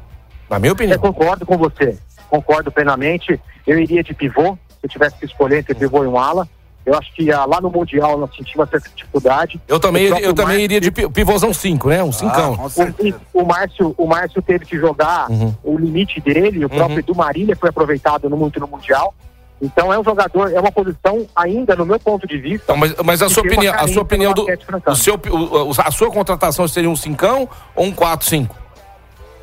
Na 0.50 0.58
minha 0.58 0.70
Eu 0.70 0.74
opinião. 0.74 0.98
concordo 0.98 1.46
com 1.46 1.58
você. 1.58 1.98
Concordo 2.36 2.72
plenamente. 2.72 3.40
Eu 3.66 3.80
iria 3.80 4.04
de 4.04 4.14
pivô, 4.14 4.54
se 4.70 4.78
eu 4.84 4.90
tivesse 4.90 5.16
que 5.18 5.26
escolher 5.26 5.60
entre 5.60 5.74
pivô 5.76 6.04
e 6.04 6.08
um 6.08 6.18
ala. 6.18 6.48
Eu 6.86 6.94
acho 6.96 7.12
que 7.16 7.32
ah, 7.32 7.46
lá 7.46 7.60
no 7.60 7.72
Mundial 7.72 8.16
nós 8.16 8.30
sentimos 8.36 8.68
essa 8.72 8.88
dificuldade. 8.96 9.60
Eu 9.68 9.80
também, 9.80 10.04
eu 10.06 10.34
também 10.36 10.46
Márcio- 10.46 10.62
iria 10.62 10.80
de 10.82 10.92
pi- 10.92 11.10
pivôzão 11.10 11.52
5, 11.52 11.90
né? 11.90 12.04
Um 12.04 12.12
cincão. 12.12 12.56
com 12.56 12.70
certeza. 12.70 13.20
O, 13.34 13.42
o 13.42 13.46
Márcio, 13.48 13.96
o 13.98 14.06
Márcio 14.06 14.40
teve 14.42 14.66
que 14.66 14.78
jogar 14.78 15.28
Uhum. 15.32 15.52
o 15.64 15.78
limite 15.80 16.22
dele, 16.22 16.64
o 16.64 16.70
próprio 16.70 17.00
Edu 17.00 17.16
Marília 17.16 17.56
foi 17.56 17.70
aproveitado 17.70 18.30
no, 18.30 18.38
muito 18.38 18.60
no 18.60 18.68
Mundial. 18.68 19.16
Então 19.60 19.92
é 19.92 19.98
um 19.98 20.04
jogador, 20.04 20.52
é 20.54 20.60
uma 20.60 20.72
posição 20.72 21.26
ainda, 21.36 21.76
no 21.76 21.86
meu 21.88 22.00
ponto 22.00 22.28
de 22.28 22.38
vista. 22.38 22.66
Então, 22.66 22.78
mas, 22.78 22.94
mas 23.04 23.22
a 23.24 23.30
sua 23.30 23.42
opinião, 23.42 23.74
a 23.74 23.88
sua 23.88 24.02
opinião 24.04 24.34
do, 24.34 24.46
o 24.88 24.96
seu, 24.96 25.16
o- 25.16 25.72
a 25.82 25.90
sua 25.90 26.12
contratação 26.12 26.68
seria 26.68 26.90
um 26.90 26.96
cincão 26.96 27.50
ou 27.76 27.86
um 27.86 27.92
4-5? 27.92 28.48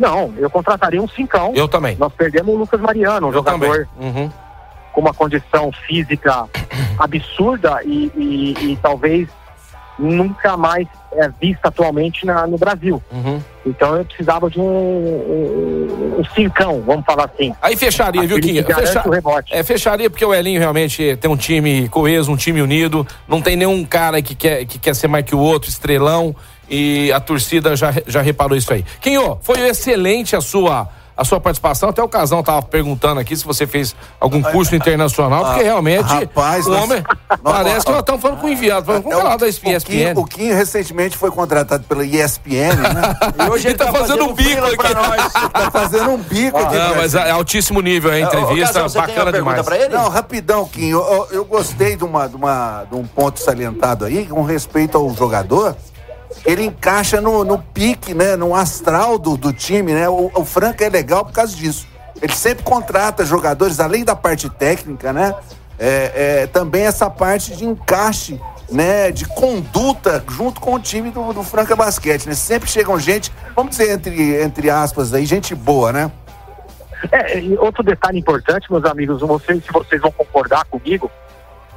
Não, 0.02 0.34
eu 0.36 0.50
contrataria 0.50 1.00
um 1.00 1.06
cincão. 1.08 1.52
Eu 1.54 1.68
também. 1.68 1.96
Nós 1.96 2.12
perdemos 2.12 2.52
o 2.52 2.58
Lucas 2.58 2.80
Mariano, 2.80 3.28
um 3.28 3.30
Eu 3.30 3.34
jogador. 3.34 3.88
Uhum. 4.00 4.28
com 4.92 5.00
uma 5.00 5.14
condição 5.14 5.70
física 5.86 6.44
absurda 6.98 7.80
e, 7.84 8.10
e- 8.16 8.72
e 8.72 8.78
talvez 8.82 9.28
nunca 9.98 10.56
mais 10.56 10.86
é 11.12 11.28
vista 11.40 11.68
atualmente 11.68 12.26
na- 12.26 12.46
no 12.46 12.58
Brasil. 12.58 13.00
Uhum. 13.12 13.40
Então 13.64 13.94
eu 13.96 14.04
precisava 14.04 14.50
de 14.50 14.58
um, 14.58 14.64
um, 14.64 16.16
um 16.20 16.24
cincão, 16.34 16.82
vamos 16.84 17.04
falar 17.04 17.26
assim. 17.26 17.54
Aí 17.62 17.76
fecharia, 17.76 18.22
viu, 18.26 18.36
Aquele 18.38 18.54
que 18.54 18.62
garante 18.62 18.88
Fecha-. 18.92 19.44
É, 19.50 19.62
fecharia 19.62 20.10
porque 20.10 20.24
o 20.24 20.34
Elinho 20.34 20.58
realmente 20.58 21.16
tem 21.16 21.30
um 21.30 21.36
time 21.36 21.88
coeso, 21.88 22.32
um 22.32 22.36
time 22.36 22.60
unido. 22.60 23.06
Não 23.28 23.40
tem 23.40 23.54
nenhum 23.56 23.84
cara 23.84 24.20
que 24.20 24.34
quer, 24.34 24.64
que 24.64 24.78
quer 24.78 24.94
ser 24.94 25.06
mais 25.08 25.24
que 25.24 25.34
o 25.34 25.38
outro, 25.38 25.68
estrelão. 25.70 26.34
E 26.68 27.12
a 27.12 27.20
torcida 27.20 27.76
já, 27.76 27.92
já 28.06 28.22
reparou 28.22 28.56
isso 28.56 28.72
aí. 28.72 28.84
Quinho, 29.00 29.38
foi 29.42 29.60
excelente 29.68 30.34
a 30.34 30.40
sua, 30.40 30.88
a 31.14 31.24
sua 31.24 31.38
participação. 31.38 31.90
Até 31.90 32.02
o 32.02 32.08
Casão 32.08 32.42
tava 32.42 32.62
perguntando 32.62 33.20
aqui 33.20 33.36
se 33.36 33.44
você 33.44 33.66
fez 33.66 33.94
algum 34.18 34.40
curso 34.40 34.74
internacional, 34.74 35.44
porque 35.44 35.60
Ah, 35.60 35.64
realmente 35.64 36.06
rapaz, 36.06 36.66
o 36.66 36.70
nós- 36.70 36.82
homem 36.84 37.04
nós- 37.42 37.54
parece 37.56 37.84
que 37.84 37.90
nós 37.92 38.00
estamos 38.00 38.22
falando 38.22 38.40
com 38.40 38.46
o 38.46 38.50
enviado. 38.50 38.86
Falando 38.86 39.02
com 39.02 39.08
o 39.10 39.12
canal 39.12 39.36
da 39.36 39.44
O 39.44 39.48
ESPN. 39.48 40.14
O 40.16 40.24
Quinho 40.24 40.54
recentemente 40.56 41.14
foi 41.16 41.30
contratado 41.30 41.84
pela 41.84 42.04
ESPN, 42.04 42.74
né? 42.76 43.02
E 43.46 43.50
hoje 43.50 43.68
ele 43.68 43.76
tá 43.76 43.92
fazendo 43.92 44.24
um 44.24 44.32
bico 44.32 44.64
aqui. 44.64 44.76
Tá 45.52 45.70
fazendo 45.70 46.10
um 46.10 46.18
bico 46.18 46.56
aqui. 46.56 46.74
Não, 46.76 46.96
mas 46.96 47.14
é 47.14 47.30
altíssimo 47.30 47.80
nível 47.82 48.10
a 48.10 48.18
entrevista, 48.18 48.88
bacana 48.88 49.30
demais. 49.32 49.66
Não, 49.90 50.08
rapidão, 50.08 50.64
Quinho. 50.66 50.98
Eu, 51.00 51.28
eu 51.32 51.44
gostei 51.44 51.96
de, 51.96 52.04
uma, 52.04 52.26
de, 52.28 52.36
uma, 52.36 52.84
de 52.88 52.94
um 52.94 53.04
ponto 53.04 53.40
salientado 53.40 54.06
aí, 54.06 54.24
com 54.26 54.42
respeito 54.42 54.96
ao 54.96 55.12
jogador. 55.14 55.76
Ele 56.44 56.64
encaixa 56.64 57.20
no, 57.20 57.44
no 57.44 57.58
pique, 57.58 58.14
né? 58.14 58.36
No 58.36 58.54
astral 58.54 59.18
do, 59.18 59.36
do 59.36 59.52
time, 59.52 59.92
né? 59.92 60.08
O, 60.08 60.30
o 60.34 60.44
Franca 60.44 60.84
é 60.84 60.88
legal 60.88 61.24
por 61.24 61.32
causa 61.32 61.54
disso. 61.54 61.86
Ele 62.20 62.32
sempre 62.34 62.64
contrata 62.64 63.24
jogadores, 63.24 63.80
além 63.80 64.04
da 64.04 64.16
parte 64.16 64.48
técnica, 64.50 65.12
né? 65.12 65.34
É, 65.78 66.42
é, 66.42 66.46
também 66.46 66.84
essa 66.84 67.08
parte 67.08 67.56
de 67.56 67.64
encaixe, 67.64 68.40
né? 68.70 69.10
De 69.12 69.24
conduta 69.24 70.22
junto 70.28 70.60
com 70.60 70.74
o 70.74 70.80
time 70.80 71.10
do, 71.10 71.32
do 71.32 71.42
Franca 71.42 71.76
Basquete, 71.76 72.26
né? 72.26 72.34
Sempre 72.34 72.68
chegam 72.68 72.98
gente, 72.98 73.32
vamos 73.54 73.76
dizer, 73.76 73.90
entre, 73.90 74.42
entre 74.42 74.68
aspas 74.68 75.14
aí, 75.14 75.24
gente 75.24 75.54
boa, 75.54 75.92
né? 75.92 76.10
É, 77.10 77.38
e 77.38 77.56
outro 77.56 77.82
detalhe 77.82 78.18
importante, 78.18 78.70
meus 78.70 78.84
amigos, 78.84 79.20
não 79.22 79.38
sei 79.38 79.60
se 79.60 79.72
vocês 79.72 80.00
vão 80.00 80.12
concordar 80.12 80.64
comigo, 80.66 81.10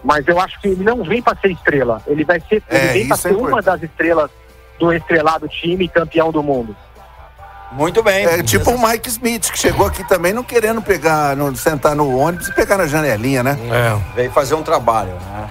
mas 0.04 0.28
eu 0.28 0.40
acho 0.40 0.60
que 0.62 0.68
ele 0.68 0.84
não 0.84 1.04
vem 1.04 1.22
para 1.22 1.36
ser 1.40 1.52
estrela. 1.52 2.02
Ele 2.06 2.24
vai 2.24 2.40
ser, 2.48 2.62
É, 2.70 2.78
ele 2.78 2.94
vem 2.94 3.08
para 3.08 3.18
é 3.18 3.20
ser 3.20 3.36
uma 3.36 3.62
das 3.62 3.82
estrelas 3.82 4.30
do 4.80 4.94
estrelado 4.94 5.48
time 5.48 5.88
campeão 5.88 6.32
do 6.32 6.44
mundo. 6.44 6.76
Muito 7.72 8.02
bem. 8.02 8.26
É 8.26 8.44
tipo 8.44 8.72
o 8.72 8.88
Mike 8.88 9.10
Smith, 9.10 9.52
que 9.52 9.60
chegou 9.60 9.86
aqui 9.86 10.08
também 10.08 10.34
não 10.34 10.44
querendo 10.44 10.82
pegar, 10.82 11.36
no, 11.36 11.56
sentar 11.56 11.96
no 11.96 12.18
ônibus 12.18 12.48
e 12.48 12.54
pegar 12.54 12.78
na 12.78 12.88
janelinha, 12.88 13.44
né? 13.44 13.58
É. 13.72 14.16
Veio 14.16 14.32
fazer 14.32 14.56
um 14.56 14.64
trabalho, 14.64 15.12
né? 15.12 15.50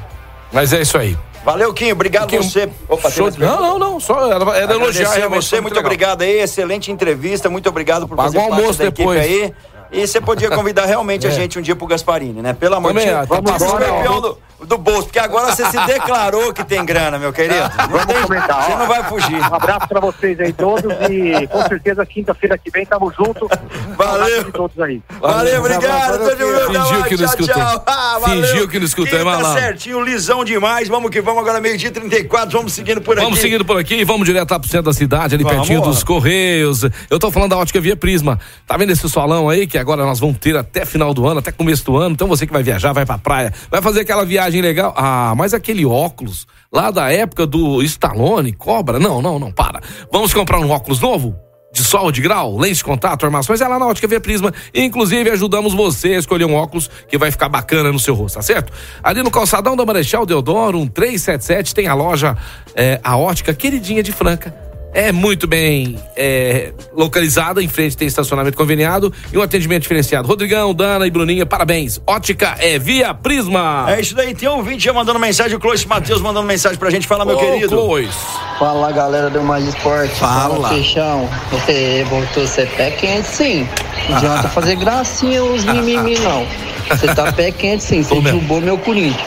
Mas 0.52 0.72
é 0.72 0.80
isso 0.80 0.96
aí. 0.96 1.16
Valeu, 1.44 1.74
Quinho. 1.74 1.92
Obrigado 1.92 2.28
Quinho, 2.28 2.42
você. 2.42 2.70
Opa, 2.88 3.10
show 3.10 3.30
Não, 3.36 3.60
não, 3.60 3.78
não. 3.78 4.00
Só 4.00 4.32
era, 4.54 4.72
elogiar. 4.72 5.28
você, 5.28 5.60
muito 5.60 5.74
legal. 5.74 5.86
obrigado 5.86 6.22
aí, 6.22 6.40
excelente 6.40 6.90
entrevista, 6.90 7.50
muito 7.50 7.68
obrigado 7.68 8.08
por 8.08 8.16
Paga 8.16 8.32
fazer 8.32 8.38
parte 8.38 8.52
almoço 8.54 8.78
da 8.78 8.84
equipe 8.86 8.98
depois. 8.98 9.20
aí. 9.20 9.54
E 9.94 10.06
você 10.06 10.20
podia 10.20 10.50
convidar 10.50 10.84
realmente 10.86 11.26
a 11.26 11.30
É. 11.30 11.32
gente 11.32 11.58
um 11.58 11.62
dia 11.62 11.76
pro 11.76 11.86
Gasparini, 11.86 12.42
né? 12.42 12.52
Pelo 12.52 12.74
amor 12.76 12.92
de 12.92 13.00
Deus. 13.00 13.10
ah, 13.16 13.24
Vamos 13.24 13.50
passando, 13.50 13.78
campeão 13.78 14.20
do, 14.20 14.38
do 14.66 14.78
bolso, 14.78 15.04
porque 15.04 15.18
agora 15.18 15.54
você 15.54 15.64
se 15.66 15.78
declarou 15.86 16.52
que 16.52 16.64
tem 16.64 16.84
grana, 16.84 17.18
meu 17.18 17.32
querido. 17.32 17.54
Não 17.78 17.88
Vamos 17.88 18.06
tem- 18.06 18.22
comentar. 18.22 18.62
Você 18.64 18.76
não 18.76 18.86
vai 18.86 19.04
fugir. 19.04 19.36
Um 19.40 19.54
abraço 19.54 19.88
para 19.88 20.00
vocês 20.00 20.38
aí 20.40 20.52
todos 20.52 20.92
e 21.10 21.46
com 21.48 21.62
certeza 21.68 22.04
quinta-feira 22.06 22.58
que 22.58 22.70
vem 22.70 22.84
tamo 22.84 23.12
junto. 23.16 23.48
Valeu. 23.96 24.50
Todos 24.52 24.78
aí. 24.80 25.00
Valeu, 25.20 25.60
obrigado. 25.60 26.18
Mundo. 26.18 26.34
Fingiu 26.66 27.04
que 27.04 27.16
não 27.16 27.24
escutou. 27.24 27.62
Ah. 27.86 28.20
Fingiu 28.24 28.68
que 28.68 28.78
não 28.78 28.86
escutou, 28.86 29.18
é 29.18 29.22
Tá 29.22 29.24
malandro. 29.24 29.60
certinho, 29.60 30.00
lisão 30.02 30.44
demais. 30.44 30.88
Vamos 30.88 31.10
que 31.10 31.20
vamos, 31.20 31.40
agora 31.40 31.60
meio-dia 31.60 31.90
34, 31.90 32.56
vamos 32.56 32.72
seguindo 32.72 33.00
por 33.00 33.16
aqui. 33.16 33.24
Vamos 33.24 33.38
seguindo 33.40 33.64
por 33.64 33.78
aqui, 33.78 34.04
vamos 34.04 34.26
direto 34.26 34.50
lá 34.50 34.58
pro 34.58 34.68
centro 34.68 34.86
da 34.86 34.92
cidade, 34.92 35.34
ali 35.34 35.44
Vamos. 35.44 35.58
pertinho 35.58 35.80
dos 35.82 36.02
Correios. 36.02 36.82
Eu 37.10 37.18
tô 37.18 37.30
falando 37.30 37.50
da 37.50 37.56
ótica 37.58 37.80
Via 37.80 37.96
Prisma. 37.96 38.38
Tá 38.66 38.76
vendo 38.76 38.90
esse 38.90 39.08
solão 39.08 39.48
aí 39.48 39.66
que 39.66 39.78
agora 39.84 40.04
nós 40.04 40.18
vamos 40.18 40.38
ter 40.38 40.56
até 40.56 40.86
final 40.86 41.12
do 41.12 41.28
ano, 41.28 41.40
até 41.40 41.52
começo 41.52 41.84
do 41.84 41.96
ano. 41.96 42.14
Então 42.14 42.26
você 42.26 42.46
que 42.46 42.52
vai 42.52 42.62
viajar, 42.62 42.92
vai 42.92 43.04
pra 43.04 43.18
praia, 43.18 43.52
vai 43.70 43.82
fazer 43.82 44.00
aquela 44.00 44.24
viagem 44.24 44.62
legal. 44.62 44.94
Ah, 44.96 45.34
mas 45.36 45.52
aquele 45.52 45.84
óculos 45.84 46.46
lá 46.72 46.90
da 46.90 47.12
época 47.12 47.46
do 47.46 47.82
Stallone, 47.82 48.52
cobra? 48.54 48.98
Não, 48.98 49.20
não, 49.20 49.38
não, 49.38 49.52
para. 49.52 49.80
Vamos 50.10 50.32
comprar 50.32 50.58
um 50.58 50.70
óculos 50.70 51.00
novo? 51.00 51.36
De 51.72 51.82
sol, 51.82 52.12
de 52.12 52.20
grau, 52.20 52.56
lente 52.56 52.76
de 52.76 52.84
contato, 52.84 53.26
armações, 53.26 53.60
é 53.60 53.66
lá 53.66 53.80
na 53.80 53.86
Ótica 53.86 54.06
Via 54.06 54.20
Prisma. 54.20 54.54
Inclusive, 54.72 55.28
ajudamos 55.30 55.74
você 55.74 56.14
a 56.14 56.18
escolher 56.18 56.44
um 56.44 56.54
óculos 56.54 56.88
que 57.08 57.18
vai 57.18 57.32
ficar 57.32 57.48
bacana 57.48 57.90
no 57.90 57.98
seu 57.98 58.14
rosto, 58.14 58.36
tá 58.36 58.42
certo? 58.42 58.72
Ali 59.02 59.24
no 59.24 59.30
calçadão 59.30 59.76
da 59.76 59.84
Marechal 59.84 60.24
Deodoro, 60.24 60.78
um 60.78 60.86
377, 60.86 61.74
tem 61.74 61.88
a 61.88 61.94
loja, 61.94 62.36
é, 62.76 63.00
a 63.02 63.16
Ótica 63.16 63.52
Queridinha 63.52 64.04
de 64.04 64.12
Franca. 64.12 64.63
É 64.94 65.10
muito 65.10 65.48
bem 65.48 65.98
é, 66.16 66.72
localizada, 66.94 67.60
em 67.60 67.66
frente 67.66 67.96
tem 67.96 68.06
estacionamento 68.06 68.56
conveniado 68.56 69.12
e 69.32 69.36
um 69.36 69.42
atendimento 69.42 69.82
diferenciado. 69.82 70.28
Rodrigão, 70.28 70.72
Dana 70.72 71.04
e 71.04 71.10
Bruninha, 71.10 71.44
parabéns. 71.44 72.00
Ótica 72.06 72.54
é 72.60 72.78
Via 72.78 73.12
Prisma. 73.12 73.86
É 73.88 74.00
isso 74.00 74.14
daí, 74.14 74.32
tem 74.36 74.48
um 74.48 74.58
ouvinte 74.58 74.84
já 74.84 74.92
mandando 74.92 75.18
mensagem, 75.18 75.56
o 75.56 75.60
Clois 75.60 75.84
Matheus 75.84 76.20
mandando 76.20 76.46
mensagem 76.46 76.78
pra 76.78 76.90
gente. 76.90 77.08
Fala, 77.08 77.24
meu 77.24 77.36
Ô, 77.36 77.40
querido. 77.40 77.76
Clois. 77.76 78.14
Fala 78.56 78.92
galera 78.92 79.28
do 79.28 79.42
Mais 79.42 79.66
Esporte. 79.66 80.14
Fala. 80.14 80.68
Peixão. 80.68 81.28
É, 81.66 82.04
voltou 82.04 82.44
a 82.44 82.46
ser 82.46 82.68
pé 82.76 82.92
quente 82.92 83.26
sim. 83.26 83.68
Não 84.08 84.16
adianta 84.16 84.48
fazer 84.50 84.76
gracinha 84.76 85.42
os 85.42 85.64
mimimi 85.64 86.16
não. 86.20 86.46
Você 86.88 87.12
tá 87.12 87.32
pé 87.32 87.50
quente 87.50 87.82
sim, 87.82 88.02
você 88.04 88.20
derrubou 88.20 88.60
meu 88.60 88.78
Corinthians. 88.78 89.26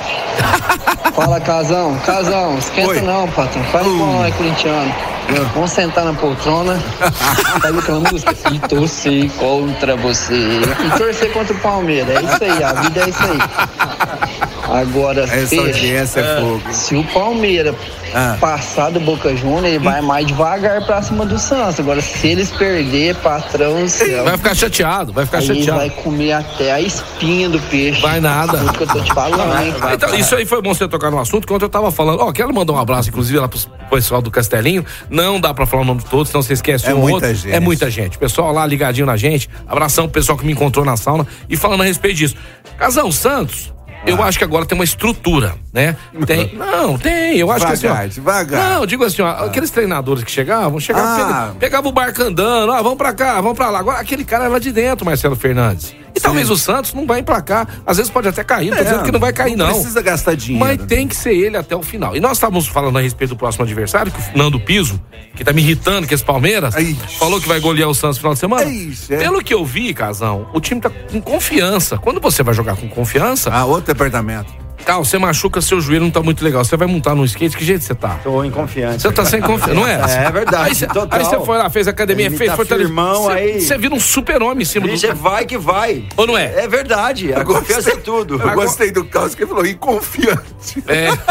Fala 1.14 1.42
Casão, 1.42 1.98
Casão, 2.06 2.58
esquenta 2.58 3.02
não, 3.02 3.28
patrão. 3.30 3.64
Faz 3.66 3.86
igual 3.86 4.14
nós 4.14 4.36
corintiano. 4.36 5.17
Vamos 5.54 5.72
sentar 5.72 6.06
na 6.06 6.14
poltrona. 6.14 6.80
Sabe 7.62 7.80
aquela 7.80 8.00
música? 8.00 8.36
E 8.52 8.60
torcer 8.60 9.30
contra 9.34 9.96
você. 9.96 10.34
E 10.36 10.98
torcer 10.98 11.34
contra 11.34 11.54
o 11.54 11.60
Palmeiras. 11.60 12.16
É 12.16 12.22
isso 12.22 12.44
aí, 12.44 12.64
a 12.64 12.74
vida 12.74 13.02
é 13.02 13.10
isso 13.10 13.24
aí. 13.24 14.47
Agora, 14.70 15.24
Essa 15.24 15.48
Peixe, 15.56 15.60
audiência 15.60 16.20
é 16.20 16.42
fogo. 16.42 16.62
se 16.74 16.96
o 16.96 17.04
Palmeiras 17.06 17.76
Ah. 18.14 18.38
passar 18.40 18.90
do 18.90 19.00
Boca 19.00 19.36
Juniors, 19.36 19.66
ele 19.66 19.80
vai 19.80 20.02
mais 20.02 20.26
devagar 20.26 20.86
pra 20.86 21.02
cima 21.02 21.26
do 21.26 21.38
Santos. 21.38 21.80
Agora, 21.80 22.02
se 22.02 22.28
eles 22.28 22.50
perder, 22.52 23.16
patrão 23.16 23.82
do 23.82 23.90
céu. 23.90 24.24
Vai 24.24 24.38
ficar 24.38 24.56
chateado, 24.56 25.12
vai 25.14 25.26
ficar 25.26 25.40
aí 25.40 25.46
chateado. 25.48 25.80
vai 25.80 25.90
comer 25.90 26.32
até 26.34 26.72
a 26.72 26.80
espinha 26.82 27.50
do 27.50 27.60
peixe. 27.62 28.02
Vai 28.02 28.20
nada. 28.20 28.58
Tudo 28.58 28.74
que 28.74 28.84
eu 28.84 28.88
tô 28.88 29.02
te 29.02 29.14
falando, 29.14 29.62
hein? 29.64 29.74
Ah, 29.82 29.94
então, 29.94 30.14
isso 30.16 30.36
aí 30.36 30.46
foi 30.46 30.62
bom 30.62 30.74
você 30.74 30.88
tocar 30.88 31.12
no 31.12 31.20
assunto, 31.20 31.46
que 31.46 31.54
ontem 31.54 31.66
eu 31.66 31.70
tava 31.70 31.92
falando. 31.92 32.22
Ó, 32.22 32.32
quero 32.32 32.54
mandar 32.54 32.74
um 32.74 32.78
abraço, 32.80 33.10
inclusive, 33.10 33.40
lá 33.40 33.48
pro 33.48 33.60
pessoal 33.90 34.22
do 34.22 34.32
Castelinho. 34.32 34.86
Não 35.10 35.40
dá 35.40 35.54
pra 35.54 35.66
falar 35.66 35.82
o 35.84 35.86
nome 35.86 36.00
de 36.02 36.06
todos, 36.08 36.30
senão 36.30 36.42
você 36.42 36.54
esquece 36.54 36.88
É 36.88 36.94
um 36.94 37.00
muita 37.00 37.28
outro. 37.28 37.36
gente. 37.36 37.54
É 37.56 37.60
muita 37.60 37.90
gente. 37.92 38.18
Pessoal 38.18 38.52
lá 38.54 38.66
ligadinho 38.66 39.06
na 39.06 39.18
gente. 39.18 39.50
Abração 39.68 40.06
pro 40.06 40.14
pessoal 40.14 40.38
que 40.38 40.46
me 40.46 40.54
encontrou 40.54 40.84
na 40.86 40.96
sauna 40.98 41.28
e 41.50 41.56
falando 41.58 41.82
a 41.82 41.86
respeito 41.86 42.16
disso. 42.18 42.36
Casão 42.78 43.12
Santos. 43.12 43.74
Ah. 44.00 44.10
Eu 44.10 44.22
acho 44.24 44.38
que 44.38 44.44
agora 44.44 44.66
tem 44.66 44.78
uma 44.78 44.84
estrutura, 44.84 45.56
né? 45.74 45.96
Tem. 46.26 46.54
Não, 46.56 46.98
tem. 46.98 47.38
Eu 47.38 47.52
acho 47.52 47.66
que 47.66 47.72
assim. 47.74 47.82
Devagar, 47.84 48.06
ó, 48.06 48.08
devagar. 48.08 48.70
Não, 48.70 48.80
eu 48.82 48.86
digo 48.86 49.04
assim, 49.04 49.22
ó, 49.22 49.46
aqueles 49.46 49.70
treinadores 49.72 50.24
que 50.24 50.32
chegavam, 50.32 50.80
chegavam, 50.80 51.10
Ah. 51.10 51.18
pega- 51.50 51.56
pegava 51.60 51.88
o 51.88 51.92
barco 51.92 52.22
andando, 52.24 52.72
ó, 52.72 52.82
vamos 52.84 52.98
pra 52.98 53.14
cá, 53.14 53.36
vamos 53.42 53.58
pra 53.58 53.70
lá. 53.70 53.80
Agora, 53.80 54.00
aquele 54.00 54.24
cara 54.24 54.46
era 54.46 54.60
de 54.60 54.72
dentro, 54.72 55.06
Marcelo 55.06 55.36
Fernandes. 55.36 55.96
E 56.16 56.20
talvez 56.20 56.50
o 56.50 56.58
Santos 56.58 56.94
não 56.94 57.06
vai 57.06 57.24
cá. 57.42 57.68
Às 57.86 57.98
vezes 57.98 58.12
pode 58.12 58.28
até 58.28 58.44
cair, 58.44 58.70
não 58.70 58.78
tô 58.78 58.82
É, 58.82 58.86
dizendo 58.86 59.04
que 59.04 59.12
não 59.12 59.20
vai 59.20 59.32
cair, 59.34 59.56
não. 59.56 59.74
Precisa 59.74 60.02
gastar 60.02 60.36
dinheiro. 60.36 60.66
Mas 60.66 60.86
tem 60.88 61.08
que 61.08 61.16
ser 61.16 61.34
ele 61.36 61.58
até 61.58 61.76
o 61.76 61.84
final. 61.84 62.16
E 62.16 62.20
nós 62.20 62.38
estávamos 62.38 62.68
falando 62.68 62.98
a 62.98 63.02
respeito 63.02 63.32
do 63.32 63.38
próximo 63.38 63.64
adversário, 63.66 64.12
que 64.12 64.20
o 64.34 64.38
Nando 64.38 64.60
Piso, 64.60 65.00
que 65.36 65.44
tá 65.44 65.54
me 65.54 65.62
irritando, 65.62 66.08
que 66.08 66.14
esse 66.14 66.24
Palmeiras, 66.24 66.74
falou 67.20 67.40
que 67.40 67.48
vai 67.48 67.60
golear 67.60 67.90
o 67.90 67.94
Santos 67.96 68.18
no 68.18 68.22
final 68.22 68.34
de 68.34 68.40
semana. 68.40 68.66
Ixi, 68.66 69.14
é. 69.14 69.18
Pelo 69.18 69.44
que 69.44 69.54
eu 69.54 69.64
vi, 69.64 69.94
Casão, 69.94 70.50
o 70.54 70.60
time 70.60 70.82
tá 70.82 70.90
com 70.90 71.22
confiança. 71.22 71.98
Quando 71.98 72.20
você 72.20 72.44
vai 72.44 72.54
jogar 72.54 72.76
com 72.76 72.88
confiança. 72.90 73.50
Ah, 73.52 73.66
outro 73.66 73.94
departamento. 73.94 74.67
Cara, 74.88 75.00
você 75.00 75.18
machuca, 75.18 75.60
seu 75.60 75.82
joelho 75.82 76.04
não 76.06 76.10
tá 76.12 76.22
muito 76.24 76.42
legal. 76.46 76.64
Você 76.64 76.78
vai 76.78 76.88
montar 76.88 77.14
no 77.14 77.26
skate, 77.26 77.58
que 77.58 77.66
jeito 77.66 77.84
você 77.84 77.94
tá? 77.94 78.20
Tô 78.24 78.42
inconfiante. 78.42 79.02
Você 79.02 79.12
tá 79.12 79.26
sem 79.26 79.42
confiança, 79.42 79.74
não 79.74 79.86
é? 79.86 79.96
É 79.96 80.32
verdade, 80.32 80.70
Aí 80.70 80.76
você, 80.76 80.88
total. 80.88 81.20
aí 81.20 81.26
você 81.26 81.40
foi 81.46 81.58
lá, 81.58 81.70
fez 81.70 81.90
academia, 81.90 82.28
Ele 82.28 82.38
fez 82.38 82.50
tá 82.52 82.56
fortalecimento. 82.56 82.96
firmão, 83.06 83.24
Você- 83.24 83.32
aí- 83.34 83.60
Você 83.62 83.78
vira 83.78 83.94
um 83.94 84.00
super-homem 84.00 84.62
em 84.62 84.66
cima 84.66 84.88
Você 84.88 85.10
do. 85.10 85.16
vai 85.16 85.46
que 85.46 85.58
vai. 85.58 86.06
Ou 86.16 86.26
não 86.26 86.38
é? 86.38 86.64
É 86.64 86.68
verdade, 86.70 87.34
a 87.34 87.44
confiança 87.44 87.92
é 87.92 87.96
tudo. 87.98 88.42
Eu 88.42 88.54
gostei 88.54 88.90
do 88.90 89.04
caos 89.04 89.36
que 89.36 89.44
ele 89.44 89.50
falou, 89.50 89.66
inconfiante. 89.66 90.82
É. 90.88 91.10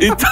Então. 0.00 0.30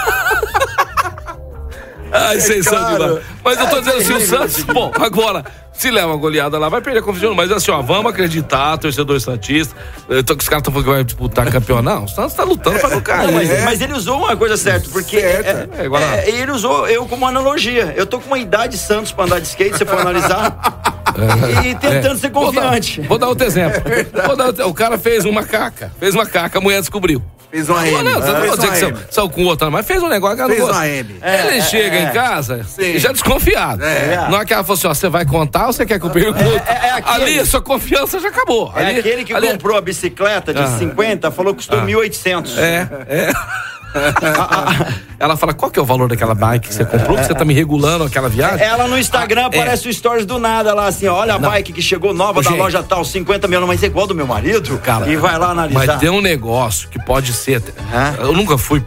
Ai, 2.16 2.40
vocês 2.40 2.64
são 2.64 2.78
cara, 2.78 3.06
demais. 3.06 3.24
Mas 3.44 3.58
eu 3.60 3.66
tô 3.68 3.78
dizendo 3.80 3.96
assim, 3.98 4.12
o 4.12 4.16
é 4.16 4.20
Santos, 4.20 4.62
bom, 4.64 4.92
agora, 4.94 5.44
Se 5.72 5.90
leva 5.90 6.06
uma 6.06 6.16
goleada 6.16 6.56
lá, 6.58 6.70
vai 6.70 6.80
perder 6.80 7.00
a 7.00 7.02
confiança. 7.02 7.34
Mas 7.34 7.52
assim, 7.52 7.70
ó, 7.70 7.82
vamos 7.82 8.10
acreditar, 8.10 8.78
torcedor 8.78 9.20
Santista. 9.20 9.76
Eu 10.08 10.24
tô, 10.24 10.32
os 10.34 10.48
caras 10.48 10.62
estão 10.62 10.72
falando 10.72 10.86
que 10.86 10.90
vai 10.94 11.04
disputar 11.04 11.50
campeão. 11.52 11.82
Não, 11.82 12.04
o 12.04 12.08
Santos 12.08 12.32
tá 12.34 12.44
lutando 12.44 12.78
pra 12.78 12.88
não 12.88 13.00
cair. 13.02 13.26
Não, 13.26 13.34
mas, 13.34 13.50
É. 13.50 13.64
mas 13.64 13.80
ele 13.82 13.92
usou 13.92 14.16
uma 14.16 14.34
coisa 14.36 14.56
certa, 14.56 14.88
porque 14.88 15.18
é, 15.18 15.68
É, 15.76 16.24
é, 16.24 16.30
ele 16.30 16.50
usou 16.50 16.88
eu 16.88 17.04
como 17.06 17.26
analogia. 17.26 17.92
Eu 17.94 18.06
tô 18.06 18.18
com 18.18 18.28
uma 18.28 18.38
idade 18.38 18.78
Santos 18.78 19.12
pra 19.12 19.24
andar 19.24 19.38
de 19.38 19.48
skate, 19.48 19.76
se 19.76 19.84
for 19.84 19.98
analisar. 20.00 20.56
E 21.64 21.74
tentando 21.74 22.18
ser 22.18 22.30
Vou 22.30 22.52
dar- 22.52 22.62
confiante. 22.62 23.00
Vou 23.02 23.18
dar 23.18 23.28
outro 23.28 23.46
exemplo. 23.46 23.82
Vou 24.26 24.36
dar 24.36 24.66
o 24.66 24.74
cara 24.74 24.98
fez 24.98 25.24
uma 25.24 25.42
caca. 25.44 25.90
Fez 25.98 26.14
uma 26.14 26.26
caca, 26.26 26.58
a 26.58 26.60
mulher 26.60 26.80
descobriu. 26.80 27.22
Fez 27.50 27.68
uma 27.68 27.86
M. 27.86 28.02
Não, 28.02 28.20
não, 28.20 28.46
vou 28.46 28.56
dizer 28.56 28.92
que 28.92 29.14
são, 29.14 29.28
com 29.28 29.44
outra, 29.44 29.70
mas 29.70 29.86
fez 29.86 30.02
um 30.02 30.08
negócio 30.08 30.36
que 30.36 30.46
Fez 30.56 30.62
uma 30.68 30.86
M. 30.88 31.14
Ele 31.22 31.58
É, 31.58 31.62
chega 31.62 31.96
é, 31.96 32.02
em 32.02 32.06
é. 32.06 32.10
casa 32.10 32.64
Sim. 32.64 32.98
já 32.98 33.12
desconfiado. 33.12 33.84
É. 33.84 34.26
Não 34.28 34.40
é 34.40 34.44
que 34.44 34.52
ela 34.52 34.64
falou 34.64 34.74
assim: 34.76 34.88
ó, 34.88 34.92
você 34.92 35.08
vai 35.08 35.24
contar 35.24 35.68
ou 35.68 35.72
você 35.72 35.86
quer 35.86 35.98
que 36.00 36.04
eu 36.04 36.10
pergunte? 36.10 36.42
é 36.42 37.00
Ali 37.06 37.38
a 37.38 37.46
sua 37.46 37.62
confiança 37.62 38.18
já 38.18 38.28
acabou. 38.28 38.72
É 38.76 38.84
Ali- 38.86 38.98
aquele 38.98 39.24
que 39.24 39.32
ali- 39.32 39.48
comprou 39.48 39.76
a 39.76 39.80
bicicleta 39.80 40.52
de 40.52 40.60
Ah. 40.60 40.76
50, 40.76 41.30
falou 41.30 41.54
que 41.54 41.58
custou 41.58 41.80
1.800. 41.82 42.58
É, 42.58 42.88
é. 43.08 43.32
Ela 45.18 45.36
fala, 45.36 45.54
qual 45.54 45.70
que 45.70 45.78
é 45.78 45.82
o 45.82 45.84
valor 45.84 46.08
daquela 46.08 46.34
bike 46.34 46.68
que 46.68 46.74
você 46.74 46.84
comprou? 46.84 47.16
Que 47.16 47.24
você 47.24 47.34
tá 47.34 47.44
me 47.44 47.54
regulando 47.54 48.04
aquela 48.04 48.28
viagem? 48.28 48.64
Ela 48.64 48.86
no 48.86 48.98
Instagram 48.98 49.42
Ah, 49.42 49.44
é. 49.44 49.58
aparece 49.60 49.88
o 49.88 49.92
stories 49.94 50.26
do 50.26 50.38
nada 50.38 50.74
lá, 50.74 50.86
assim, 50.86 51.06
olha 51.06 51.34
a 51.34 51.38
Não. 51.38 51.48
bike 51.50 51.72
que 51.72 51.80
chegou 51.82 52.12
nova 52.12 52.42
da 52.42 52.50
Gente. 52.50 52.58
loja 52.58 52.82
tal, 52.82 53.04
50 53.04 53.48
mil, 53.48 53.66
mas 53.66 53.82
é 53.82 53.86
igual 53.86 54.06
do 54.06 54.14
meu 54.14 54.26
marido. 54.26 54.78
Cara, 54.78 55.08
e 55.08 55.16
vai 55.16 55.38
lá 55.38 55.50
analisar. 55.50 55.86
Mas 55.86 56.00
tem 56.00 56.10
um 56.10 56.20
negócio 56.20 56.88
que 56.90 57.02
pode 57.02 57.32
ser. 57.32 57.62
Hã? 57.92 58.14
Eu 58.18 58.32
nunca 58.34 58.58
fui 58.58 58.84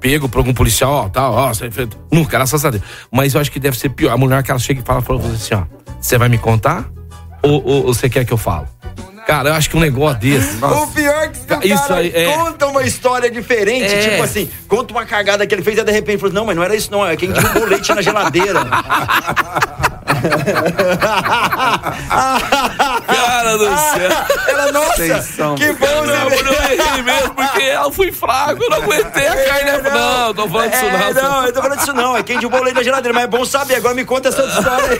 pego 0.00 0.28
por 0.28 0.38
algum 0.38 0.52
policial, 0.52 0.92
ó, 0.92 1.08
tal, 1.08 1.32
ó, 1.32 1.48
você 1.54 1.70
nunca, 2.10 2.32
graças 2.32 2.64
a 2.64 2.70
Deus. 2.70 2.82
Mas 3.10 3.34
eu 3.34 3.40
acho 3.40 3.50
que 3.52 3.60
deve 3.60 3.78
ser 3.78 3.88
pior. 3.88 4.12
A 4.12 4.16
mulher 4.16 4.42
que 4.42 4.50
ela 4.50 4.58
chega 4.60 4.80
e 4.80 4.84
fala 4.84 5.00
você 5.00 5.54
assim, 5.54 5.54
ó, 5.54 5.62
você 6.00 6.18
vai 6.18 6.28
me 6.28 6.38
contar? 6.38 6.86
Ou, 7.42 7.52
ou- 7.64 7.86
ou 7.86 7.94
você 7.94 8.08
quer 8.10 8.24
que 8.24 8.32
eu 8.32 8.36
falo? 8.36 8.66
Cara, 9.32 9.48
eu 9.48 9.54
acho 9.54 9.70
que 9.70 9.76
um 9.78 9.80
negócio 9.80 10.18
desse. 10.20 10.62
O 10.62 10.86
pior 10.88 11.22
é 11.24 11.28
que 11.28 11.68
o 11.70 11.74
Isso 11.74 11.88
cara 11.88 12.00
aí, 12.00 12.12
é. 12.14 12.36
conta 12.36 12.66
uma 12.66 12.82
história 12.82 13.30
diferente, 13.30 13.86
É. 13.90 14.10
tipo 14.10 14.22
assim, 14.22 14.50
conta 14.68 14.92
uma 14.92 15.06
cagada 15.06 15.46
que 15.46 15.54
ele 15.54 15.62
fez 15.62 15.78
e 15.78 15.82
de 15.82 15.90
repente 15.90 16.20
falou, 16.20 16.34
não, 16.34 16.44
mas 16.44 16.54
não 16.54 16.62
era 16.62 16.76
isso 16.76 16.92
não, 16.92 17.06
é 17.06 17.16
quem 17.16 17.30
derrubou 17.32 17.64
leite 17.64 17.94
na 17.94 18.02
geladeira. 18.02 18.60
Cara 23.06 23.58
do 23.58 23.64
céu. 23.64 24.10
Ela, 24.48 24.72
nossa, 24.72 24.92
Atenção. 25.04 25.54
que 25.54 25.72
bom 25.72 25.86
Não, 25.86 26.30
você 26.30 26.42
mas 26.42 26.46
eu 26.46 26.52
errei 26.52 27.02
mesmo, 27.02 27.34
porque 27.34 27.62
eu 27.62 27.92
fui 27.92 28.12
fraco, 28.12 28.62
eu 28.62 28.70
não 28.70 28.76
aguentei 28.78 29.26
a 29.26 29.44
carne. 29.44 29.70
É, 29.70 29.82
não, 29.82 30.26
não 30.26 30.34
tô 30.34 30.48
falando 30.48 30.70
disso 30.70 30.84
É, 30.84 31.12
não. 31.14 31.22
não, 31.22 31.46
eu 31.46 31.52
tô 31.52 31.62
falando 31.62 31.78
disso 31.78 31.92
não. 31.92 32.16
É 32.16 32.22
quem 32.22 32.38
o 32.38 32.62
leite 32.62 32.74
na 32.74 32.82
geladeira, 32.82 33.14
mas 33.14 33.24
é 33.24 33.26
bom 33.26 33.44
saber. 33.44 33.76
Agora 33.76 33.94
me 33.94 34.04
conta 34.04 34.28
essa 34.28 34.42
história 34.44 34.88
aí. 34.90 34.98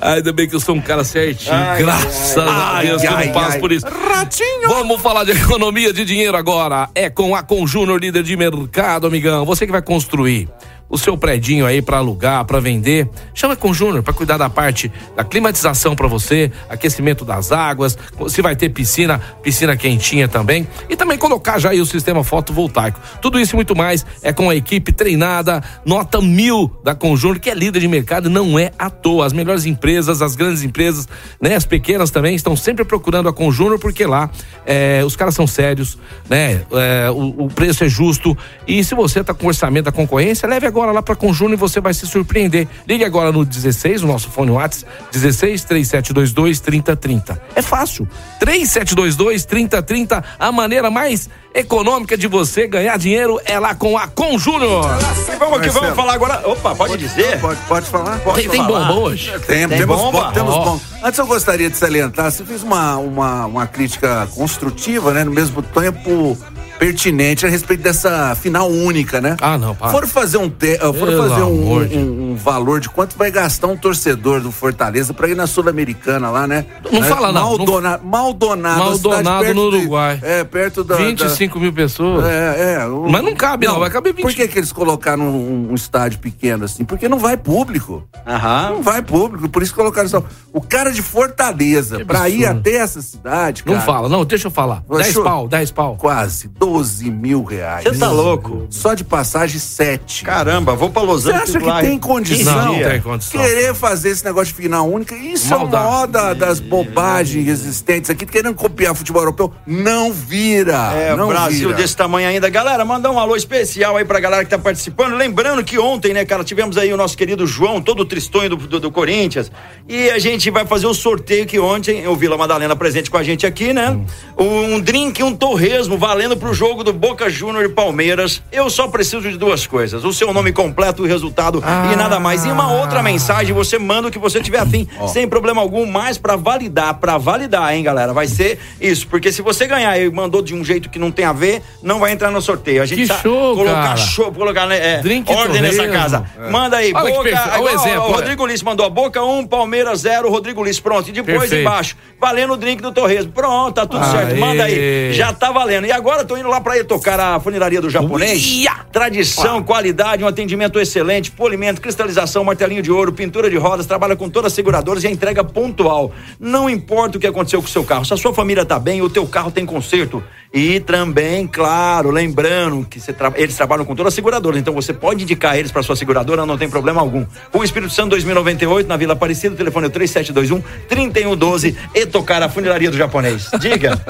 Ainda 0.00 0.32
bem 0.32 0.48
que 0.48 0.54
eu 0.56 0.60
sou 0.60 0.74
um 0.74 0.80
cara 0.80 1.04
certinho. 1.04 1.54
Ai, 1.54 1.82
Graças 1.82 2.38
a 2.38 2.76
ai, 2.76 2.86
Deus 2.86 3.02
que 3.02 3.08
eu 3.08 3.12
não 3.12 3.28
passo 3.32 3.52
ai. 3.52 3.58
por 3.58 3.72
isso. 3.72 3.86
Ratinho! 3.86 4.68
Vamos 4.68 5.00
falar 5.00 5.24
de 5.24 5.32
economia 5.32 5.92
de 5.92 6.04
dinheiro 6.04 6.36
agora. 6.36 6.88
É 6.94 7.10
com 7.10 7.34
a 7.34 7.42
Conjúnior, 7.42 8.00
líder 8.00 8.22
de 8.22 8.36
mercado, 8.36 9.06
amigão. 9.06 9.44
Você 9.44 9.66
que 9.66 9.72
vai 9.72 9.82
construir 9.82 10.48
o 10.88 10.96
seu 10.96 11.16
predinho 11.16 11.66
aí 11.66 11.82
pra 11.82 11.98
alugar, 11.98 12.44
pra 12.44 12.60
vender, 12.60 13.08
chama 13.34 13.54
a 13.54 13.56
Conjúnior 13.56 14.02
pra 14.02 14.12
cuidar 14.12 14.36
da 14.36 14.48
parte 14.48 14.90
da 15.16 15.24
climatização 15.24 15.94
pra 15.94 16.06
você, 16.06 16.50
aquecimento 16.68 17.24
das 17.24 17.52
águas, 17.52 17.98
se 18.28 18.40
vai 18.40 18.56
ter 18.56 18.70
piscina, 18.70 19.20
piscina 19.42 19.76
quentinha 19.76 20.28
também 20.28 20.66
e 20.88 20.96
também 20.96 21.18
colocar 21.18 21.58
já 21.58 21.70
aí 21.70 21.80
o 21.80 21.86
sistema 21.86 22.24
fotovoltaico. 22.24 23.00
Tudo 23.20 23.38
isso 23.38 23.54
e 23.54 23.56
muito 23.56 23.76
mais 23.76 24.06
é 24.22 24.32
com 24.32 24.48
a 24.48 24.56
equipe 24.56 24.92
treinada, 24.92 25.62
nota 25.84 26.20
mil 26.20 26.70
da 26.82 26.94
Conjúnior, 26.94 27.38
que 27.38 27.50
é 27.50 27.54
líder 27.54 27.80
de 27.80 27.88
mercado, 27.88 28.30
não 28.30 28.58
é 28.58 28.72
à 28.78 28.88
toa. 28.88 29.26
As 29.26 29.32
melhores 29.32 29.66
empresas, 29.66 30.22
as 30.22 30.34
grandes 30.34 30.62
empresas, 30.62 31.08
né, 31.40 31.54
as 31.54 31.66
pequenas 31.66 32.10
também 32.10 32.34
estão 32.34 32.56
sempre 32.56 32.84
procurando 32.84 33.28
a 33.28 33.32
Conjúnior 33.32 33.78
porque 33.78 34.06
lá 34.06 34.30
é, 34.64 35.02
os 35.04 35.16
caras 35.16 35.34
são 35.34 35.46
sérios, 35.46 35.98
né? 36.28 36.62
é, 36.72 37.10
o, 37.10 37.44
o 37.44 37.48
preço 37.48 37.84
é 37.84 37.88
justo 37.88 38.36
e 38.66 38.82
se 38.82 38.94
você 38.94 39.22
tá 39.22 39.34
com 39.34 39.46
orçamento 39.46 39.86
da 39.86 39.92
concorrência, 39.92 40.48
leve 40.48 40.66
agora 40.66 40.77
lá 40.92 41.02
pra 41.02 41.14
Conjúnior 41.16 41.54
e 41.54 41.56
você 41.56 41.80
vai 41.80 41.92
se 41.94 42.06
surpreender. 42.06 42.66
Ligue 42.86 43.04
agora 43.04 43.32
no 43.32 43.44
16, 43.44 44.02
o 44.02 44.06
nosso 44.06 44.30
fone 44.30 44.50
WhatsApp, 44.50 44.90
16 45.12 45.64
3722 45.64 46.60
3030. 46.60 47.42
É 47.54 47.62
fácil. 47.62 48.08
3722 48.38 49.44
3030, 49.44 50.24
a 50.38 50.52
maneira 50.52 50.90
mais 50.90 51.28
econômica 51.54 52.16
de 52.16 52.26
você 52.26 52.66
ganhar 52.66 52.96
dinheiro 52.98 53.40
é 53.44 53.58
lá 53.58 53.74
com 53.74 53.96
a 53.98 54.06
Conjúnior. 54.06 54.84
E 55.32 55.36
vamos 55.36 55.60
que 55.60 55.70
vamos 55.70 55.94
falar 55.94 56.14
agora. 56.14 56.48
Opa, 56.48 56.74
pode 56.74 56.96
dizer? 56.96 57.40
Pode, 57.40 57.60
pode 57.62 57.86
falar? 57.86 58.18
Pode 58.20 58.42
Tem, 58.42 58.50
tem 58.50 58.62
bomba 58.64 58.92
hoje? 58.92 59.30
Tem, 59.46 59.68
Tem 59.68 59.78
temos 59.78 59.96
bomba? 59.96 60.24
bom, 60.24 60.32
temos 60.32 60.54
Ó. 60.54 60.64
bom. 60.64 60.80
Antes 61.02 61.18
eu 61.18 61.26
gostaria 61.26 61.68
de 61.70 61.76
salientar, 61.76 62.30
você 62.30 62.44
fez 62.44 62.62
uma, 62.62 62.96
uma, 62.96 63.46
uma 63.46 63.66
crítica 63.66 64.28
construtiva, 64.34 65.12
né? 65.12 65.24
No 65.24 65.32
mesmo 65.32 65.62
tempo 65.62 66.36
pertinente 66.78 67.44
a 67.44 67.48
respeito 67.48 67.82
dessa 67.82 68.34
final 68.34 68.68
única, 68.70 69.20
né? 69.20 69.36
Ah, 69.40 69.58
não, 69.58 69.74
para. 69.74 69.90
Foram 69.90 70.08
fazer 70.08 70.38
um 70.38 70.48
te, 70.48 70.74
uh, 70.76 70.92
foram 70.92 71.06
Pelo 71.12 71.28
fazer 71.28 71.42
um, 71.42 71.86
de 71.86 71.98
um- 71.98 72.30
um 72.32 72.34
valor 72.36 72.80
de 72.80 72.88
quanto 72.88 73.16
vai 73.18 73.30
gastar 73.30 73.66
um 73.66 73.76
torcedor 73.76 74.40
do 74.40 74.50
Fortaleza 74.52 75.12
pra 75.12 75.28
ir 75.28 75.34
na 75.36 75.46
Sul-Americana 75.46 76.30
lá, 76.30 76.46
né? 76.46 76.64
Não 76.90 77.02
É, 77.02 77.06
fala 77.08 77.32
não, 77.32 77.56
Maldonado, 77.56 78.04
Maldonado, 78.06 78.96
cidade 78.96 79.14
Maldonado 79.24 79.44
perto 79.44 79.56
no 79.56 79.70
de- 79.70 79.76
Uruguai. 79.78 80.18
é, 80.22 80.44
perto 80.44 80.84
da... 80.84 80.96
25 80.96 81.58
mil 81.58 81.72
pessoas. 81.72 82.22
da- 82.22 82.30
é, 82.30 82.74
é, 82.80 82.86
o- 82.86 83.08
Mas 83.10 83.22
não 83.24 83.34
cabe, 83.34 83.66
não, 83.66 83.78
vai 83.80 83.90
caber 83.90 84.12
20. 84.14 84.22
Por 84.22 84.32
que, 84.34 84.46
que 84.46 84.58
eles 84.58 84.72
colocaram 84.72 85.24
um, 85.24 85.68
um 85.70 85.74
estádio 85.74 86.18
pequeno 86.20 86.64
assim? 86.64 86.84
Porque 86.84 87.08
não 87.08 87.18
vai 87.18 87.36
público. 87.36 88.06
Aham. 88.26 88.70
Não 88.70 88.82
vai 88.82 89.02
público, 89.02 89.48
por 89.48 89.62
isso 89.62 89.72
que 89.72 89.78
colocaram 89.78 90.08
só. 90.08 90.22
O 90.52 90.60
cara 90.60 90.92
de 90.92 91.02
Fortaleza, 91.02 91.98
Que 91.98 92.04
pra 92.04 92.28
ir 92.28 92.46
até 92.46 92.76
essa 92.76 93.02
cidade, 93.02 93.64
cara. 93.64 93.76
Não 93.78 93.84
fala, 93.84 94.08
não, 94.08 94.24
deixa 94.24 94.46
eu 94.46 94.50
falar. 94.50 94.82
Ô, 94.88 94.96
10 94.98 95.12
Chu- 95.12 95.22
pau, 95.24 95.48
10 95.48 95.70
pau. 95.72 95.96
Quase 95.96 96.46
12 96.48 96.67
mil 97.10 97.42
reais. 97.44 97.84
Você 97.84 97.98
tá 97.98 98.10
louco? 98.10 98.66
Só 98.70 98.94
de 98.94 99.04
passagem, 99.04 99.58
7. 99.58 100.24
Caramba, 100.24 100.74
vou 100.74 100.90
pra 100.90 101.02
Los 101.02 101.24
Você 101.24 101.32
Angeles. 101.32 101.56
acha 101.56 101.74
que 101.80 101.86
tem 101.86 101.98
condição? 101.98 102.54
Não, 102.54 102.72
não 102.78 102.88
tem 102.90 103.00
condição. 103.00 103.40
Querer 103.40 103.74
fazer 103.74 104.10
esse 104.10 104.24
negócio 104.24 104.54
de 104.54 104.60
final 104.62 104.88
única, 104.88 105.14
isso 105.16 105.48
Maldade. 105.50 105.84
é 105.84 105.88
uma 105.88 106.06
da, 106.06 106.34
das 106.34 106.60
bobagens 106.60 107.46
existentes 107.48 108.10
aqui, 108.10 108.26
querendo 108.26 108.54
copiar 108.54 108.94
futebol 108.94 109.22
europeu. 109.22 109.52
Não 109.66 110.12
vira. 110.12 110.92
É, 110.94 111.16
não 111.16 111.28
Brasil 111.28 111.68
vira. 111.68 111.80
desse 111.80 111.96
tamanho 111.96 112.28
ainda. 112.28 112.48
Galera, 112.48 112.84
mandar 112.84 113.10
um 113.10 113.18
alô 113.18 113.36
especial 113.36 113.96
aí 113.96 114.04
pra 114.04 114.20
galera 114.20 114.44
que 114.44 114.50
tá 114.50 114.58
participando. 114.58 115.14
Lembrando 115.14 115.62
que 115.64 115.78
ontem, 115.78 116.12
né, 116.12 116.24
cara, 116.24 116.44
tivemos 116.44 116.76
aí 116.76 116.92
o 116.92 116.96
nosso 116.96 117.16
querido 117.16 117.46
João, 117.46 117.80
todo 117.80 118.04
tristonho 118.04 118.50
do, 118.50 118.56
do, 118.56 118.80
do 118.80 118.90
Corinthians. 118.90 119.50
E 119.88 120.10
a 120.10 120.18
gente 120.18 120.50
vai 120.50 120.66
fazer 120.66 120.86
o 120.86 120.94
sorteio 120.94 121.46
que 121.46 121.58
ontem, 121.58 122.06
o 122.06 122.16
Vila 122.16 122.36
Madalena 122.36 122.76
presente 122.76 123.10
com 123.10 123.16
a 123.16 123.22
gente 123.22 123.46
aqui, 123.46 123.72
né? 123.72 123.98
Um 124.36 124.80
drink 124.80 125.20
e 125.20 125.24
um 125.24 125.34
torresmo 125.34 125.96
valendo 125.98 126.36
pro 126.36 126.52
jogo 126.58 126.82
do 126.82 126.92
Boca 126.92 127.30
Júnior 127.30 127.64
e 127.64 127.68
Palmeiras. 127.68 128.42
Eu 128.50 128.68
só 128.68 128.88
preciso 128.88 129.30
de 129.30 129.38
duas 129.38 129.64
coisas: 129.64 130.04
o 130.04 130.12
seu 130.12 130.34
nome 130.34 130.50
completo, 130.50 131.04
o 131.04 131.06
resultado 131.06 131.62
e 131.92 131.94
nada 131.94 132.18
mais. 132.18 132.44
E 132.44 132.48
uma 132.48 132.72
outra 132.80 133.00
mensagem, 133.00 133.54
você 133.54 133.78
manda 133.78 134.08
o 134.08 134.10
que 134.10 134.18
você 134.18 134.40
tiver 134.40 134.58
afim, 134.58 134.88
sem 135.06 135.28
problema 135.28 135.60
algum, 135.60 135.86
mas 135.86 136.18
pra 136.18 136.34
validar, 136.34 136.94
pra 136.94 137.16
validar, 137.16 137.72
hein, 137.72 137.84
galera? 137.84 138.12
Vai 138.12 138.26
ser 138.26 138.58
isso, 138.80 139.06
porque 139.06 139.30
se 139.30 139.40
você 139.40 139.68
ganhar 139.68 139.96
e 140.00 140.10
mandou 140.10 140.42
de 140.42 140.52
um 140.52 140.64
jeito 140.64 140.90
que 140.90 140.98
não 140.98 141.12
tem 141.12 141.24
a 141.24 141.32
ver, 141.32 141.62
não 141.80 142.00
vai 142.00 142.10
entrar 142.10 142.32
no 142.32 142.42
sorteio. 142.42 142.82
A 142.82 142.86
gente 142.86 143.02
Que 143.02 143.06
tá 143.06 143.18
show, 143.18 143.54
colocar 143.54 143.82
cara. 143.84 143.96
show, 143.96 144.32
colocar 144.32 144.66
né, 144.66 144.78
é, 144.78 145.02
ordem 145.32 145.62
nessa 145.62 145.86
casa. 145.86 146.26
É. 146.36 146.50
Manda 146.50 146.78
aí, 146.78 146.92
Olha 146.92 147.14
Boca. 147.14 147.52
Olha 147.52 147.62
o 147.62 147.68
exemplo, 147.68 148.00
o 148.00 148.04
olha. 148.06 148.14
Rodrigo 148.16 148.44
Liz 148.44 148.64
mandou 148.64 148.90
Boca 148.90 149.22
1, 149.22 149.46
Palmeiras 149.46 150.00
0, 150.00 150.28
Rodrigo 150.28 150.64
Liz, 150.64 150.80
pronto. 150.80 151.08
E 151.08 151.12
depois 151.12 151.38
Perfeito. 151.38 151.62
embaixo, 151.62 151.96
valendo 152.20 152.54
o 152.54 152.56
drink 152.56 152.82
do 152.82 152.90
Torresmo. 152.90 153.30
Pronto, 153.30 153.76
tá 153.76 153.86
tudo 153.86 154.02
Aê. 154.04 154.10
certo. 154.10 154.36
Manda 154.40 154.64
aí. 154.64 155.12
Já 155.12 155.32
tá 155.32 155.52
valendo. 155.52 155.86
E 155.86 155.92
agora 155.92 156.22
eu 156.22 156.26
tô 156.26 156.36
indo 156.36 156.47
lá 156.48 156.60
pra 156.60 156.76
ir 156.76 156.84
tocar 156.84 157.18
a 157.20 157.38
funilaria 157.40 157.80
do 157.80 157.88
japonês. 157.90 158.44
Uia! 158.44 158.72
Tradição, 158.92 159.62
qualidade, 159.62 160.24
um 160.24 160.26
atendimento 160.26 160.80
excelente, 160.80 161.30
polimento, 161.30 161.80
cristalização, 161.80 162.42
martelinho 162.42 162.82
de 162.82 162.90
ouro, 162.90 163.12
pintura 163.12 163.48
de 163.50 163.56
rodas, 163.56 163.86
trabalha 163.86 164.16
com 164.16 164.28
todas 164.28 164.52
as 164.52 164.54
seguradoras 164.56 165.04
e 165.04 165.06
a 165.06 165.10
entrega 165.10 165.44
pontual. 165.44 166.10
Não 166.40 166.68
importa 166.68 167.16
o 167.18 167.20
que 167.20 167.26
aconteceu 167.26 167.60
com 167.60 167.68
o 167.68 167.70
seu 167.70 167.84
carro, 167.84 168.04
se 168.04 168.12
a 168.14 168.16
sua 168.16 168.32
família 168.34 168.64
tá 168.64 168.78
bem, 168.78 169.02
o 169.02 169.10
teu 169.10 169.26
carro 169.26 169.50
tem 169.50 169.64
conserto. 169.64 170.22
E 170.52 170.80
também, 170.80 171.46
claro, 171.46 172.10
lembrando 172.10 172.86
que 172.88 172.98
você 172.98 173.12
tra- 173.12 173.32
eles 173.36 173.54
trabalham 173.54 173.84
com 173.84 173.94
todas 173.94 174.12
as 174.12 174.14
seguradoras, 174.14 174.58
então 174.58 174.72
você 174.72 174.94
pode 174.94 175.22
indicar 175.22 175.56
eles 175.58 175.70
para 175.70 175.82
sua 175.82 175.94
seguradora, 175.94 176.46
não 176.46 176.56
tem 176.56 176.70
problema 176.70 177.00
algum. 177.02 177.26
O 177.52 177.62
Espírito 177.62 177.92
Santo 177.92 178.10
2098, 178.10 178.88
na 178.88 178.96
Vila 178.96 179.12
Aparecida, 179.12 179.54
o 179.54 179.58
telefone 179.58 179.86
é 179.86 179.88
o 179.88 179.92
3721 179.92 180.62
3112 180.88 181.76
e 181.94 182.06
tocar 182.06 182.42
a 182.42 182.48
funilaria 182.48 182.90
do 182.90 182.96
japonês. 182.96 183.50
Diga. 183.60 184.00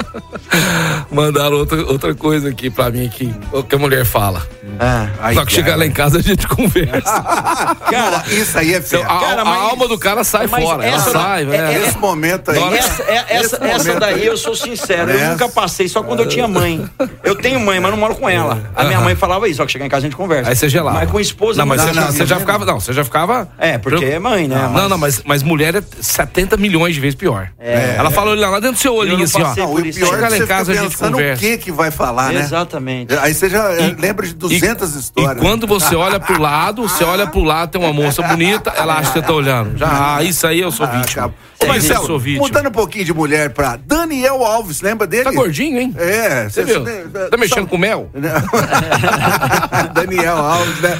Mandaram 1.11 1.57
outra, 1.59 1.83
outra 1.87 2.15
coisa. 2.19 2.49
aqui 2.51 2.69
pra 2.71 2.91
mim 2.91 3.09
que, 3.09 3.33
o 3.53 3.63
que 3.63 3.75
a 3.75 3.79
mulher 3.79 4.05
fala. 4.05 4.47
É. 4.79 5.35
Só 5.35 5.45
que 5.45 5.53
chegar 5.53 5.77
lá 5.77 5.87
em 5.87 5.91
casa 5.91 6.19
a 6.19 6.23
gente 6.23 6.47
conversa. 6.49 7.23
Cara, 7.91 8.25
isso 8.31 8.59
aí 8.59 8.75
é 8.75 8.79
Então, 8.79 9.01
fera. 9.01 9.13
a, 9.13 9.19
Cara, 9.21 9.43
a 9.43 9.55
alma 9.55 9.89
do 9.89 9.99
cara 9.99 10.23
sai 10.25 10.47
fora. 10.47 10.85
Ela 10.85 10.97
essa- 10.97 11.11
sai, 11.11 11.43
é- 11.43 11.47
velho. 11.47 11.63
é- 11.65 11.79
Nesse 11.79 11.99
momento 11.99 12.51
aí. 12.51 12.63
Essa, 12.75 13.03
é- 13.05 13.15
essa, 13.29 13.57
Esse 13.57 13.65
essa 13.65 13.79
momento 13.85 14.01
daí 14.01 14.15
aí. 14.15 14.27
eu 14.27 14.37
sou 14.37 14.55
sincero, 14.55 15.11
eu 15.11 15.19
Nessa. 15.19 15.31
nunca 15.33 15.49
passei, 15.49 15.89
só 15.89 16.03
quando 16.03 16.21
eu 16.21 16.29
tinha 16.29 16.47
mãe. 16.47 16.85
Eu 17.25 17.35
tenho 17.35 17.59
mãe, 17.61 17.81
mas 17.81 17.91
não 17.91 17.99
moro 17.99 18.15
com 18.15 18.29
ela. 18.29 18.71
A 18.77 18.85
minha 18.85 19.01
mãe 19.01 19.15
falava 19.17 19.49
isso, 19.49 19.57
só 19.59 19.67
que 19.67 19.73
chegar 19.73 19.87
em 19.87 19.89
casa 19.89 20.07
a 20.07 20.09
gente 20.11 20.17
conversa. 20.17 20.51
Aí 20.51 20.57
você 20.57 20.69
gelava. 20.69 20.99
Mas 21.01 21.11
com 21.11 21.19
esposa 21.21 21.59
Não, 21.61 21.67
mas 21.67 21.79
não, 21.81 21.89
você, 21.89 21.95
já- 21.95 22.01
não, 22.01 22.13
você 22.13 22.27
já 22.27 22.35
não. 22.35 22.41
ficava. 22.41 22.65
Não, 22.65 22.81
você 22.81 22.93
já 22.93 23.05
ficava. 23.05 23.49
É, 23.59 23.79
porque 23.79 24.05
é 24.05 24.19
mãe, 24.19 24.47
né? 24.47 24.57
Não, 24.57 24.71
Mas- 24.71 24.91
não, 24.91 24.99
mas, 24.99 25.23
mas 25.25 25.43
mulher 25.43 25.75
é 25.77 25.83
70 26.01 26.57
milhões 26.57 26.95
de 26.95 27.01
vezes 27.01 27.15
pior. 27.15 27.49
É. 27.59 27.95
Ela 27.99 28.11
falou 28.11 28.35
lá, 28.35 28.49
lá 28.51 28.61
dentro 28.61 28.77
do 28.77 28.81
seu 28.81 28.95
olhinho 28.95 29.25
assim, 29.25 29.43
ó. 29.43 29.55
Não, 29.57 29.75
o 29.75 29.83
pior 29.83 29.93
Chega 30.11 30.27
é 30.27 30.29
lá 30.29 30.37
em 30.37 30.41
você 30.41 30.47
casa, 30.47 30.73
a 30.73 30.75
gente 30.75 30.91
pensando 30.91 31.09
o 31.09 31.13
conversa. 31.17 31.41
que 31.43 31.59
que 31.59 31.73
vai 31.73 31.91
falar, 31.91 32.08
né? 32.13 32.41
Exatamente. 32.41 33.15
Aí 33.19 33.35
você 33.35 33.49
já 33.49 33.73
eh, 33.75 33.95
lembra 33.99 34.27
de 34.27 34.35
200 34.35 34.95
histórias. 34.95 35.37
E 35.37 35.41
quando 35.41 35.67
você 35.67 35.95
olha 35.95 36.19
pro 36.21 36.41
lado, 36.41 36.83
você 36.83 37.05
olha 37.05 37.27
pro 37.27 37.43
lado, 37.43 37.71
tem 37.71 37.81
uma 37.81 37.93
moça 37.93 38.23
bonita, 38.23 38.73
ela 38.77 38.95
acha 38.95 39.13
que 39.13 39.19
você 39.19 39.23
tá 39.23 39.33
olhando. 39.33 39.77
Já, 39.77 40.17
ah, 40.17 40.23
isso 40.23 40.47
aí 40.47 40.61
eu 40.61 40.71
sou 40.71 40.87
vítima. 40.87 41.35
Ô, 41.61 41.67
Marcelo, 41.67 42.07
sou 42.07 42.19
vítima. 42.19 42.47
mudando 42.47 42.69
um 42.69 42.73
pouquinho 42.73 43.05
de 43.05 43.13
mulher 43.13 43.51
pra 43.51 43.77
Daniel 43.77 44.45
Alves, 44.45 44.81
lembra 44.81 45.07
dele? 45.07 45.25
Tá 45.25 45.33
gordinho, 45.33 45.81
hein? 45.81 45.95
É, 45.97 46.49
Você 46.49 46.65
viu? 46.65 46.85
Tá 47.31 47.37
mexendo 47.37 47.67
com 47.67 47.77
mel? 47.77 48.11
Daniel 49.93 50.37
Alves, 50.37 50.81
né? 50.81 50.99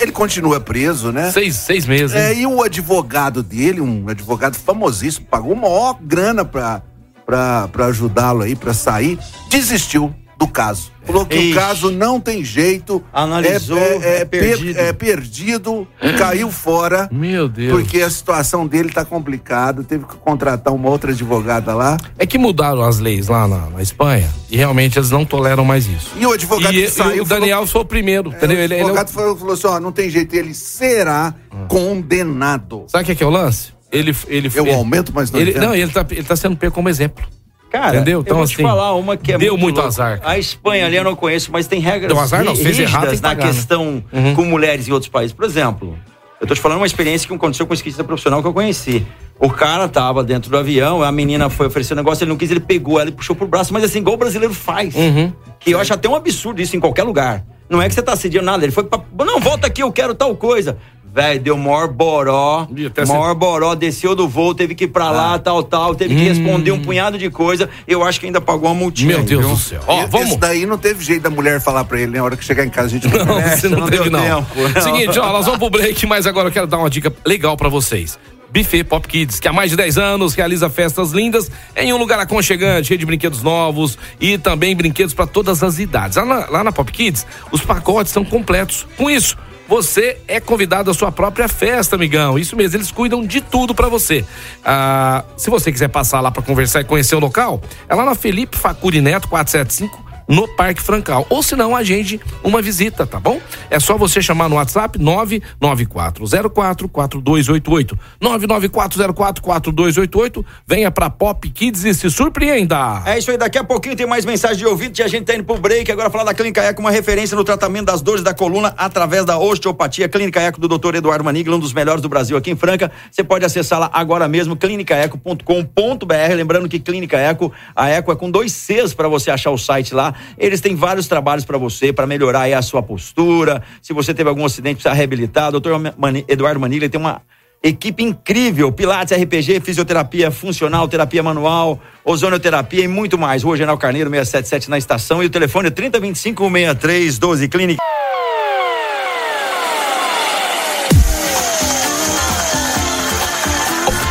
Ele 0.00 0.12
continua 0.12 0.58
preso, 0.60 1.12
né? 1.12 1.30
Seis, 1.30 1.56
seis 1.56 1.86
meses. 1.86 2.16
É, 2.16 2.34
e 2.34 2.46
o 2.46 2.62
advogado 2.62 3.42
dele, 3.42 3.80
um 3.80 4.08
advogado 4.08 4.56
famosíssimo, 4.56 5.26
pagou 5.30 5.54
maior 5.54 5.96
grana 6.00 6.44
pra, 6.44 6.82
pra, 7.26 7.68
pra 7.68 7.86
ajudá-lo 7.86 8.42
aí, 8.42 8.54
pra 8.56 8.72
sair, 8.74 9.18
desistiu 9.48 10.14
do 10.38 10.48
caso. 10.48 10.90
Falou 11.04 11.24
que 11.24 11.36
Ixi. 11.36 11.52
o 11.52 11.54
caso 11.54 11.90
não 11.92 12.18
tem 12.20 12.44
jeito. 12.44 13.02
Analisou, 13.12 13.78
é, 13.78 14.20
é 14.20 14.24
per- 14.24 14.40
perdido. 14.40 14.78
é 14.80 14.92
perdido, 14.92 15.86
caiu 16.18 16.50
fora. 16.50 17.08
Meu 17.12 17.48
Deus. 17.48 17.72
Porque 17.80 18.00
a 18.02 18.10
situação 18.10 18.66
dele 18.66 18.90
tá 18.90 19.04
complicada, 19.04 19.84
teve 19.84 20.04
que 20.04 20.16
contratar 20.16 20.72
uma 20.74 20.88
outra 20.88 21.12
advogada 21.12 21.74
lá. 21.74 21.96
É 22.18 22.26
que 22.26 22.38
mudaram 22.38 22.82
as 22.82 22.98
leis 22.98 23.28
lá 23.28 23.46
na, 23.46 23.70
na 23.70 23.82
Espanha 23.82 24.28
e 24.50 24.56
realmente 24.56 24.98
eles 24.98 25.10
não 25.10 25.24
toleram 25.24 25.64
mais 25.64 25.86
isso. 25.86 26.10
E 26.16 26.26
o 26.26 26.32
advogado 26.32 26.72
E, 26.74 26.82
que 26.82 26.88
e 26.88 26.90
saiu 26.90 27.22
o 27.22 27.26
Daniel 27.26 27.64
foi 27.66 27.80
o 27.80 27.84
primeiro, 27.84 28.30
entendeu? 28.30 28.56
o 28.56 28.60
Ele, 28.60 28.74
ele 28.74 28.74
é 28.74 28.78
o- 28.78 28.80
advogado 28.86 29.10
falou, 29.10 29.36
falou 29.36 29.54
assim: 29.54 29.66
ó, 29.68 29.78
não 29.80 29.92
tem 29.92 30.10
jeito, 30.10 30.34
ele 30.34 30.54
será 30.54 31.34
condenado. 31.68 32.84
Sabe 32.88 33.02
o 33.02 33.06
que 33.06 33.12
é, 33.12 33.14
que 33.14 33.22
é 33.22 33.26
o 33.26 33.30
lance? 33.30 33.72
Ele, 33.92 34.16
ele, 34.28 34.50
Eu 34.54 34.66
ele- 34.66 34.74
aumento, 34.74 35.12
mas 35.14 35.30
não 35.30 35.38
ele, 35.38 35.52
não, 35.54 35.74
ele 35.74 35.92
tá, 35.92 36.04
ele 36.10 36.22
tá 36.24 36.34
sendo 36.34 36.56
pego 36.56 36.74
como 36.74 36.88
exemplo. 36.88 37.22
Cara, 37.70 37.96
Entendeu? 37.96 38.18
eu 38.18 38.22
Então, 38.22 38.36
vou 38.38 38.46
te 38.46 38.54
assim, 38.54 38.62
falar 38.62 38.94
uma 38.94 39.16
que 39.16 39.32
é 39.32 39.38
deu 39.38 39.56
muito 39.56 39.76
louca. 39.76 39.88
azar. 39.88 40.20
A 40.24 40.38
Espanha 40.38 40.86
ali 40.86 40.96
eu 40.96 41.04
não 41.04 41.14
conheço, 41.16 41.50
mas 41.52 41.66
tem 41.66 41.80
regras 41.80 42.12
Deu 42.12 42.20
azar, 42.20 42.44
não, 42.44 42.54
se 42.54 42.62
fez 42.62 42.76
rígidas 42.78 42.92
errado, 42.94 43.14
na 43.22 43.28
pagar, 43.30 43.46
né? 43.46 43.52
questão 43.52 44.04
Uhum. 44.12 44.34
com 44.34 44.44
mulheres 44.44 44.88
em 44.88 44.92
outros 44.92 45.08
países. 45.10 45.32
Por 45.32 45.44
exemplo, 45.46 45.96
eu 46.40 46.46
tô 46.46 46.54
te 46.54 46.60
falando 46.60 46.78
uma 46.78 46.86
experiência 46.86 47.26
que 47.26 47.34
aconteceu 47.34 47.66
com 47.66 47.72
um 47.72 47.74
skatista 47.74 48.04
profissional 48.04 48.42
que 48.42 48.48
eu 48.48 48.52
conheci. 48.52 49.06
O 49.38 49.48
cara 49.50 49.88
tava 49.88 50.22
dentro 50.22 50.50
do 50.50 50.56
avião, 50.58 51.02
a 51.02 51.10
menina 51.10 51.48
foi 51.48 51.66
oferecer 51.66 51.94
um 51.94 51.96
negócio, 51.96 52.24
ele 52.24 52.30
não 52.30 52.36
quis, 52.36 52.50
ele 52.50 52.60
pegou 52.60 53.00
ela 53.00 53.08
e 53.08 53.12
puxou 53.12 53.34
pro 53.34 53.46
braço, 53.48 53.72
mas 53.72 53.82
assim, 53.84 53.98
igual 54.00 54.16
o 54.16 54.18
brasileiro 54.18 54.52
faz. 54.52 54.94
Uhum. 54.94 55.32
Que 55.58 55.70
eu 55.70 55.80
acho 55.80 55.94
até 55.94 56.06
um 56.08 56.14
absurdo 56.14 56.60
isso 56.60 56.76
em 56.76 56.80
qualquer 56.80 57.04
lugar. 57.04 57.42
Não 57.70 57.80
é 57.80 57.88
que 57.88 57.94
você 57.94 58.02
tá 58.02 58.12
assediando 58.12 58.44
nada, 58.46 58.62
ele 58.64 58.70
foi 58.72 58.84
pra. 58.84 59.00
Não, 59.24 59.40
volta 59.40 59.66
aqui, 59.66 59.82
eu 59.82 59.90
quero 59.90 60.14
tal 60.14 60.36
coisa. 60.36 60.76
Velho, 61.14 61.40
deu 61.40 61.58
maior 61.58 61.88
boró. 61.88 62.66
Maior 63.06 63.34
boró, 63.34 63.74
desceu 63.74 64.14
do 64.14 64.26
voo, 64.26 64.54
teve 64.54 64.74
que 64.74 64.84
ir 64.84 64.88
pra 64.88 65.06
Ah. 65.06 65.10
lá, 65.10 65.38
tal, 65.38 65.62
tal, 65.62 65.94
teve 65.94 66.14
que 66.14 66.22
responder 66.22 66.70
um 66.70 66.80
punhado 66.80 67.18
de 67.18 67.28
coisa. 67.28 67.68
Eu 67.86 68.02
acho 68.02 68.18
que 68.18 68.24
ainda 68.24 68.40
pagou 68.40 68.70
uma 68.70 68.74
multinha. 68.74 69.16
Meu 69.16 69.22
Deus 69.22 69.44
viu? 69.44 69.54
do 69.54 69.60
céu. 69.60 69.80
Ó, 69.86 70.04
E- 70.04 70.06
vamos. 70.06 70.28
Esse 70.28 70.38
daí 70.38 70.64
não 70.64 70.78
teve 70.78 71.04
jeito 71.04 71.22
da 71.22 71.28
mulher 71.30 71.60
falar 71.60 71.84
pra 71.84 72.00
ele, 72.00 72.16
na 72.16 72.24
hora 72.24 72.34
que 72.34 72.42
chegar 72.44 72.64
em 72.64 72.70
casa 72.70 72.86
a 72.86 72.90
gente 72.90 73.06
Não, 73.08 73.38
É, 73.38 73.56
você 73.56 73.68
não, 73.68 73.80
não 73.80 73.88
teve, 73.90 74.04
deu 74.08 74.10
não. 74.12 74.42
tempo, 74.42 74.68
não. 74.74 74.80
Seguinte, 74.82 75.18
ó, 75.18 75.32
nós 75.32 75.44
vamos 75.44 75.58
pro 75.60 75.68
break, 75.68 76.06
mas 76.06 76.26
agora 76.26 76.48
eu 76.48 76.52
quero 76.52 76.66
dar 76.66 76.78
uma 76.78 76.88
dica 76.88 77.12
legal 77.26 77.58
pra 77.58 77.68
vocês. 77.68 78.18
Buffet 78.50 78.84
Pop 78.84 79.06
Kids, 79.06 79.38
que 79.40 79.48
há 79.48 79.52
mais 79.52 79.70
de 79.70 79.76
10 79.76 79.96
anos 79.98 80.34
realiza 80.34 80.68
festas 80.70 81.10
lindas 81.12 81.50
em 81.76 81.92
um 81.92 81.96
lugar 81.98 82.18
aconchegante, 82.20 82.88
cheio 82.88 82.98
de 82.98 83.04
brinquedos 83.06 83.42
novos 83.42 83.98
e 84.20 84.36
também 84.38 84.74
brinquedos 84.76 85.12
pra 85.14 85.26
todas 85.26 85.62
as 85.62 85.78
idades. 85.78 86.16
Lá 86.16 86.24
na, 86.24 86.46
lá 86.50 86.64
na 86.64 86.72
Pop 86.72 86.90
Kids, 86.90 87.26
os 87.50 87.60
pacotes 87.62 88.12
são 88.12 88.24
completos. 88.24 88.86
Com 88.96 89.08
isso, 89.10 89.36
você 89.68 90.18
é 90.28 90.40
convidado 90.40 90.90
à 90.90 90.94
sua 90.94 91.12
própria 91.12 91.48
festa, 91.48 91.96
amigão. 91.96 92.38
Isso 92.38 92.56
mesmo, 92.56 92.76
eles 92.76 92.90
cuidam 92.90 93.24
de 93.24 93.40
tudo 93.40 93.74
pra 93.74 93.88
você. 93.88 94.24
Ah, 94.64 95.24
se 95.36 95.50
você 95.50 95.70
quiser 95.72 95.88
passar 95.88 96.20
lá 96.20 96.30
pra 96.30 96.42
conversar 96.42 96.80
e 96.80 96.84
conhecer 96.84 97.14
o 97.14 97.20
local, 97.20 97.60
é 97.88 97.94
lá 97.94 98.04
na 98.04 98.14
Felipe 98.14 98.56
Facuri 98.56 99.00
Neto 99.00 99.28
475 99.28 100.01
no 100.32 100.48
Parque 100.48 100.80
Francal. 100.80 101.26
Ou 101.28 101.42
se 101.42 101.54
não, 101.54 101.76
agende 101.76 102.18
uma 102.42 102.62
visita, 102.62 103.06
tá 103.06 103.20
bom? 103.20 103.38
É 103.68 103.78
só 103.78 103.98
você 103.98 104.22
chamar 104.22 104.48
no 104.48 104.56
WhatsApp 104.56 104.98
994044288. 104.98 107.98
994044288. 108.20 110.42
Venha 110.66 110.90
pra 110.90 111.10
Pop 111.10 111.46
Kids 111.50 111.84
e 111.84 111.92
se 111.92 112.10
surpreenda. 112.10 113.02
É 113.04 113.18
isso 113.18 113.30
aí, 113.30 113.36
daqui 113.36 113.58
a 113.58 113.64
pouquinho 113.64 113.94
tem 113.94 114.06
mais 114.06 114.24
mensagem 114.24 114.56
de 114.56 114.64
ouvinte 114.66 115.02
e 115.02 115.04
a 115.04 115.08
gente 115.08 115.26
tá 115.26 115.34
indo 115.34 115.44
pro 115.44 115.58
break. 115.58 115.92
Agora 115.92 116.08
falar 116.08 116.24
da 116.24 116.32
Clínica 116.32 116.62
Eco, 116.62 116.80
uma 116.80 116.90
referência 116.90 117.36
no 117.36 117.44
tratamento 117.44 117.84
das 117.86 118.00
dores 118.00 118.22
da 118.22 118.32
coluna 118.32 118.72
através 118.78 119.26
da 119.26 119.38
osteopatia. 119.38 120.08
Clínica 120.08 120.40
Eco 120.40 120.58
do 120.58 120.66
Dr. 120.66 120.94
Eduardo 120.94 121.22
Manigla, 121.22 121.56
um 121.56 121.60
dos 121.60 121.74
melhores 121.74 122.00
do 122.00 122.08
Brasil 122.08 122.38
aqui 122.38 122.50
em 122.50 122.56
Franca. 122.56 122.90
Você 123.10 123.22
pode 123.22 123.44
acessar 123.44 123.78
lá 123.78 123.90
agora 123.92 124.26
mesmo, 124.26 124.56
clinicaeco.com.br. 124.56 126.34
Lembrando 126.34 126.70
que 126.70 126.80
Clínica 126.80 127.18
Eco, 127.18 127.52
a 127.76 127.90
Eco 127.90 128.10
é 128.10 128.16
com 128.16 128.30
dois 128.30 128.50
Cs 128.52 128.94
para 128.94 129.08
você 129.08 129.30
achar 129.30 129.50
o 129.50 129.58
site 129.58 129.94
lá. 129.94 130.14
Eles 130.38 130.60
têm 130.60 130.74
vários 130.74 131.06
trabalhos 131.06 131.44
para 131.44 131.58
você, 131.58 131.92
para 131.92 132.06
melhorar 132.06 132.52
a 132.52 132.62
sua 132.62 132.82
postura. 132.82 133.62
Se 133.80 133.92
você 133.92 134.12
teve 134.14 134.28
algum 134.28 134.44
acidente, 134.44 134.76
precisa 134.76 134.94
reabilitar. 134.94 135.50
Dr. 135.52 135.70
Mani- 135.96 136.24
Eduardo 136.28 136.58
Manigla 136.60 136.88
tem 136.88 137.00
uma 137.00 137.22
Equipe 137.64 138.02
incrível, 138.02 138.72
Pilates, 138.72 139.16
RPG, 139.16 139.60
fisioterapia 139.60 140.32
funcional, 140.32 140.88
terapia 140.88 141.22
manual, 141.22 141.80
ozonioterapia 142.04 142.82
e 142.84 142.88
muito 142.88 143.16
mais. 143.16 143.44
Rua 143.44 143.56
General 143.56 143.78
Carneiro 143.78 144.10
677 144.10 144.68
na 144.68 144.78
estação 144.78 145.22
e 145.22 145.26
o 145.26 145.30
telefone 145.30 145.68
é 145.68 145.70
3025 145.70 146.42
6312 146.50 147.48
Clínica. 147.48 147.80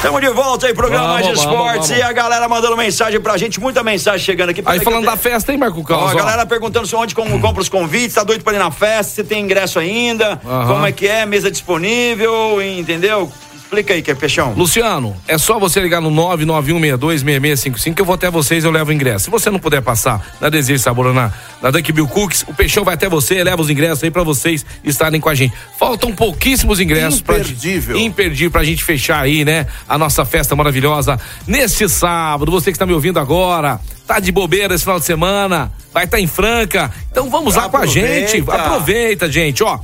Estamos 0.02 0.20
de 0.20 0.30
volta 0.30 0.66
aí, 0.66 0.74
programa 0.74 1.10
Vamos, 1.10 1.14
Mais 1.14 1.26
vamos, 1.28 1.42
Esportes. 1.44 1.90
vamos. 1.90 2.00
E 2.00 2.02
a 2.02 2.12
galera 2.12 2.50
mandando 2.50 2.76
mensagem 2.76 3.22
pra 3.22 3.38
gente, 3.38 3.60
muita 3.60 3.84
mensagem 3.84 4.20
chegando 4.26 4.50
aqui. 4.50 4.64
Aí 4.66 4.80
falando 4.80 5.06
da 5.06 5.16
festa, 5.16 5.52
hein, 5.52 5.60
Marco 5.60 5.80
Ó, 5.80 5.84
Carlos? 5.84 6.12
a 6.12 6.16
galera 6.16 6.44
perguntando 6.44 6.88
se 6.88 6.96
onde 6.96 7.14
como 7.14 7.40
compra 7.40 7.62
os 7.62 7.70
convites, 7.70 8.16
tá 8.16 8.24
doido 8.24 8.44
pra 8.44 8.54
ir 8.56 8.58
na 8.58 8.72
festa, 8.72 9.14
se 9.14 9.24
tem 9.24 9.44
ingresso 9.44 9.78
ainda, 9.78 10.42
Aham. 10.44 10.68
como 10.74 10.86
é 10.88 10.92
que 10.92 11.08
é, 11.08 11.24
mesa 11.28 11.52
disponível, 11.52 12.60
entendeu? 12.64 13.32
Explica 13.72 13.94
aí, 13.94 14.02
que 14.02 14.12
é 14.12 14.16
peixão. 14.16 14.54
Luciano, 14.54 15.16
é 15.26 15.38
só 15.38 15.58
você 15.58 15.80
ligar 15.80 16.02
no 16.02 16.12
991626655 16.12 17.94
que 17.94 18.02
eu 18.02 18.06
vou 18.06 18.16
até 18.16 18.30
vocês 18.30 18.66
e 18.66 18.68
eu 18.68 18.72
levo 18.72 18.90
o 18.90 18.94
ingresso. 18.94 19.24
Se 19.24 19.32
você 19.32 19.50
não 19.50 19.60
puder 19.60 19.82
passar 19.82 20.36
na 20.42 20.50
Desejo 20.50 20.84
Sabor 20.84 21.06
ou 21.06 21.14
na, 21.14 21.32
Dunk 21.72 21.90
Bill 21.94 22.06
Cooks, 22.06 22.44
o 22.50 22.54
Peixão 22.54 22.84
vai 22.84 22.96
até 22.96 23.08
você, 23.08 23.42
leva 23.42 23.62
os 23.62 23.70
ingressos 23.70 24.04
aí 24.04 24.12
pra 24.12 24.24
vocês 24.24 24.66
estarem 24.84 25.22
com 25.22 25.30
a 25.30 25.36
gente. 25.36 25.54
Faltam 25.80 26.14
pouquíssimos 26.14 26.82
ingressos 26.82 27.22
Imperdível. 27.22 27.96
pra 27.96 28.04
imperdível 28.04 28.52
pra 28.52 28.64
gente 28.66 28.84
fechar 28.84 29.22
aí, 29.22 29.46
né? 29.46 29.66
A 29.88 29.98
nossa 29.98 30.26
festa 30.26 30.54
maravilhosa 30.54 31.18
neste 31.48 31.88
sábado. 31.88 32.52
Você 32.52 32.72
que 32.72 32.76
está 32.76 32.86
me 32.86 32.92
ouvindo 32.92 33.22
agora, 33.22 33.80
tá 34.06 34.20
de 34.20 34.34
bobeira 34.34 34.76
esse 34.76 34.84
final 34.84 35.00
de 35.00 35.06
semana, 35.06 35.72
vai 35.94 36.04
estar 36.04 36.20
em 36.20 36.28
Franca. 36.28 36.92
Então 37.10 37.30
vamos 37.30 37.56
lá 37.56 37.70
com 37.70 37.78
a 37.78 37.86
gente. 37.86 38.42
Aproveita. 38.42 38.54
Aproveita, 38.54 39.32
gente, 39.32 39.64
ó. 39.64 39.80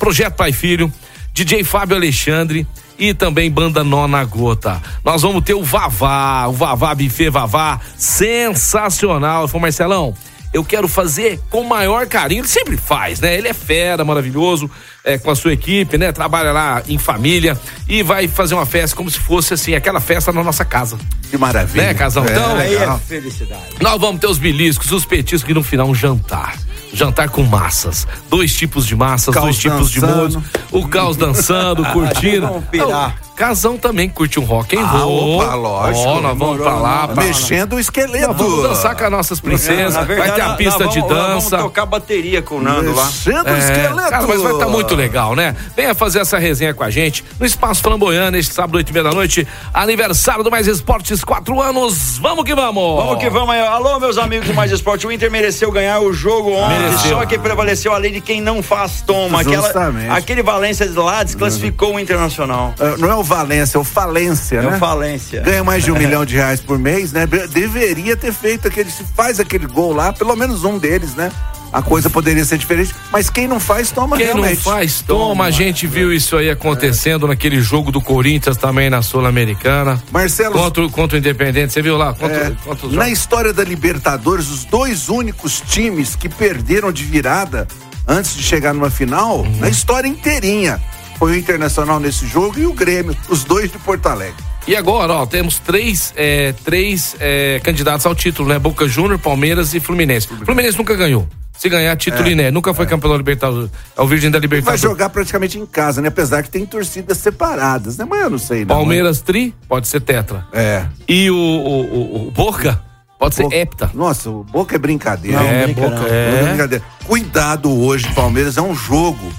Projeto 0.00 0.34
Pai 0.34 0.52
Filho, 0.52 0.92
DJ 1.32 1.64
Fábio 1.64 1.96
Alexandre 1.96 2.66
e 2.98 3.14
também 3.14 3.50
banda 3.50 3.82
Nona 3.82 4.22
Gota. 4.24 4.80
Nós 5.04 5.22
vamos 5.22 5.42
ter 5.42 5.54
o 5.54 5.62
Vavá, 5.62 6.46
o 6.48 6.52
Vavá 6.52 6.94
Buffet 6.94 7.30
Vavá, 7.30 7.80
sensacional. 7.96 9.48
Foi 9.48 9.60
Marcelão. 9.60 10.14
Eu 10.52 10.64
quero 10.64 10.88
fazer 10.88 11.40
com 11.48 11.60
o 11.60 11.68
maior 11.68 12.08
carinho. 12.08 12.40
Ele 12.40 12.48
sempre 12.48 12.76
faz, 12.76 13.20
né? 13.20 13.38
Ele 13.38 13.46
é 13.46 13.54
fera, 13.54 14.04
maravilhoso, 14.04 14.68
é, 15.04 15.16
com 15.16 15.30
a 15.30 15.36
sua 15.36 15.52
equipe, 15.52 15.96
né? 15.96 16.10
Trabalha 16.10 16.50
lá 16.50 16.82
em 16.88 16.98
família 16.98 17.56
e 17.88 18.02
vai 18.02 18.26
fazer 18.26 18.54
uma 18.54 18.66
festa 18.66 18.96
como 18.96 19.08
se 19.08 19.20
fosse 19.20 19.54
assim, 19.54 19.74
aquela 19.76 20.00
festa 20.00 20.32
na 20.32 20.42
nossa 20.42 20.64
casa. 20.64 20.98
Que 21.30 21.38
maravilha. 21.38 21.86
Né, 21.86 21.94
Casão? 21.94 22.24
É, 22.24 22.32
Então, 22.32 22.56
Aí 22.56 22.74
é 22.74 22.78
legal. 22.80 22.98
felicidade. 22.98 23.62
nós 23.80 24.00
vamos 24.00 24.20
ter 24.20 24.26
os 24.26 24.38
beliscos, 24.38 24.90
os 24.90 25.04
petiscos 25.04 25.48
e 25.48 25.54
no 25.54 25.62
final 25.62 25.88
um 25.88 25.94
jantar. 25.94 26.58
Jantar 26.92 27.28
com 27.28 27.42
massas. 27.42 28.06
Dois 28.28 28.54
tipos 28.54 28.86
de 28.86 28.96
massas, 28.96 29.32
Caos 29.34 29.44
dois 29.46 29.58
tipos 29.58 29.90
de 29.90 30.00
dançando. 30.00 30.18
molhos. 30.40 30.50
O 30.72 30.88
caos 30.88 31.16
dançando, 31.16 31.84
curtindo. 31.92 32.46
vamos 32.48 32.64
pirar. 32.68 33.16
Não, 33.22 33.29
Casão 33.40 33.78
também 33.78 34.06
curte 34.06 34.38
um 34.38 34.44
rock 34.44 34.76
and 34.76 34.82
Ah, 34.84 34.98
roll. 34.98 35.38
opa, 35.38 35.54
lógico. 35.54 36.06
Ó, 36.08 36.20
nós 36.20 36.36
vamos 36.36 36.60
pra 36.60 36.74
lá. 36.74 37.08
pra- 37.08 37.24
Mexendo 37.24 37.76
o 37.76 37.80
esqueleto. 37.80 38.26
Nós 38.28 38.36
vamos 38.36 38.62
dançar 38.64 38.94
com 38.94 39.04
as 39.04 39.10
nossas 39.10 39.40
princesas. 39.40 39.94
Verdade, 40.06 40.28
vai 40.28 40.32
ter 40.34 40.42
a 40.42 40.54
pista 40.56 40.84
nós 40.84 40.92
de 40.92 41.00
dança. 41.00 41.56
Vamos 41.56 41.64
tocar 41.72 41.86
bateria 41.86 42.42
com 42.42 42.56
o 42.56 42.60
Nando 42.62 42.94
lá. 42.94 43.06
Mexendo 43.06 43.46
o 43.46 43.48
É, 43.48 43.58
esqueleto. 43.58 44.10
cara, 44.10 44.26
mas 44.26 44.42
vai 44.42 44.52
estar 44.52 44.68
muito 44.68 44.94
legal, 44.94 45.34
né? 45.34 45.56
Venha 45.74 45.94
fazer 45.94 46.18
essa 46.18 46.36
resenha 46.38 46.74
com 46.74 46.84
a 46.84 46.90
gente 46.90 47.24
no 47.38 47.46
Espaço 47.46 47.80
Flamboyano, 47.82 48.36
este 48.36 48.52
sábado, 48.52 48.78
e 48.78 48.92
meia 48.92 49.04
da 49.04 49.12
noite. 49.12 49.48
Aniversário 49.72 50.44
do 50.44 50.50
Mais 50.50 50.66
Esportes, 50.66 51.24
quatro 51.24 51.62
anos. 51.62 52.18
Vamos 52.18 52.44
que 52.44 52.54
vamos! 52.54 52.96
Vamos 53.04 53.18
que 53.24 53.30
vamos 53.30 53.54
aí. 53.54 53.60
Alô, 53.66 53.98
meus 53.98 54.18
amigos 54.18 54.48
do 54.48 54.52
Mais 54.54 54.70
Esporte. 54.70 55.06
O 55.06 55.10
Inter 55.12 55.30
mereceu 55.30 55.72
ganhar 55.72 56.00
o 56.00 56.12
jogo 56.12 56.52
ontem. 56.52 56.78
Mereceu. 56.78 57.10
Só 57.18 57.24
que 57.24 57.38
prevaleceu 57.38 57.94
a 57.94 57.96
lei 57.96 58.10
de 58.12 58.20
quem 58.20 58.42
não 58.42 58.62
faz 58.62 59.00
toma. 59.00 59.40
Aquela, 59.40 59.62
Justamente. 59.62 60.10
aquele 60.10 60.42
Valência 60.42 60.86
de 60.86 60.94
lá 60.98 61.22
desclassificou 61.22 61.94
o 61.94 61.98
Internacional. 62.00 62.74
Ah, 62.78 62.96
Não 62.98 63.10
é 63.10 63.14
o 63.14 63.22
Valência, 63.34 63.78
é 63.78 63.80
o 63.80 63.84
Falência, 63.84 64.56
É 64.58 64.62
né? 64.62 64.76
o 64.76 64.78
Falência. 64.80 65.40
Ganha 65.42 65.62
mais 65.62 65.84
de 65.84 65.92
um 65.92 65.96
milhão 65.96 66.24
de 66.24 66.34
reais 66.34 66.58
por 66.60 66.76
mês, 66.78 67.12
né? 67.12 67.26
Deveria 67.26 68.16
ter 68.16 68.32
feito 68.32 68.66
aquele. 68.66 68.90
Se 68.90 69.04
faz 69.16 69.38
aquele 69.38 69.66
gol 69.68 69.92
lá, 69.92 70.12
pelo 70.12 70.34
menos 70.34 70.64
um 70.64 70.76
deles, 70.78 71.14
né? 71.14 71.30
A 71.72 71.80
coisa 71.80 72.10
poderia 72.10 72.44
ser 72.44 72.58
diferente. 72.58 72.92
Mas 73.12 73.30
quem 73.30 73.46
não 73.46 73.60
faz, 73.60 73.92
toma 73.92 74.16
Quem 74.16 74.26
realmente. 74.26 74.56
não 74.56 74.72
faz, 74.72 75.02
toma. 75.06 75.44
A 75.44 75.50
gente 75.52 75.86
viu 75.86 76.12
isso 76.12 76.36
aí 76.36 76.50
acontecendo 76.50 77.28
naquele 77.28 77.60
jogo 77.60 77.92
do 77.92 78.00
Corinthians 78.00 78.56
também 78.56 78.90
na 78.90 79.00
Sul-Americana. 79.02 80.02
Marcelo. 80.10 80.54
Contra, 80.54 80.84
o- 80.84 80.90
contra 80.90 81.14
o 81.16 81.20
Independente, 81.20 81.72
você 81.72 81.80
viu 81.80 81.96
lá? 81.96 82.12
Contra, 82.12 82.36
É, 82.48 82.52
contra 82.64 82.86
os 82.88 82.92
na 82.94 83.08
história 83.08 83.52
da 83.52 83.62
Libertadores, 83.62 84.48
os 84.50 84.64
dois 84.64 85.08
únicos 85.08 85.60
times 85.64 86.16
que 86.16 86.28
perderam 86.28 86.90
de 86.90 87.04
virada 87.04 87.68
antes 88.08 88.34
de 88.34 88.42
chegar 88.42 88.74
numa 88.74 88.90
final, 88.90 89.38
Uhum. 89.42 89.56
na 89.60 89.68
história 89.68 90.08
inteirinha, 90.08 90.82
foi 91.20 91.32
o 91.32 91.36
Internacional 91.36 92.00
nesse 92.00 92.26
jogo 92.26 92.58
e 92.58 92.64
o 92.66 92.72
Grêmio, 92.72 93.14
os 93.28 93.44
dois 93.44 93.70
de 93.70 93.76
Porto 93.78 94.06
Alegre. 94.06 94.42
E 94.66 94.74
agora, 94.74 95.12
ó, 95.12 95.26
temos 95.26 95.58
três, 95.58 96.12
é, 96.16 96.52
três 96.64 97.14
é, 97.20 97.60
candidatos 97.62 98.06
ao 98.06 98.14
título, 98.14 98.48
né? 98.48 98.58
Boca 98.58 98.88
Júnior, 98.88 99.18
Palmeiras 99.18 99.74
e 99.74 99.80
Fluminense. 99.80 100.26
Fluminense 100.26 100.78
nunca 100.78 100.94
ganhou. 100.96 101.28
Se 101.58 101.68
ganhar, 101.68 101.94
título 101.96 102.26
É, 102.26 102.32
inédito. 102.32 102.54
Nunca 102.54 102.72
foi 102.72 102.86
campeão 102.86 103.10
da 103.10 103.18
Libertadores. 103.18 103.70
É 103.94 104.00
o 104.00 104.06
Virgem 104.06 104.30
da 104.30 104.38
Vai 104.38 104.42
Libertadores. 104.42 104.80
jogar 104.80 105.10
praticamente 105.10 105.58
em 105.58 105.66
casa, 105.66 106.00
né? 106.00 106.08
Apesar 106.08 106.42
que 106.42 106.48
tem 106.48 106.64
torcidas 106.64 107.18
separadas, 107.18 107.98
né? 107.98 108.06
Mas 108.08 108.20
eu 108.22 108.30
não 108.30 108.38
sei, 108.38 108.60
não. 108.60 108.68
Palmeiras 108.76 109.20
Tri, 109.20 109.54
pode 109.68 109.86
ser 109.88 110.00
Tetra. 110.00 110.46
É. 110.54 110.86
E 111.06 111.30
o, 111.30 111.34
o, 111.36 111.80
o- 111.82 112.28
o 112.28 112.30
Boca, 112.30 112.80
pode 113.18 113.34
ser 113.34 113.52
Hepta. 113.52 113.90
Nossa, 113.92 114.30
o 114.30 114.42
Boca 114.44 114.74
é 114.74 114.78
brincadeira. 114.78 115.38
Não, 115.38 115.46
É, 115.46 115.66
Boca, 115.66 115.90
Boca 115.90 116.06
é. 116.08 116.30
Boca 116.32 116.44
brincadeira. 116.48 116.84
Cuidado 117.06 117.70
hoje, 117.84 118.08
Palmeiras, 118.14 118.56
é 118.56 118.62
um 118.62 118.74
jogo. 118.74 119.30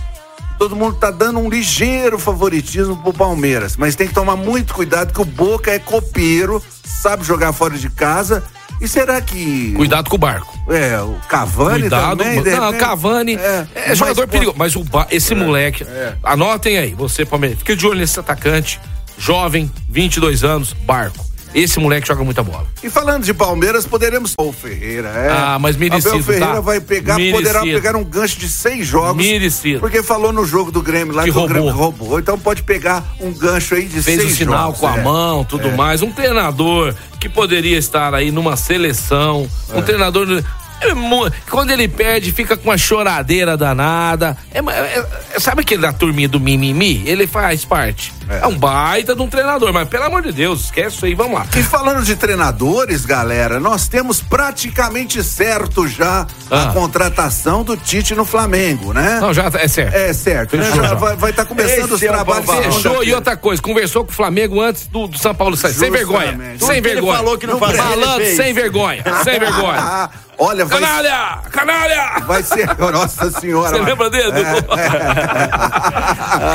Todo 0.62 0.76
mundo 0.76 0.96
tá 0.96 1.10
dando 1.10 1.40
um 1.40 1.50
ligeiro 1.50 2.20
favoritismo 2.20 2.96
pro 2.96 3.12
Palmeiras, 3.12 3.76
mas 3.76 3.96
tem 3.96 4.08
que 4.08 4.14
tomar 4.14 4.36
muito 4.36 4.76
cuidado 4.76 5.12
que 5.12 5.20
o 5.20 5.26
Boca 5.26 5.72
é 5.72 5.80
copeiro, 5.80 6.62
sabe 6.84 7.24
jogar 7.24 7.52
fora 7.52 7.76
de 7.76 7.90
casa. 7.90 8.44
E 8.80 8.88
será 8.88 9.20
que. 9.22 9.74
Cuidado 9.76 10.08
com 10.08 10.18
o 10.18 10.20
barco. 10.20 10.56
É, 10.72 11.02
o 11.02 11.16
Cavani 11.28 11.80
Cuidado, 11.82 12.18
também. 12.20 12.44
de 12.44 12.50
não, 12.52 12.66
repente- 12.68 12.80
Cavani 12.80 13.36
é, 13.38 13.96
jogador 13.96 14.22
mas, 14.22 14.30
perigoso. 14.30 14.56
Mas 14.60 14.76
o, 14.76 14.84
ba- 14.84 15.08
esse 15.10 15.34
moleque, 15.34 15.84
é. 15.84 16.14
anotem 16.22 16.78
aí, 16.78 16.94
você, 16.94 17.26
Palmeiras, 17.26 17.58
fique 17.58 17.76
de 17.76 17.88
olho 17.88 17.98
nesse 17.98 18.20
atacante, 18.20 18.80
jovem, 19.18 19.72
22 19.90 20.44
anos, 20.44 20.74
barco. 20.74 21.26
Esse 21.54 21.80
moleque 21.80 22.08
joga 22.08 22.24
muita 22.24 22.42
bola. 22.44 22.66
E 22.84 22.90
falando 22.90 23.24
de 23.24 23.34
Palmeiras, 23.34 23.86
poderemos. 23.86 24.34
O 24.38 24.52
Ferreira, 24.54 25.10
é. 25.10 25.30
Ah, 25.30 25.58
mas 25.60 25.76
merecido, 25.76 26.12
Abel 26.14 26.24
Ferreira 26.24 26.46
tá? 26.56 26.60
vai 26.62 26.80
pegar, 26.80 27.16
Merecido. 27.18 27.38
poderá 27.44 27.62
pegar 27.62 27.96
um 27.96 28.04
gancho 28.04 28.40
de 28.40 28.48
seis 28.48 28.88
jogos. 28.88 29.16
Merecido. 29.24 29.80
Porque 29.82 30.02
falou 30.02 30.32
no 30.32 30.46
jogo 30.46 30.72
do 30.72 30.82
Grêmio 30.82 31.14
lá 31.14 31.24
Que 31.24 31.32
que, 31.32 31.38
o 31.38 31.48
Grêmio 31.48 31.70
roubou. 31.72 32.08
roubou. 32.08 32.20
Então 32.20 32.40
pode 32.40 32.64
pegar 32.64 33.04
um 33.20 33.32
gancho 33.34 33.76
aí 33.76 33.86
de 33.86 34.02
Fez 34.02 34.22
seis 34.22 34.34
o 34.34 34.36
sinal 34.36 34.66
jogos, 34.68 34.80
com 34.80 34.88
a 34.88 34.98
é. 34.98 35.04
mão, 35.04 35.44
tudo 35.44 35.68
É. 35.68 35.76
mais. 35.76 36.02
Um 36.02 36.12
treinador 36.12 36.94
que 37.20 37.28
poderia 37.30 37.78
estar 37.78 38.14
aí 38.16 38.32
numa 38.32 38.56
seleção. 38.56 39.48
Um 39.74 39.80
É. 39.80 39.82
treinador. 39.82 40.44
É 40.82 41.32
Quando 41.50 41.72
ele 41.72 41.88
perde, 41.88 42.32
fica 42.32 42.58
com 42.58 42.70
uma 42.70 42.78
choradeira 42.78 43.56
danada. 43.58 44.38
É, 44.54 44.60
é- 44.60 45.06
é- 45.36 45.40
sabe 45.40 45.62
aquele 45.62 45.82
da 45.82 45.94
turminha 45.94 46.28
do 46.28 46.40
mimimi? 46.40 47.04
Ele 47.06 47.28
faz 47.28 47.64
parte. 47.66 48.14
É. 48.32 48.48
um 48.48 48.58
baita 48.58 49.14
de 49.14 49.22
um 49.22 49.28
treinador, 49.28 49.74
mas 49.74 49.90
pelo 49.90 50.06
amor 50.06 50.22
de 50.22 50.32
Deus, 50.32 50.66
esquece 50.66 50.96
isso 50.96 51.06
aí, 51.06 51.14
vamos 51.14 51.34
lá. 51.38 51.46
E 51.54 51.62
falando 51.64 52.02
de 52.02 52.16
treinadores, 52.16 53.04
galera, 53.06 53.60
nós 53.60 53.90
temos 53.90 54.22
praticamente 54.22 55.22
certo 55.22 55.86
já 55.86 56.26
Ah. 56.50 56.64
a 56.64 56.66
contratação 56.68 57.62
do 57.62 57.76
Tite 57.76 58.16
no 58.16 58.24
Flamengo, 58.24 58.94
né? 58.94 59.20
Não, 59.20 59.34
já 59.34 59.52
é 59.54 59.68
certo. 59.68 59.94
É 59.94 60.14
certo, 60.14 60.56
né? 60.56 60.64
Fechou 60.64 60.82
Já 60.84 60.90
já. 60.90 60.96
vai 60.96 61.32
estar 61.32 61.44
começando 61.44 61.84
Esse 61.86 61.94
os 61.94 62.04
é 62.04 62.08
trabalhos. 62.08 62.46
Fechou 62.76 63.04
e 63.04 63.14
outra 63.14 63.36
coisa, 63.36 63.62
conversou 63.62 64.06
com 64.06 64.12
o 64.12 64.16
Flamengo 64.16 64.62
antes 64.62 64.88
do, 64.88 65.08
do 65.08 65.18
São 65.18 65.36
Paulo 65.36 65.58
sair. 65.58 65.74
Sem 65.74 65.92
vergonha. 65.92 66.38
Sem 66.58 66.68
que 66.68 66.74
ele 66.74 66.82
vergonha. 66.82 67.18
falou 67.18 67.38
que 67.38 67.48
não 67.48 67.60
fazia, 67.60 67.82
ele 67.82 67.90
Malandro, 67.98 68.24
fez. 68.26 68.38
sem 68.38 68.54
vergonha. 68.54 69.04
Sem 69.26 69.40
vergonha. 69.40 70.10
Olha, 70.44 70.66
vai, 70.66 70.82
Canalha! 70.82 71.40
Canalha! 71.52 72.20
vai 72.26 72.42
ser. 72.42 72.68
Nossa 72.92 73.30
senhora. 73.40 73.78
Você 73.78 73.84
lembra 73.84 74.10
dele? 74.10 74.32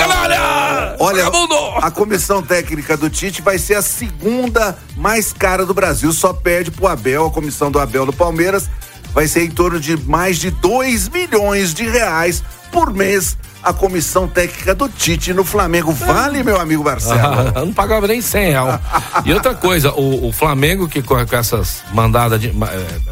Canalha! 0.01 0.97
Olha, 0.99 1.25
Vagabundo! 1.27 1.55
a 1.81 1.89
comissão 1.93 2.43
técnica 2.43 2.97
do 2.97 3.09
Tite 3.09 3.43
vai 3.43 3.59
ser 3.59 3.75
a 3.77 3.83
segunda 3.83 4.77
mais 4.97 5.33
cara 5.33 5.65
do 5.65 5.73
Brasil, 5.73 6.13
só 6.13 6.33
perde 6.33 6.73
pro 6.73 6.89
Abel, 6.89 7.27
a 7.27 7.31
comissão 7.31 7.71
do 7.71 7.79
Abel 7.79 8.05
do 8.05 8.13
Palmeiras 8.13 8.69
vai 9.13 9.29
ser 9.29 9.45
em 9.45 9.51
torno 9.53 9.79
de 9.79 9.97
mais 9.97 10.39
de 10.39 10.51
2 10.51 11.09
milhões 11.09 11.73
de 11.73 11.89
reais 11.89 12.43
por 12.71 12.93
mês 12.93 13.37
a 13.63 13.73
comissão 13.73 14.29
técnica 14.29 14.77
do 14.77 14.89
Tite 14.89 15.33
no 15.35 15.43
Flamengo. 15.43 15.91
Vale, 15.91 16.45
meu 16.45 16.61
amigo 16.61 16.85
Marcelo? 16.85 17.17
Ah, 17.57 17.65
não 17.65 17.73
pagava 17.73 18.07
nem 18.07 18.21
100 18.21 18.51
real. 18.51 18.81
E 19.25 19.33
outra 19.33 19.55
coisa, 19.57 19.91
o, 19.93 20.29
o 20.29 20.33
Flamengo 20.33 20.89
que 20.89 21.03
com, 21.03 21.27
com 21.27 21.37
essas 21.37 21.83
mandadas 21.93 22.41
de 22.41 22.49
eh, 22.49 22.53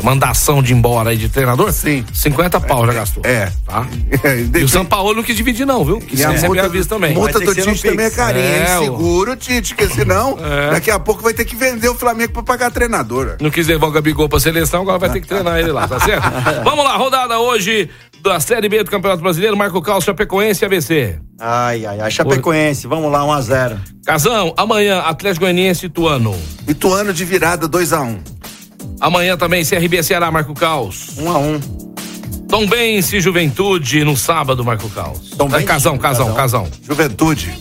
mandação 0.03 0.63
de 0.63 0.73
ir 0.73 0.77
embora 0.77 1.11
aí 1.11 1.17
de 1.17 1.29
treinador, 1.29 1.73
Sim. 1.73 2.05
50 2.13 2.61
pau 2.61 2.87
já 2.87 2.93
gastou. 2.93 3.23
É. 3.27 3.51
Tá? 3.67 3.85
É, 4.23 4.45
E 4.61 4.63
o 4.65 4.69
São 4.69 4.85
Paulo 4.85 5.13
não 5.15 5.25
quis 5.25 5.37
dividir 5.37 5.67
não, 5.67 5.85
viu? 5.85 5.99
Quis 5.99 6.21
E 6.21 6.25
a 6.25 6.29
receber 6.31 6.47
multa, 6.49 6.65
a 6.67 6.69
vista 6.69 6.95
também. 6.95 7.15
multa 7.15 7.41
do 7.41 7.53
que 7.53 7.63
Tite 7.63 7.83
também 7.83 8.07
é 8.07 8.11
carinha, 8.11 8.45
É, 8.45 8.69
hein? 8.75 8.79
o- 8.79 8.83
Segura 8.85 9.33
o 9.33 9.37
Tite, 9.37 9.75
porque 9.75 9.93
senão 9.93 10.39
É. 10.45 10.71
daqui 10.71 10.91
a 10.91 11.01
pouco 11.01 11.21
vai 11.23 11.35
ter 11.35 11.45
que 11.47 11.57
vender 11.57 11.89
o 11.89 11.95
Flamengo 11.97 12.33
pra 12.33 12.43
pagar 12.45 12.71
treinador. 12.71 13.37
Não 13.41 13.51
quis 13.51 13.67
levar 13.67 13.89
o 13.89 13.91
Gabigol 13.91 14.29
pra 14.29 14.39
seleção, 14.39 14.83
agora 14.83 14.99
vai 14.99 15.11
ter 15.11 15.21
que 15.21 15.27
treinar 15.27 15.59
ele 15.59 15.73
lá, 15.73 15.89
tá 15.89 15.99
certo? 15.99 16.23
Vamos 16.63 16.85
lá, 16.85 16.97
rodada 16.97 17.39
hoje 17.41 17.91
da 18.25 18.41
Série 18.41 18.69
B 18.71 18.83
do 18.83 18.91
Campeonato 18.91 19.23
Brasileiro, 19.23 19.55
Marco 19.57 19.83
Cal, 19.83 20.01
Chapecoense 20.01 20.65
e 20.65 20.67
ABC. 20.67 21.19
Ai, 21.39 21.85
ai, 21.85 22.01
ai. 22.01 22.11
Chapecoense, 22.11 22.87
vamos 22.87 23.13
lá, 23.13 23.21
1x0. 23.21 23.77
Casão, 24.07 24.55
amanhã, 24.57 25.01
Atlético 25.01 25.45
Goianiense 25.45 25.85
e 25.85 25.89
Ituano. 25.89 26.35
Ituano 26.67 27.13
de 27.13 27.23
virada 27.25 27.69
2x1. 27.69 28.19
Amanhã 28.99 29.37
também, 29.37 29.63
CRB 29.65 30.03
Ceará, 30.03 30.31
Marco 30.31 30.55
Caos. 30.55 31.17
1x1. 31.19 31.63
Tombense 32.49 33.21
Juventude 33.21 34.05
no 34.05 34.17
sábado, 34.17 34.65
Marco 34.65 34.89
Caos. 34.89 35.31
Tombense, 35.37 35.63
É, 35.65 35.67
casão, 35.67 35.99
casão, 35.99 36.33
casão. 36.35 36.67
Juventude 36.83 37.53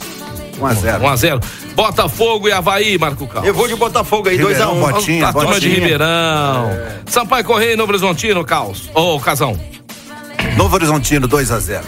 1x0. 0.62 1.00
1x0. 1.02 1.44
Botafogo 1.76 2.48
e 2.48 2.54
Havaí, 2.54 2.98
Marco 2.98 3.28
Caos. 3.28 3.46
Eu 3.46 3.54
vou 3.54 3.68
de 3.68 3.76
Botafogo 3.76 4.30
aí, 4.30 4.38
Ribeirão, 4.38 4.76
2x1. 4.80 4.92
Botinha, 4.94 5.28
A 5.28 5.34
turma 5.34 5.60
de. 5.60 5.68
Ribeirão. 5.70 6.70
Sampaio 7.08 7.44
Correia 7.44 7.74
e 7.74 7.76
Novo 7.76 7.92
Horizontino, 7.92 8.46
Caos. 8.46 8.90
Ô, 8.94 9.20
Casão. 9.20 9.60
Novo 10.58 10.76
Horizontino 10.76 11.28
2x0. 11.28 11.82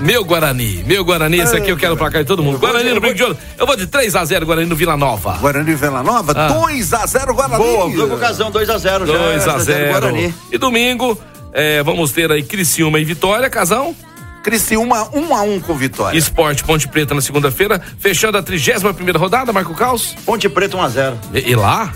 Meu 0.00 0.24
Guarani, 0.24 0.82
meu 0.86 1.04
Guarani, 1.04 1.38
esse 1.40 1.56
aqui 1.56 1.70
eu 1.70 1.76
quero 1.76 1.96
pra 1.96 2.10
cá 2.10 2.20
de 2.20 2.24
todo 2.24 2.42
mundo. 2.42 2.58
Guarani 2.58 2.90
no 2.92 3.00
Brinco 3.00 3.14
de 3.16 3.22
Ouro. 3.24 3.36
Eu 3.58 3.66
vou 3.66 3.76
de 3.76 3.86
3x0 3.86 4.44
Guarani 4.44 4.66
no 4.68 4.74
Vila 4.74 4.96
Nova. 4.96 5.36
Guarani 5.38 5.74
Vila 5.74 6.02
Nova, 6.02 6.32
Ah. 6.34 6.48
2x0 6.48 7.34
Guarani. 7.34 7.62
Boa, 7.64 7.90
jogo 7.90 8.16
casão, 8.18 8.50
2x0 8.50 9.06
já. 9.06 9.12
2x0. 9.12 9.88
Guarani. 9.90 10.34
E 10.50 10.58
domingo, 10.58 11.18
é, 11.52 11.82
vamos 11.82 12.10
ter 12.12 12.30
aí 12.32 12.42
Criciúma 12.42 12.98
e 12.98 13.04
Vitória, 13.04 13.48
Casão. 13.50 13.94
Criciúma 14.42 15.08
1x1 15.14 15.60
com 15.60 15.74
vitória. 15.76 16.18
Esporte 16.18 16.64
Ponte 16.64 16.88
Preta 16.88 17.14
na 17.14 17.20
segunda-feira, 17.20 17.80
fechando 18.00 18.36
a 18.38 18.42
31 18.42 18.92
primeira 18.92 19.16
rodada, 19.18 19.52
Marco 19.52 19.72
Caos. 19.74 20.16
Ponte 20.26 20.48
Preta 20.48 20.76
1x0. 20.76 21.14
E, 21.34 21.50
e 21.50 21.54
lá? 21.54 21.92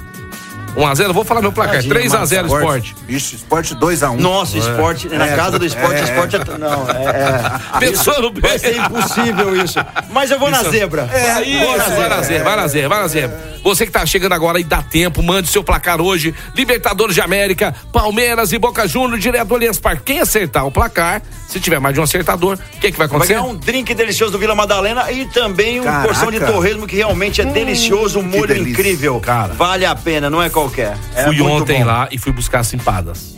1x0, 0.77 1.13
vou 1.13 1.25
falar 1.25 1.41
meu 1.41 1.53
placar. 1.53 1.77
Tadinho, 1.77 1.95
3x0 1.95 2.49
Marcos. 2.49 2.53
Esporte. 2.53 2.97
Vixe, 3.07 3.37
Esporte 3.37 3.75
2x1. 3.75 4.17
Nossa, 4.19 4.59
esporte, 4.59 5.09
na 5.09 5.27
É. 5.27 5.37
casa 5.37 5.59
do 5.59 5.65
esporte, 5.67 6.01
É. 6.01 6.05
esporte 6.05 6.37
é. 6.37 6.59
Não, 6.59 6.91
é. 6.91 7.05
é. 7.05 7.61
Pensando 7.81 8.31
bem. 8.31 8.43
Vai 8.43 8.59
ser 8.59 8.77
impossível 8.77 9.57
isso. 9.65 9.79
Mas 10.11 10.31
eu 10.31 10.39
vou 10.39 10.51
na 10.51 10.63
zebra. 10.65 11.09
É, 11.13 11.43
isso, 11.43 11.77
na 11.79 11.85
vai 11.85 12.09
na 12.09 12.23
zebra, 12.23 12.45
vai 12.45 12.57
na 12.57 12.69
zebra, 12.69 12.89
vai 12.89 13.01
na 13.01 13.09
zebra. 13.09 13.57
Você 13.65 13.85
que 13.85 13.91
tá 13.91 14.07
chegando 14.07 14.33
agora 14.33 14.61
e 14.61 14.65
dá 14.65 14.81
tempo, 14.83 15.23
mande 15.23 15.49
seu 15.49 15.65
placar 15.65 16.01
hoje. 16.01 16.33
Libertadores 16.55 17.15
de 17.15 17.21
América, 17.21 17.75
Palmeiras 17.93 18.53
e 18.53 18.59
Boca 18.59 18.87
Juniors, 18.87 19.21
direto 19.21 19.49
do 19.49 19.55
Allianz 19.57 19.79
Parque. 19.79 20.03
Quem 20.05 20.21
acertar 20.21 20.65
o 20.67 20.71
placar, 20.71 21.21
se 21.49 21.59
tiver 21.59 21.81
mais 21.81 21.93
de 21.95 22.01
um 22.01 22.05
acertador, 22.05 22.55
o 22.57 22.79
que, 22.79 22.93
que 22.93 22.99
vai 22.99 23.07
Vai 23.09 23.17
acontecer? 23.17 23.35
ganhar 23.35 23.45
um 23.47 23.57
drink 23.57 23.93
delicioso 23.95 24.33
do 24.33 24.39
Vila 24.39 24.55
Madalena 24.55 25.11
e 25.11 25.25
também 25.27 25.81
uma 25.81 26.03
porção 26.03 26.31
de 26.31 26.39
torresmo 26.41 26.87
que 26.87 26.97
realmente 26.97 27.41
é 27.41 27.45
delicioso, 27.45 28.19
um 28.21 28.23
molho 28.23 28.47
delícia. 28.47 28.71
incrível. 28.71 29.19
Cara. 29.21 29.53
Vale 29.55 29.85
a 29.85 29.95
pena, 29.97 30.29
não 30.31 30.41
é 30.43 30.49
qualquer. 30.67 30.97
É 31.15 31.25
fui 31.25 31.37
muito 31.37 31.63
ontem 31.63 31.81
bom. 31.81 31.87
lá 31.87 32.09
e 32.11 32.19
fui 32.19 32.33
buscar 32.33 32.61
as 32.61 32.73
empadas. 32.75 33.37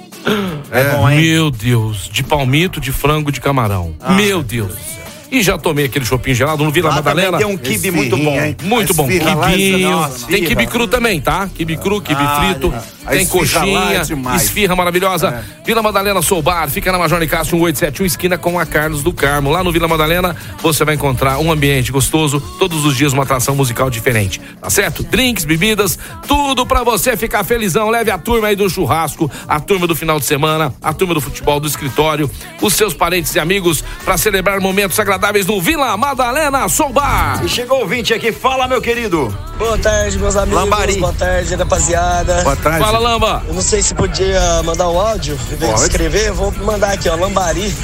É 0.71 0.91
bom, 0.91 1.09
hein? 1.09 1.21
Meu 1.21 1.51
Deus, 1.51 2.09
de 2.13 2.23
palmito, 2.23 2.81
de 2.81 2.93
frango, 2.93 3.33
de 3.33 3.41
camarão. 3.41 3.95
Ah. 4.01 4.13
Meu 4.13 4.43
Deus. 4.43 4.73
céu. 4.75 5.08
E 5.31 5.43
já 5.43 5.59
tomei 5.59 5.85
aquele 5.87 6.05
chopinho 6.05 6.35
gelado 6.35 6.65
no 6.65 6.71
Vila 6.71 6.89
Lá 6.89 7.03
também 7.03 7.25
Madalena. 7.27 7.39
tem 7.39 7.47
um 7.47 7.59
quibe 7.59 7.91
muito 7.91 8.17
bom. 8.17 8.37
Muito 8.63 8.95
bom. 8.95 9.07
Quibinho. 9.07 10.09
Tem 10.27 10.45
quibe 10.45 10.67
cru 10.67 10.89
também, 10.89 11.21
tá? 11.21 11.49
Quibe 11.55 11.77
cru, 11.77 12.01
quibe 12.01 12.21
Ah, 12.23 12.41
frito. 12.47 12.73
Tem 13.09 13.23
é 13.23 13.27
coxinha, 13.27 14.05
demais. 14.05 14.43
esfirra 14.43 14.77
maravilhosa. 14.77 15.43
Vila 15.65 15.83
Madalena 15.83 16.21
Sou 16.21 16.43
Bar, 16.43 16.69
fica 16.69 16.93
na 16.93 16.99
Major 16.99 17.19
Nicásio 17.19 17.55
1871, 17.57 18.05
esquina 18.07 18.37
com 18.37 18.59
a 18.59 18.67
Carlos 18.67 19.03
do 19.03 19.13
Carmo. 19.13 19.51
Lá 19.51 19.63
no 19.65 19.73
Vila 19.73 19.89
Madalena 19.89 20.37
você 20.63 20.85
vai 20.85 20.95
encontrar 20.95 21.39
um 21.39 21.51
ambiente 21.51 21.91
gostoso, 21.93 22.41
todos 22.59 22.85
os 22.85 22.97
dias 22.97 23.13
uma 23.15 23.23
atração 23.23 23.55
musical 23.55 23.89
diferente. 23.89 24.41
Tá 24.61 24.69
certo? 24.69 25.03
Drinks, 25.03 25.45
bebidas, 25.47 25.99
tudo 26.27 26.67
pra 26.67 26.83
você 26.83 27.17
ficar 27.17 27.45
felizão. 27.45 27.89
Leve 27.89 28.11
a 28.11 28.19
turma 28.19 28.49
aí 28.49 28.57
do 28.57 28.69
churrasco, 28.69 29.31
a 29.47 29.59
turma 29.61 29.87
do 29.87 29.97
final 29.97 30.19
de 30.19 30.27
semana, 30.27 30.75
a 30.83 30.93
turma 30.93 31.15
do 31.15 31.21
futebol, 31.21 31.59
do 31.61 31.67
escritório, 31.67 32.31
os 32.61 32.75
seus 32.75 32.93
parentes 32.93 33.35
e 33.35 33.41
amigos 33.41 33.83
pra 34.05 34.19
celebrar 34.19 34.61
momentos 34.61 34.99
agradáveis 34.99 35.18
no 35.47 35.61
Vila 35.61 35.97
Madalena 35.97 36.69
Sou 36.69 36.93
Bar. 36.93 37.45
E 37.45 37.49
chegou 37.49 37.83
o 37.83 37.87
20 37.87 38.15
aqui, 38.15 38.31
fala 38.33 38.69
meu 38.69 38.81
querido. 38.81 39.37
Boa 39.59 39.77
tarde, 39.77 40.17
meus 40.19 40.37
amigos. 40.37 40.63
Lambari. 40.63 40.97
Boa 40.99 41.13
tarde, 41.13 41.55
rapaziada. 41.55 42.43
Boa 42.43 42.57
tarde. 42.57 42.79
Fala, 42.79 42.99
Lamba. 42.99 43.43
Eu 43.49 43.55
não 43.55 43.63
sei 43.63 43.83
se 43.83 43.95
podia 43.95 44.41
mandar 44.65 44.89
um 44.89 44.99
áudio, 44.99 45.35
em 45.35 45.57
vez 45.57 45.59
de 45.59 45.67
Pode. 45.67 45.83
escrever, 45.83 46.33
vou 46.33 46.53
mandar 46.53 46.93
aqui, 46.93 47.09
ó, 47.09 47.17
Lambari. 47.17 47.75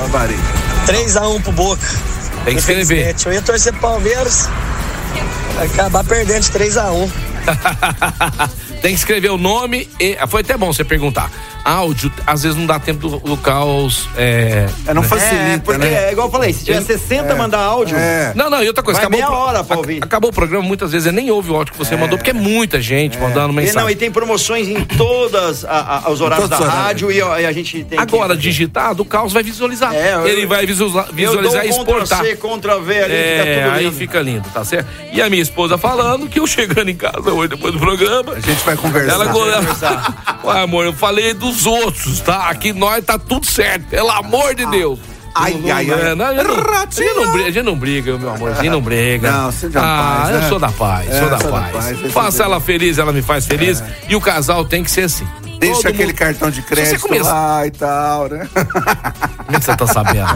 Lambari. 0.00 0.36
3x1 0.86 1.42
pro 1.42 1.52
Boca. 1.52 1.86
Tem 2.44 2.54
que 2.54 2.60
escrever. 2.60 3.16
Eu 3.24 3.32
ia 3.32 3.42
torcer 3.42 3.72
pro 3.72 3.82
Palmeiras, 3.82 4.48
vai 5.56 5.66
acabar 5.66 6.04
perdendo 6.04 6.42
de 6.42 6.50
3x1. 6.50 7.10
Tem 8.82 8.92
que 8.92 8.98
escrever 8.98 9.30
o 9.30 9.38
nome 9.38 9.88
e. 9.98 10.16
Foi 10.28 10.40
até 10.42 10.56
bom 10.56 10.72
você 10.72 10.84
perguntar. 10.84 11.30
Áudio, 11.64 12.12
às 12.26 12.42
vezes 12.42 12.56
não 12.58 12.66
dá 12.66 12.78
tempo 12.78 13.08
do, 13.08 13.18
do 13.18 13.36
caos. 13.36 14.08
É, 14.16 14.66
É, 14.86 14.94
não 14.94 15.02
né? 15.02 15.08
facilita, 15.08 15.36
É, 15.36 15.58
porque 15.58 15.86
né? 15.86 16.08
é 16.08 16.12
igual 16.12 16.26
eu 16.28 16.32
falei, 16.32 16.52
se 16.52 16.64
tiver 16.64 16.82
60 16.82 17.34
mandar 17.36 17.60
áudio, 17.60 17.96
É. 17.96 18.32
Não, 18.34 18.50
não, 18.50 18.62
e 18.62 18.66
outra 18.68 18.82
coisa, 18.82 18.98
Vai 19.00 19.06
acabou, 19.06 19.28
meia 19.28 19.38
hora 19.38 19.62
pra 19.64 19.74
ac- 19.74 19.78
ouvir. 19.80 20.02
acabou 20.02 20.30
o 20.30 20.32
programa, 20.34 20.64
muitas 20.64 20.90
vezes 20.92 21.06
eu 21.06 21.12
nem 21.12 21.30
ouve 21.30 21.50
o 21.50 21.56
áudio 21.56 21.72
que 21.72 21.78
você 21.78 21.96
mandou, 21.96 22.18
porque 22.18 22.30
é 22.30 22.34
muita 22.34 22.80
gente 22.80 23.18
mandando 23.18 23.52
E, 23.52 23.56
mensagem. 23.56 23.80
não, 23.80 23.90
e 23.90 23.94
tem 23.94 24.10
promoções 24.10 24.68
em 24.68 24.84
todas 24.84 25.64
a- 25.64 26.02
a- 26.04 26.10
os 26.10 26.20
horários 26.20 26.48
Todos 26.48 26.64
da 26.66 26.72
rádio 26.72 27.12
e, 27.12 27.20
ó, 27.22 27.38
e 27.38 27.46
a 27.46 27.52
gente 27.52 27.84
tem 27.84 27.98
Agora, 27.98 28.34
que... 28.34 28.42
digitado, 28.42 29.02
o 29.02 29.06
caos 29.06 29.32
vai 29.32 29.42
visualizar. 29.42 29.94
É, 29.94 30.14
eu- 30.14 30.26
Ele 30.26 30.46
vai 30.46 30.66
visualizar, 30.66 31.06
visualizar 31.12 31.64
e 31.66 31.70
um 31.70 31.84
Ctrl 31.84 31.98
exportar. 32.02 32.24
C, 32.24 32.36
Ctrl 32.36 32.80
V 32.80 33.02
ali, 33.04 33.12
É, 33.14 33.38
fica 33.44 33.62
tudo 33.62 33.74
aí 33.76 33.84
lindo. 33.84 33.96
fica 33.96 34.20
lindo, 34.20 34.48
tá 34.52 34.64
certo? 34.64 34.88
E 35.12 35.22
a 35.22 35.30
minha 35.30 35.42
esposa 35.42 35.78
falando 35.78 36.28
que 36.28 36.40
eu 36.40 36.46
chegando 36.46 36.88
em 36.88 36.96
casa 36.96 37.30
hoje 37.32 37.48
depois 37.50 37.72
do 37.72 37.78
programa. 37.80 38.32
A 38.32 38.40
gente 38.40 38.64
vai 38.64 38.76
conversar. 38.76 39.12
Ela, 39.12 39.32
Ué, 40.44 40.60
amor, 40.62 40.84
eu 40.86 40.92
falei 40.92 41.34
dos 41.52 41.66
outros, 41.66 42.20
tá? 42.20 42.48
Aqui 42.48 42.72
nós 42.72 43.04
tá 43.04 43.18
tudo 43.18 43.46
certo, 43.46 43.86
pelo 43.88 44.10
amor 44.10 44.54
de 44.54 44.64
Deus. 44.66 44.98
Ai, 45.34 45.52
Não- 45.54 45.74
ai, 45.74 45.90
ai. 45.90 46.14
não, 46.14 46.26
a 46.26 46.34
gente 46.34 46.46
não- 46.46 46.54
a 46.74 46.84
gente 46.90 47.14
não 47.14 47.32
briga, 47.32 47.48
a 47.48 47.50
gente 47.50 47.64
não 47.64 47.74
briga, 47.78 48.18
meu 48.18 48.30
amorzinho, 48.34 48.72
não 48.72 48.80
briga. 48.82 49.30
Não, 49.32 49.50
seja 49.52 49.80
Ah, 49.80 50.18
paz, 50.20 50.34
eu 50.34 50.40
né? 50.40 50.48
sou 50.48 50.58
da 50.58 50.68
paz, 50.68 51.08
É, 51.08 51.18
sou 51.20 51.30
da 51.30 51.38
sou 51.38 51.50
da 51.52 51.58
paz. 51.60 51.72
paz, 51.72 51.98
você 52.00 52.08
Faça 52.10 52.42
ela 52.44 52.60
feliz, 52.60 52.98
ela 52.98 53.12
me 53.12 53.22
faz 53.22 53.46
feliz. 53.46 53.82
E 54.08 54.14
o 54.14 54.20
casal 54.20 54.62
tem 54.64 54.84
que 54.84 54.90
ser 54.90 55.02
assim. 55.04 55.26
Deixa 55.62 55.76
Todo 55.76 55.86
aquele 55.88 56.06
mundo- 56.08 56.16
cartão 56.18 56.50
de 56.50 56.60
crédito 56.62 57.00
começa- 57.00 57.32
lá 57.32 57.64
e 57.66 57.70
tal, 57.70 58.28
né? 58.28 58.48
Como 58.52 59.56
é 59.56 59.58
que 59.60 59.64
você 59.64 59.76
tá 59.76 59.86
sabendo? 59.86 60.26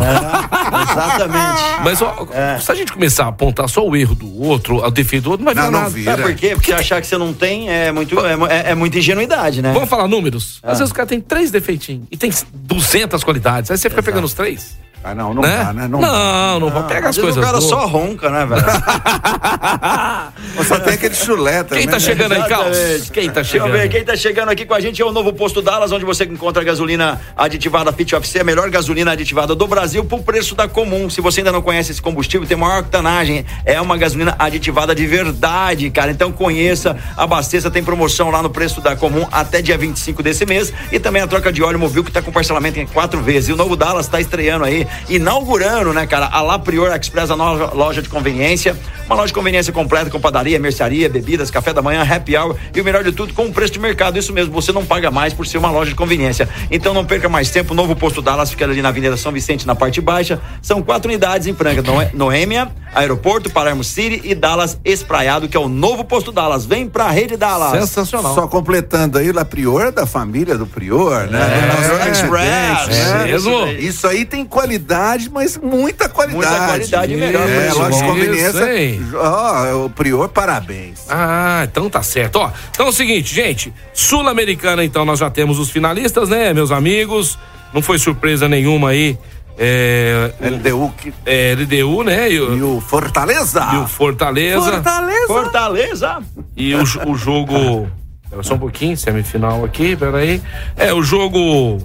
Exatamente. 0.93 1.63
Mas 1.83 2.01
ó, 2.03 2.27
É. 2.33 2.59
se 2.61 2.71
a 2.71 2.75
gente 2.77 2.93
começar 2.93 3.25
a 3.25 3.29
apontar 3.29 3.69
só 3.69 3.85
o 3.87 3.97
erro 3.97 4.15
do 4.15 4.41
outro, 4.43 4.77
o 4.85 4.91
defeito 4.91 5.25
do 5.25 5.31
outro, 5.33 5.45
não 5.45 5.53
vai 5.53 5.55
virar 5.55 5.65
Não, 5.67 5.73
não 5.73 5.79
nada. 5.81 5.91
vira. 5.91 6.11
Sabe 6.13 6.23
por 6.23 6.35
quê? 6.35 6.51
Porque 6.55 6.73
achar 6.73 7.01
que 7.01 7.07
você 7.09 7.19
não 7.19 7.33
tem 7.33 7.69
é, 7.69 7.91
muito, 7.91 8.19
é, 8.25 8.35
é- 8.51 8.71
é 8.71 8.75
muita 8.77 8.99
ingenuidade, 8.99 9.61
né? 9.63 9.73
Vamos 9.73 9.89
falar 9.89 10.07
números? 10.07 10.61
Ah. 10.63 10.71
Às 10.73 10.79
vezes 10.79 10.93
o 10.93 10.95
cara 10.95 11.09
tem 11.09 11.21
três 11.21 11.51
defeitinhos 11.51 12.05
e 12.11 12.17
tem 12.17 12.31
200 12.55 13.25
qualidades. 13.25 13.69
Aí 13.71 13.77
você 13.79 13.91
fica 13.91 14.03
pegando 14.03 14.25
os 14.25 14.35
três. 14.35 14.77
Ah, 15.05 15.15
não, 15.15 15.33
não 15.33 15.43
né? 15.43 15.57
dá, 15.65 15.73
né? 15.73 15.83
Não, 15.87 16.01
Não, 16.01 16.11
dá. 16.11 16.59
não, 16.59 16.69
vamos 16.71 16.89
pegar 16.89 17.11
Às 17.11 17.17
as 17.17 17.23
coisas. 17.23 17.37
o 17.37 17.41
cara 17.41 17.59
boas. 17.59 17.71
só 17.71 17.87
ronca, 17.87 18.29
né, 18.29 18.45
velho? 18.45 18.65
Só 20.67 20.81
tem 20.81 20.95
aquele 20.95 21.15
chulé 21.15 21.63
também. 21.63 21.85
Quem 21.85 21.87
tá 21.87 21.93
né? 21.93 22.01
chegando 22.01 22.33
aí, 22.33 22.43
Carlos? 22.49 23.11
Quem 23.13 23.29
tá 23.29 23.35
Deixa 23.35 23.57
eu 23.59 23.63
chegando? 23.63 23.73
ver, 23.73 23.89
quem 23.89 24.05
tá 24.05 24.17
chegando 24.17 24.49
aqui 24.51 24.65
com 24.65 24.75
a 24.75 24.81
gente 24.81 25.01
é 25.01 25.05
o 25.05 25.13
novo 25.17 25.33
posto 25.33 25.63
Dallas, 25.63 25.93
onde 25.93 26.05
você 26.05 26.25
encontra 26.25 26.63
gasolina 26.63 27.19
aditivada 27.35 27.91
Fit 27.91 28.15
FC, 28.15 28.41
a 28.41 28.45
melhor 28.45 28.69
gasolina 28.69 29.13
aditivada 29.13 29.55
do 29.55 29.67
Brasil 29.67 30.05
por 30.05 30.21
preço 30.21 30.55
da 30.55 30.69
comum. 30.69 31.09
Se 31.09 31.23
você 31.23 31.41
ainda 31.41 31.51
não 31.51 31.63
conhece 31.63 31.91
esse 31.91 32.03
combustível, 32.03 32.47
tem 32.47 32.55
maior 32.55 32.81
octanagem. 32.81 33.47
É 33.65 33.81
uma 33.81 33.97
gasolina 33.97 34.37
aditivada 34.39 34.95
de 34.95 35.07
verdade, 35.07 35.89
cara. 35.89 36.11
Então 36.11 36.31
conheça, 36.31 36.99
abasteça, 37.17 37.71
tem 37.71 37.83
promoção 37.83 38.31
lá 38.31 38.43
no 38.43 38.51
preço 38.51 38.83
da 38.83 38.95
comum 38.95 39.27
até 39.33 39.63
dia 39.63 39.79
25 39.79 40.23
desse 40.23 40.45
mês. 40.45 40.71
E 40.93 40.99
também 40.99 41.23
a 41.23 41.27
troca 41.27 41.51
de 41.51 41.63
óleo 41.63 41.79
mobil 41.79 42.05
que 42.05 42.13
tá 42.13 42.21
com 42.21 42.31
parcelamento 42.31 42.79
em 42.79 42.87
quatro 42.87 43.23
vezes. 43.23 43.49
E 43.49 43.53
o 43.55 43.57
novo 43.57 43.75
Dallas 43.75 44.09
tá 44.09 44.21
estreando 44.21 44.67
aí, 44.67 44.87
inaugurando, 45.09 45.95
né, 45.95 46.07
cara? 46.07 46.27
A 46.27 46.43
La 46.43 46.59
Prior 46.59 46.95
Express, 46.95 47.31
a 47.31 47.37
nova 47.37 47.73
loja 47.75 48.03
de 48.03 48.11
conveniência. 48.11 48.77
Uma 49.07 49.15
loja 49.15 49.29
de 49.29 49.35
conveniência 49.35 49.73
completa 49.73 50.11
com 50.11 50.21
padaria, 50.21 50.59
mercearia, 50.59 51.09
bebidas, 51.09 51.51
café 51.51 51.73
da 51.73 51.81
manhã, 51.81 52.03
happy 52.03 52.37
hour 52.37 52.57
e 52.75 52.81
o 52.81 52.85
melhor 52.85 53.05
de 53.05 53.13
tudo, 53.13 53.33
com 53.33 53.47
o 53.47 53.53
preço 53.53 53.73
de 53.73 53.79
mercado. 53.79 54.19
Isso 54.19 54.33
mesmo, 54.33 54.53
você 54.53 54.73
não 54.73 54.85
paga 54.85 55.11
mais 55.11 55.33
por 55.33 55.47
ser 55.47 55.59
uma 55.59 55.71
loja 55.71 55.91
de 55.91 55.97
conveniência. 55.97 56.49
Então 56.71 56.93
não 56.93 57.05
perca 57.05 57.29
mais 57.29 57.51
tempo. 57.51 57.73
O 57.73 57.77
novo 57.77 57.95
posto 57.95 58.21
Dallas 58.21 58.51
fica 58.51 58.65
ali 58.65 58.83
na 58.83 58.89
Avenida 58.89 59.17
São 59.17 59.31
Vicente, 59.31 59.67
na 59.67 59.75
parte 59.75 60.01
baixa. 60.01 60.41
São 60.61 60.83
quatro 60.83 61.09
unidades 61.09 61.47
em 61.47 61.55
Franca: 61.55 61.83
Noêmia, 62.13 62.69
Aeroporto, 62.95 63.49
Palermo 63.51 63.85
City 63.85 64.23
e 64.25 64.35
Dallas 64.35 64.79
Espraiado, 64.85 65.49
que 65.49 65.57
é 65.57 65.61
o 65.61 65.69
novo 65.69 66.05
posto 66.05 66.33
Dallas. 66.33 66.67
Vem 66.67 66.89
pra 66.89 67.09
rede 67.09 67.37
Dallas. 67.37 67.81
Sensacional. 67.81 68.35
Só 68.35 68.49
completando 68.49 69.19
aí, 69.19 69.31
La 69.31 69.45
Prior 69.45 69.87
é 69.87 69.93
da 69.93 70.07
família 70.07 70.59
do 70.59 70.67
Prior, 70.67 71.29
né? 71.29 71.39
É, 71.39 71.93
nosso 71.93 72.11
Express, 72.11 72.99
é 72.99 73.25
mesmo? 73.25 73.67
Isso 73.69 74.07
aí 74.07 74.25
tem 74.25 74.45
qualidade, 74.45 75.31
mas 75.31 75.57
muita 75.57 76.09
qualidade. 76.09 76.49
Muita 76.49 76.67
qualidade 76.67 77.13
e 77.13 77.17
melhor 77.17 77.49
É, 77.49 77.73
loja 77.73 77.91
de 77.91 77.97
Isso, 77.97 78.05
conveniência. 78.05 78.96
Ó, 79.15 79.85
o 79.87 79.91
Prior, 79.91 80.29
parabéns. 80.29 81.07
Ah, 81.09 81.67
então 81.71 81.89
tá 81.91 82.03
certo. 82.03 82.37
Ó, 82.37 82.51
então 82.71 82.87
é 82.87 82.89
o 82.89 82.93
seguinte, 82.93 83.35
gente. 83.35 83.73
Sul-Americana, 83.93 84.85
então, 84.85 85.05
nós 85.05 85.19
já 85.19 85.31
temos 85.31 85.59
os 85.59 85.71
finalistas, 85.71 86.29
né, 86.29 86.53
meus 86.55 86.71
amigos? 86.71 87.39
Não 87.73 87.83
foi 87.83 87.99
surpresa 87.99 88.49
nenhuma 88.49 88.91
aí. 88.91 89.19
É, 89.59 90.33
LDU 90.41 90.93
que- 90.99 91.13
é, 91.25 91.55
LDU, 91.55 92.03
né? 92.05 92.31
E 92.31 92.39
o, 92.41 92.57
e 92.57 92.63
o 92.63 92.81
Fortaleza. 92.81 93.67
e 93.73 93.77
o 93.79 93.87
Fortaleza. 93.87 94.71
Fortaleza. 94.73 95.27
Fortaleza. 95.27 96.19
E 96.57 96.75
o, 96.75 96.83
o 97.07 97.17
jogo. 97.17 97.89
Só 98.43 98.55
um 98.55 98.59
pouquinho, 98.59 98.97
semifinal 98.97 99.65
aqui, 99.65 99.97
peraí. 99.97 100.43
É, 100.77 100.93
o 100.93 101.03
jogo 101.03 101.79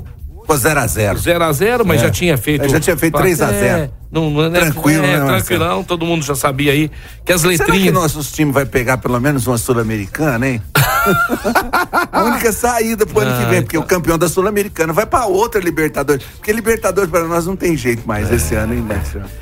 Ficou 0.57 0.71
0x0. 0.71 1.15
0x0, 1.17 1.83
mas 1.85 1.99
É. 2.01 2.03
já 2.05 2.09
tinha 2.11 2.37
feito. 2.37 2.65
É, 2.65 2.69
já 2.69 2.79
tinha 2.79 2.97
feito 2.97 3.17
3 3.17 3.41
a 3.41 3.47
0. 3.51 3.63
É, 3.83 3.89
não, 4.11 4.29
não, 4.29 4.49
né, 4.49 4.59
Tranquilo, 4.59 5.03
é, 5.03 5.07
né, 5.07 5.17
Marcelo? 5.19 5.37
Tranquilão, 5.39 5.83
todo 5.83 6.05
mundo 6.05 6.23
já 6.25 6.35
sabia 6.35 6.71
aí 6.73 6.91
que 7.25 7.31
as 7.31 7.41
Será 7.41 7.53
que 7.53 7.59
letrinhas. 7.63 7.93
nossos 7.93 8.31
times 8.31 8.53
vai 8.53 8.65
pegar 8.65 8.97
pelo 8.97 9.19
menos 9.19 9.47
uma 9.47 9.57
Sul-Americana, 9.57 10.47
hein? 10.47 10.61
a 12.11 12.23
única 12.23 12.51
saída 12.51 13.05
pro 13.05 13.19
ano 13.19 13.37
que 13.43 13.49
vem, 13.49 13.61
porque 13.61 13.77
o 13.77 13.83
campeão 13.83 14.17
da 14.17 14.27
Sul-Americana 14.29 14.93
vai 14.93 15.05
pra 15.05 15.25
outra 15.25 15.59
Libertadores. 15.61 16.23
Porque 16.37 16.51
Libertadores 16.51 17.09
para 17.09 17.23
nós 17.25 17.45
não 17.45 17.55
tem 17.55 17.75
jeito 17.77 18.07
mais 18.07 18.31
esse 18.31 18.55
ano, 18.55 18.73
hein? 18.73 18.85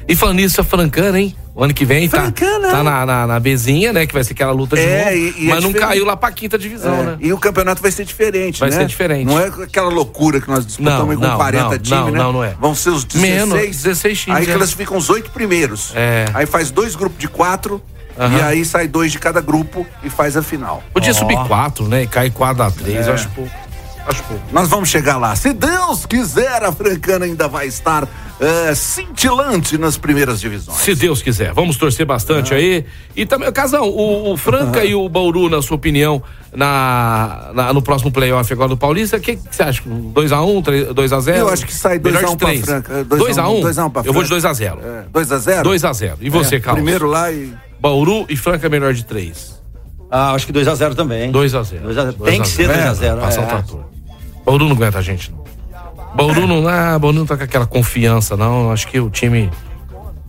E 0.07 0.15
falando 0.15 0.37
nisso, 0.37 0.61
a 0.61 0.63
Francana, 0.63 1.19
hein? 1.19 1.35
O 1.55 1.63
ano 1.63 1.73
que 1.73 1.83
vem 1.83 2.07
tá, 2.07 2.21
Francana. 2.21 2.69
tá 2.69 2.83
na, 2.83 3.05
na, 3.05 3.27
na 3.27 3.39
Bezinha, 3.39 3.91
né? 3.91 4.05
Que 4.07 4.13
vai 4.13 4.23
ser 4.23 4.31
aquela 4.31 4.53
luta 4.53 4.77
de 4.77 4.81
É, 4.81 5.05
novo. 5.05 5.17
e- 5.17 5.43
e 5.43 5.45
é 5.47 5.49
mas 5.49 5.63
não 5.63 5.71
diferente. 5.71 5.89
caiu 5.89 6.05
lá 6.05 6.15
pra 6.15 6.31
quinta 6.31 6.57
divisão, 6.57 6.93
É, 6.93 7.03
né? 7.03 7.17
E 7.19 7.33
o 7.33 7.37
campeonato 7.37 7.81
vai 7.81 7.91
ser 7.91 8.05
diferente, 8.05 8.61
Vai 8.61 8.69
né? 8.69 8.77
ser 8.77 8.85
diferente. 8.85 9.25
Não 9.27 9.37
é 9.37 9.47
aquela 9.47 9.89
loucura 9.89 10.39
que 10.39 10.47
nós 10.47 10.65
disputamos 10.65 11.07
Não, 11.15 11.15
com 11.21 11.27
não, 11.27 11.35
40 11.35 11.63
não, 11.63 11.71
times, 11.79 11.89
não, 11.89 12.11
né? 12.11 12.17
não, 12.19 12.33
não 12.33 12.43
é. 12.45 12.55
Vão 12.59 12.73
ser 12.73 12.91
os 12.91 13.03
16. 13.03 13.49
Menos, 13.49 13.75
16 13.81 14.19
times, 14.21 14.39
Aí 14.39 14.49
é. 14.49 14.53
classificam 14.55 14.95
os 14.95 15.09
oito 15.09 15.31
primeiros. 15.31 15.91
É. 15.95 16.25
Aí 16.33 16.45
faz 16.45 16.71
dois 16.71 16.95
grupos 16.95 17.19
de 17.19 17.27
quatro. 17.27 17.81
Aham. 18.19 18.37
E 18.37 18.41
aí 18.41 18.65
sai 18.65 18.87
dois 18.87 19.11
de 19.11 19.17
cada 19.19 19.39
grupo 19.41 19.87
e 20.03 20.09
faz 20.09 20.35
a 20.35 20.43
final. 20.43 20.83
Podia 20.93 21.13
subir 21.13 21.37
quatro, 21.47 21.87
né? 21.87 22.03
E 22.03 22.07
cair 22.07 22.31
quatro 22.31 22.61
a 22.63 22.69
três, 22.69 23.07
É. 23.07 23.11
acho 23.13 23.29
pouco. 23.29 23.51
Acho 24.05 24.23
pouco. 24.23 24.43
Nós 24.51 24.67
vamos 24.67 24.89
chegar 24.89 25.17
lá. 25.17 25.35
Se 25.35 25.53
Deus 25.53 26.05
quiser, 26.05 26.63
a 26.63 26.71
Francana 26.71 27.25
ainda 27.25 27.47
vai 27.47 27.67
estar 27.67 28.07
eh, 28.39 28.73
cintilante 28.73 29.77
nas 29.77 29.97
primeiras 29.97 30.39
divisões. 30.41 30.79
Se 30.79 30.95
Deus 30.95 31.21
quiser. 31.21 31.53
Vamos 31.53 31.77
torcer 31.77 32.05
bastante 32.07 32.51
aí. 32.53 32.85
E 33.15 33.25
também, 33.25 33.51
Casão, 33.51 33.83
o, 33.87 34.31
o 34.33 34.37
Franca 34.37 34.83
e 34.85 34.95
o 34.95 35.07
Bauru, 35.07 35.47
na 35.47 35.61
sua 35.61 35.75
opinião, 35.75 36.23
na, 36.51 37.51
na- 37.53 37.73
no 37.73 37.81
próximo 37.81 38.11
playoff 38.11 38.51
agora 38.51 38.69
do 38.69 38.77
Paulista, 38.77 39.17
o 39.17 39.19
que, 39.19 39.35
que 39.35 39.41
você 39.55 39.61
acha? 39.63 39.83
2x1, 39.83 40.63
2x0? 40.93 41.35
Eu 41.37 41.49
acho 41.49 41.65
que 41.65 41.73
sai 41.73 41.99
2 41.99 42.15
a 42.23 42.29
1 42.31 42.35
pra 42.37 42.57
Franca. 42.57 43.03
2 43.03 43.37
a 43.37 43.47
1, 43.49 43.61
2 43.61 43.77
a 43.79 43.85
1 43.85 43.89
pra 43.91 44.01
Eu 44.05 44.13
vou 44.13 44.23
de 44.23 44.29
Franca. 44.29 44.49
2x0. 44.49 44.77
2 45.11 45.31
a 45.31 45.37
0 45.37 45.69
2x0. 45.69 46.13
E 46.21 46.29
você, 46.29 46.55
É, 46.55 46.59
Carlos? 46.59 46.81
Primeiro 46.83 47.07
lá 47.07 47.31
e. 47.31 47.53
Bauru 47.79 48.25
e 48.29 48.35
Franca 48.35 48.67
é 48.67 48.69
melhor 48.69 48.93
de 48.93 49.05
3. 49.05 49.59
Ah, 50.11 50.33
acho 50.33 50.45
que 50.45 50.53
2x0 50.53 50.95
também. 50.95 51.31
2x0. 51.31 51.81
2x0. 51.83 52.23
Tem 52.23 52.41
que 52.41 52.47
ser 52.47 52.69
2x0. 52.69 53.19
Passar 53.19 53.41
o 53.41 53.43
é. 53.43 53.47
trator. 53.47 53.83
Bauru 54.45 54.65
não 54.65 54.75
aguenta 54.75 54.97
a 54.97 55.01
gente, 55.01 55.31
não. 55.31 55.39
Bauru 56.15 56.47
não, 56.47 56.67
ah, 56.67 56.97
Bauru 56.97 57.19
não 57.19 57.25
tá 57.25 57.37
com 57.37 57.43
aquela 57.43 57.67
confiança, 57.67 58.35
não. 58.35 58.71
Acho 58.71 58.87
que 58.87 58.99
o 58.99 59.09
time. 59.09 59.49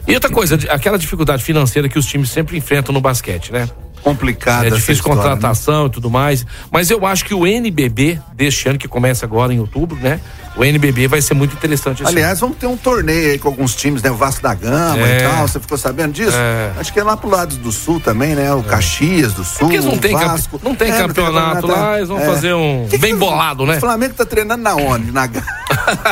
E 0.06 0.14
outra 0.14 0.30
coisa, 0.30 0.56
aquela 0.68 0.98
dificuldade 0.98 1.42
financeira 1.42 1.88
que 1.88 1.98
os 1.98 2.06
times 2.06 2.30
sempre 2.30 2.56
enfrentam 2.56 2.92
no 2.92 3.00
basquete, 3.00 3.52
né? 3.52 3.68
Complicada 4.02 4.66
É 4.66 4.70
difícil 4.70 4.94
história, 4.94 5.16
né? 5.22 5.28
contratação 5.30 5.86
e 5.86 5.90
tudo 5.90 6.10
mais. 6.10 6.46
Mas 6.70 6.90
eu 6.90 7.04
acho 7.06 7.24
que 7.24 7.34
o 7.34 7.46
NBB 7.46 8.20
deste 8.34 8.68
ano, 8.68 8.78
que 8.78 8.88
começa 8.88 9.24
agora 9.26 9.52
em 9.52 9.60
outubro, 9.60 9.98
né? 10.00 10.20
O 10.56 10.64
NBB 10.64 11.06
vai 11.06 11.22
ser 11.22 11.32
muito 11.34 11.54
interessante 11.54 12.02
esse 12.02 12.10
Aliás, 12.10 12.40
vamos 12.40 12.56
ter 12.56 12.66
um 12.66 12.76
torneio 12.76 13.30
aí 13.30 13.38
com 13.38 13.46
alguns 13.48 13.74
times, 13.76 14.02
né? 14.02 14.10
O 14.10 14.16
Vasco 14.16 14.42
da 14.42 14.52
Gama 14.52 14.98
É. 14.98 15.18
e 15.18 15.22
tal. 15.22 15.46
Você 15.46 15.60
ficou 15.60 15.78
sabendo 15.78 16.12
disso? 16.12 16.36
É. 16.36 16.72
Acho 16.78 16.92
que 16.92 16.98
é 16.98 17.04
lá 17.04 17.16
pro 17.16 17.30
lado 17.30 17.56
do 17.56 17.70
sul 17.70 18.00
também, 18.00 18.34
né? 18.34 18.52
O 18.52 18.62
Caxias 18.62 19.32
do 19.32 19.44
sul. 19.44 19.60
Porque 19.60 19.76
eles 19.76 19.86
não 19.86 19.96
tem, 19.96 20.12
campe- 20.12 20.26
Vasco. 20.26 20.60
não 20.62 20.74
tem 20.74 20.90
É, 20.90 20.98
campeonato 20.98 21.66
lá, 21.68 21.96
eles 21.98 22.08
vão 22.08 22.18
É. 22.18 22.26
fazer 22.26 22.52
um 22.54 22.84
Que 22.90 22.96
que 22.96 22.98
bem 22.98 23.14
o- 23.14 23.18
bolado, 23.18 23.64
né? 23.64 23.76
O 23.76 23.80
Flamengo 23.80 24.14
tá 24.14 24.26
treinando 24.26 24.62
na 24.62 24.74
onde? 24.74 25.12
Na. 25.12 25.28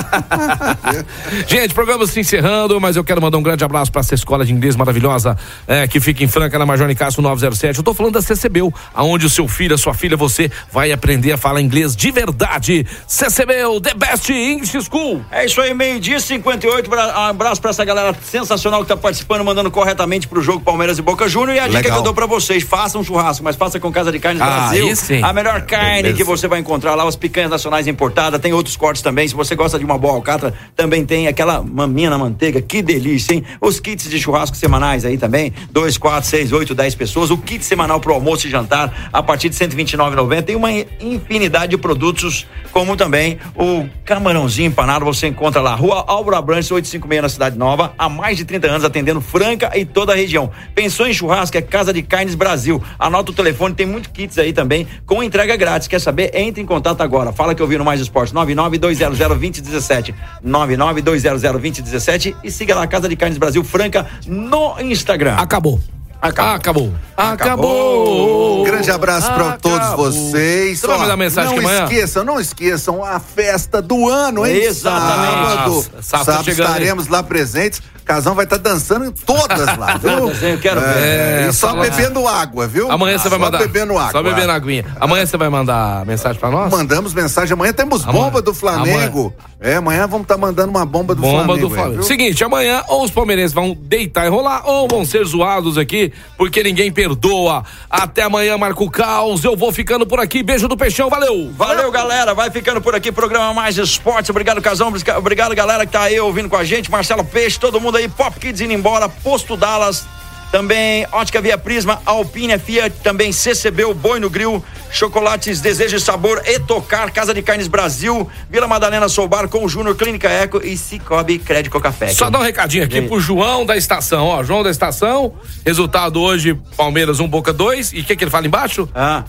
Gente, 1.46 1.74
programa 1.74 2.06
se 2.06 2.20
encerrando, 2.20 2.80
mas 2.80 2.96
eu 2.96 3.04
quero 3.04 3.20
mandar 3.20 3.38
um 3.38 3.42
grande 3.42 3.64
abraço 3.64 3.90
para 3.90 4.00
essa 4.00 4.14
escola 4.14 4.44
de 4.44 4.52
inglês 4.52 4.76
maravilhosa 4.76 5.36
é, 5.66 5.86
que 5.88 6.00
fica 6.00 6.22
em 6.22 6.28
Franca, 6.28 6.58
na 6.58 6.66
Major 6.66 6.86
Nicasso 6.86 7.20
907. 7.20 7.77
Eu 7.78 7.84
tô 7.84 7.94
falando 7.94 8.14
da 8.14 8.22
CCBU, 8.22 8.72
aonde 8.94 9.26
o 9.26 9.30
seu 9.30 9.46
filho, 9.48 9.74
a 9.74 9.78
sua 9.78 9.94
filha, 9.94 10.16
você 10.16 10.50
vai 10.72 10.92
aprender 10.92 11.32
a 11.32 11.36
falar 11.36 11.60
inglês 11.60 11.94
de 11.96 12.10
verdade. 12.10 12.86
CCBU, 13.06 13.80
The 13.80 13.94
Best 13.94 14.30
English 14.32 14.78
School. 14.82 15.24
É 15.30 15.44
isso 15.46 15.60
aí, 15.60 15.72
meio-dia 15.74 16.20
58. 16.20 16.88
Bra- 16.88 17.06
Um 17.18 17.30
abraço 17.30 17.60
pra 17.60 17.70
essa 17.70 17.84
galera 17.84 18.14
sensacional 18.22 18.82
que 18.82 18.88
tá 18.88 18.96
participando, 18.96 19.44
mandando 19.44 19.70
corretamente 19.70 20.28
pro 20.28 20.40
jogo 20.42 20.60
Palmeiras 20.60 20.98
e 20.98 21.02
Boca 21.02 21.28
Júnior. 21.28 21.56
E 21.56 21.58
a 21.58 21.66
dica 21.66 21.78
Legal. 21.78 21.92
que 21.92 21.98
eu 21.98 22.02
dou 22.04 22.14
pra 22.14 22.26
vocês: 22.26 22.62
façam 22.62 23.00
um 23.00 23.04
churrasco, 23.04 23.42
mas 23.42 23.56
faça 23.56 23.80
com 23.80 23.90
Casa 23.90 24.12
de 24.12 24.18
Carnes 24.18 24.40
Ah, 24.42 24.46
Brasil. 24.68 24.86
aí 24.88 24.96
sim. 24.96 25.22
A 25.22 25.32
melhor 25.32 25.62
carne 25.62 26.02
Beleza. 26.02 26.16
que 26.16 26.24
você 26.24 26.46
vai 26.46 26.60
encontrar 26.60 26.94
lá, 26.94 27.06
as 27.08 27.16
picanhas 27.16 27.50
nacionais 27.50 27.86
importadas. 27.86 28.40
Tem 28.40 28.52
outros 28.52 28.76
cortes 28.76 29.02
também. 29.02 29.26
Se 29.26 29.34
você 29.34 29.54
gosta 29.54 29.78
de 29.78 29.84
uma 29.84 29.98
boa 29.98 30.14
alcatra, 30.14 30.54
também 30.76 31.04
tem 31.04 31.26
aquela 31.28 31.62
maminha 31.62 32.10
na 32.10 32.18
manteiga. 32.18 32.60
Que 32.60 32.82
delícia, 32.82 33.34
hein? 33.34 33.44
Os 33.60 33.80
kits 33.80 34.08
de 34.08 34.18
churrasco 34.20 34.56
semanais 34.56 35.04
aí 35.04 35.16
também: 35.18 35.52
2, 35.70 35.98
4, 35.98 36.28
6, 36.28 36.52
8, 36.52 36.74
10 36.74 36.94
pessoas. 36.94 37.30
O 37.30 37.38
kit 37.38 37.64
semanal 37.68 38.00
pro 38.00 38.14
almoço 38.14 38.46
e 38.46 38.50
jantar 38.50 39.10
a 39.12 39.22
partir 39.22 39.48
de 39.48 39.58
R$ 39.58 39.68
129,90. 39.68 40.42
Tem 40.42 40.56
uma 40.56 40.72
infinidade 40.72 41.70
de 41.70 41.78
produtos, 41.78 42.46
como 42.72 42.96
também 42.96 43.38
o 43.54 43.86
camarãozinho 44.04 44.68
empanado. 44.68 45.04
Você 45.04 45.28
encontra 45.28 45.60
lá, 45.60 45.74
Rua 45.74 46.04
Álvaro 46.06 46.36
Abrantes, 46.36 46.70
856 46.70 47.22
na 47.22 47.28
Cidade 47.28 47.58
Nova, 47.58 47.92
há 47.98 48.08
mais 48.08 48.36
de 48.36 48.44
30 48.44 48.66
anos 48.66 48.84
atendendo 48.84 49.20
Franca 49.20 49.70
e 49.76 49.84
toda 49.84 50.12
a 50.12 50.16
região. 50.16 50.50
Pensou 50.74 51.06
em 51.06 51.12
churrasco, 51.12 51.56
é 51.56 51.62
Casa 51.62 51.92
de 51.92 52.02
Carnes 52.02 52.34
Brasil. 52.34 52.82
Anota 52.98 53.30
o 53.30 53.34
telefone, 53.34 53.74
tem 53.74 53.86
muito 53.86 54.10
kits 54.10 54.38
aí 54.38 54.52
também 54.52 54.86
com 55.04 55.22
entrega 55.22 55.56
grátis. 55.56 55.88
Quer 55.88 56.00
saber? 56.00 56.30
Entre 56.34 56.62
em 56.62 56.66
contato 56.66 57.02
agora. 57.02 57.32
Fala 57.32 57.54
que 57.54 57.62
eu 57.62 57.66
vi 57.66 57.76
no 57.76 57.84
Mais 57.84 58.00
Esportes 58.00 58.32
992002017. 58.34 60.14
992002017 60.44 62.34
e 62.42 62.50
siga 62.50 62.74
lá 62.74 62.86
Casa 62.86 63.08
de 63.08 63.16
Carnes 63.16 63.38
Brasil 63.38 63.62
Franca 63.62 64.06
no 64.26 64.80
Instagram. 64.80 65.34
Acabou. 65.34 65.80
Acabou. 66.20 66.54
Acabou. 66.54 66.92
Acabou. 67.16 68.60
Um 68.60 68.64
grande 68.64 68.90
abraço 68.90 69.32
para 69.32 69.52
todos 69.56 69.88
vocês. 69.90 70.80
Você 70.80 70.86
vai 70.86 70.96
Ó, 70.96 70.98
mandar 71.00 71.16
mensagem 71.16 71.52
não 71.52 71.58
amanhã? 71.60 71.84
esqueçam, 71.84 72.24
não 72.24 72.40
esqueçam 72.40 73.04
a 73.04 73.20
festa 73.20 73.80
do 73.80 74.08
ano, 74.08 74.46
hein? 74.46 74.56
Exatamente. 74.56 75.30
Sábado. 75.48 75.84
Sábado 76.00 76.24
Sábado 76.26 76.44
chegando, 76.44 76.66
estaremos 76.66 77.08
lá 77.08 77.22
presentes. 77.22 77.80
Casão 78.04 78.34
vai 78.34 78.44
estar 78.46 78.56
dançando 78.56 79.04
em 79.04 79.10
todas 79.12 79.76
lá, 79.76 79.98
viu? 80.00 80.30
Eu 80.48 80.58
quero 80.58 80.80
ver. 80.80 80.96
É, 80.96 81.42
É, 81.44 81.48
e 81.50 81.52
só 81.52 81.68
só 81.68 81.74
lá. 81.74 81.82
bebendo 81.82 82.26
água, 82.26 82.66
viu? 82.66 82.90
Amanhã 82.90 83.18
você 83.18 83.28
vai 83.28 83.38
Só 83.38 83.44
mandar. 83.44 83.58
bebendo 83.58 83.98
água. 83.98 84.12
Só 84.12 84.22
bebendo 84.22 84.50
aguinha. 84.50 84.84
Amanhã 84.98 85.26
você 85.26 85.36
vai 85.36 85.50
mandar 85.50 86.06
mensagem 86.06 86.40
pra 86.40 86.50
nós? 86.50 86.70
Mandamos 86.72 87.12
mensagem. 87.12 87.52
Amanhã 87.52 87.70
temos 87.74 88.04
Amanhã. 88.04 88.24
bomba 88.24 88.40
do 88.40 88.54
Flamengo. 88.54 89.34
É, 89.60 89.74
amanhã 89.74 90.06
vamos 90.06 90.22
estar 90.24 90.38
mandando 90.38 90.70
uma 90.70 90.86
bomba 90.86 91.14
do 91.14 91.20
Bomba 91.20 91.44
Flamengo. 91.44 91.68
do 91.68 91.74
aí, 91.74 91.78
Flamengo. 91.80 91.94
viu? 91.96 92.02
Seguinte, 92.04 92.42
amanhã 92.42 92.82
ou 92.88 93.04
os 93.04 93.10
palmeirenses 93.10 93.52
vão 93.52 93.76
deitar 93.78 94.24
e 94.24 94.30
rolar 94.30 94.62
ou 94.64 94.88
vão 94.88 95.04
ser 95.04 95.26
zoados 95.26 95.76
aqui, 95.76 96.07
porque 96.36 96.62
ninguém 96.62 96.90
perdoa. 96.92 97.64
Até 97.88 98.22
amanhã, 98.22 98.56
Marco 98.58 98.90
Caos. 98.90 99.44
Eu 99.44 99.56
vou 99.56 99.72
ficando 99.72 100.06
por 100.06 100.20
aqui. 100.20 100.42
Beijo 100.42 100.68
do 100.68 100.76
Peixão, 100.76 101.08
valeu! 101.08 101.50
Valeu, 101.56 101.90
galera. 101.90 102.34
Vai 102.34 102.50
ficando 102.50 102.80
por 102.80 102.94
aqui, 102.94 103.10
programa 103.12 103.54
Mais 103.54 103.78
Esportes. 103.78 104.30
Obrigado, 104.30 104.60
Casão. 104.60 104.92
Obrigado, 105.16 105.54
galera, 105.54 105.86
que 105.86 105.92
tá 105.92 106.02
aí 106.02 106.18
ouvindo 106.20 106.48
com 106.48 106.56
a 106.56 106.64
gente. 106.64 106.90
Marcelo 106.90 107.24
Peixe, 107.24 107.58
todo 107.58 107.80
mundo 107.80 107.96
aí. 107.96 108.08
Pop 108.08 108.38
Kids 108.38 108.60
indo 108.60 108.72
embora. 108.72 109.08
Posto 109.08 109.56
Dallas. 109.56 110.17
Também 110.50 111.06
Ótica 111.12 111.40
Via 111.40 111.58
Prisma, 111.58 112.00
Alpine 112.06 112.58
Fiat, 112.58 112.96
também 113.02 113.32
CCB, 113.32 113.84
o 113.84 113.94
Boi 113.94 114.18
no 114.18 114.30
Grill, 114.30 114.64
Chocolates 114.90 115.60
Desejo 115.60 115.96
e 115.96 116.00
Sabor, 116.00 116.40
Etocar, 116.46 117.12
Casa 117.12 117.34
de 117.34 117.42
Carnes 117.42 117.68
Brasil, 117.68 118.28
Vila 118.48 118.66
Madalena 118.66 119.08
Soubar 119.08 119.48
com 119.48 119.64
o 119.64 119.68
Júnior 119.68 119.94
Clínica 119.94 120.28
Eco 120.28 120.60
e 120.64 120.76
Cicobi 120.76 121.38
Crédito 121.38 121.78
Café. 121.78 122.08
Só 122.08 122.30
dar 122.30 122.38
um 122.38 122.42
recadinho 122.42 122.84
aqui 122.84 123.02
pro 123.02 123.20
João 123.20 123.66
da 123.66 123.76
estação, 123.76 124.26
ó. 124.26 124.42
João 124.42 124.62
da 124.62 124.70
estação, 124.70 125.34
resultado 125.66 126.20
hoje, 126.20 126.58
Palmeiras 126.76 127.20
1 127.20 127.28
Boca 127.28 127.52
2. 127.52 127.92
E 127.92 128.00
o 128.00 128.04
que, 128.04 128.16
que 128.16 128.24
ele 128.24 128.30
fala 128.30 128.46
embaixo? 128.46 128.88
Ah. 128.94 129.24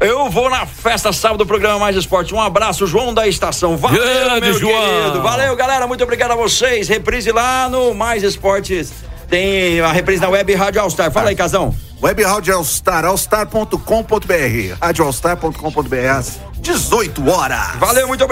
Eu 0.00 0.28
vou 0.28 0.50
na 0.50 0.66
festa 0.66 1.12
sábado 1.12 1.38
do 1.38 1.46
programa 1.46 1.78
Mais 1.78 1.96
Esporte. 1.96 2.34
Um 2.34 2.40
abraço, 2.40 2.86
João 2.86 3.14
da 3.14 3.28
Estação. 3.28 3.76
Valeu, 3.76 4.02
Grande 4.02 4.40
meu 4.40 4.58
João. 4.58 4.72
querido. 4.72 5.22
Valeu, 5.22 5.54
galera. 5.54 5.86
Muito 5.86 6.02
obrigado 6.02 6.32
a 6.32 6.36
vocês. 6.36 6.88
Reprise 6.88 7.30
lá 7.30 7.68
no 7.68 7.94
Mais 7.94 8.22
Esportes. 8.22 8.92
Tem 9.28 9.80
a 9.80 9.92
reprise 9.92 10.22
na 10.22 10.28
Web 10.28 10.54
Rádio 10.54 10.80
All 10.80 10.90
Star. 10.90 11.10
Fala 11.10 11.28
aí, 11.28 11.36
Casão. 11.36 11.74
Web 12.00 12.22
Rádio 12.22 12.54
Allstar, 12.54 13.04
allstar.com.br, 13.04 13.76
radioallstar.com.br, 14.80 15.96
às 16.16 16.38
18 16.60 17.28
horas. 17.28 17.74
Valeu, 17.76 18.06
muito 18.06 18.22
obrigado. 18.22 18.26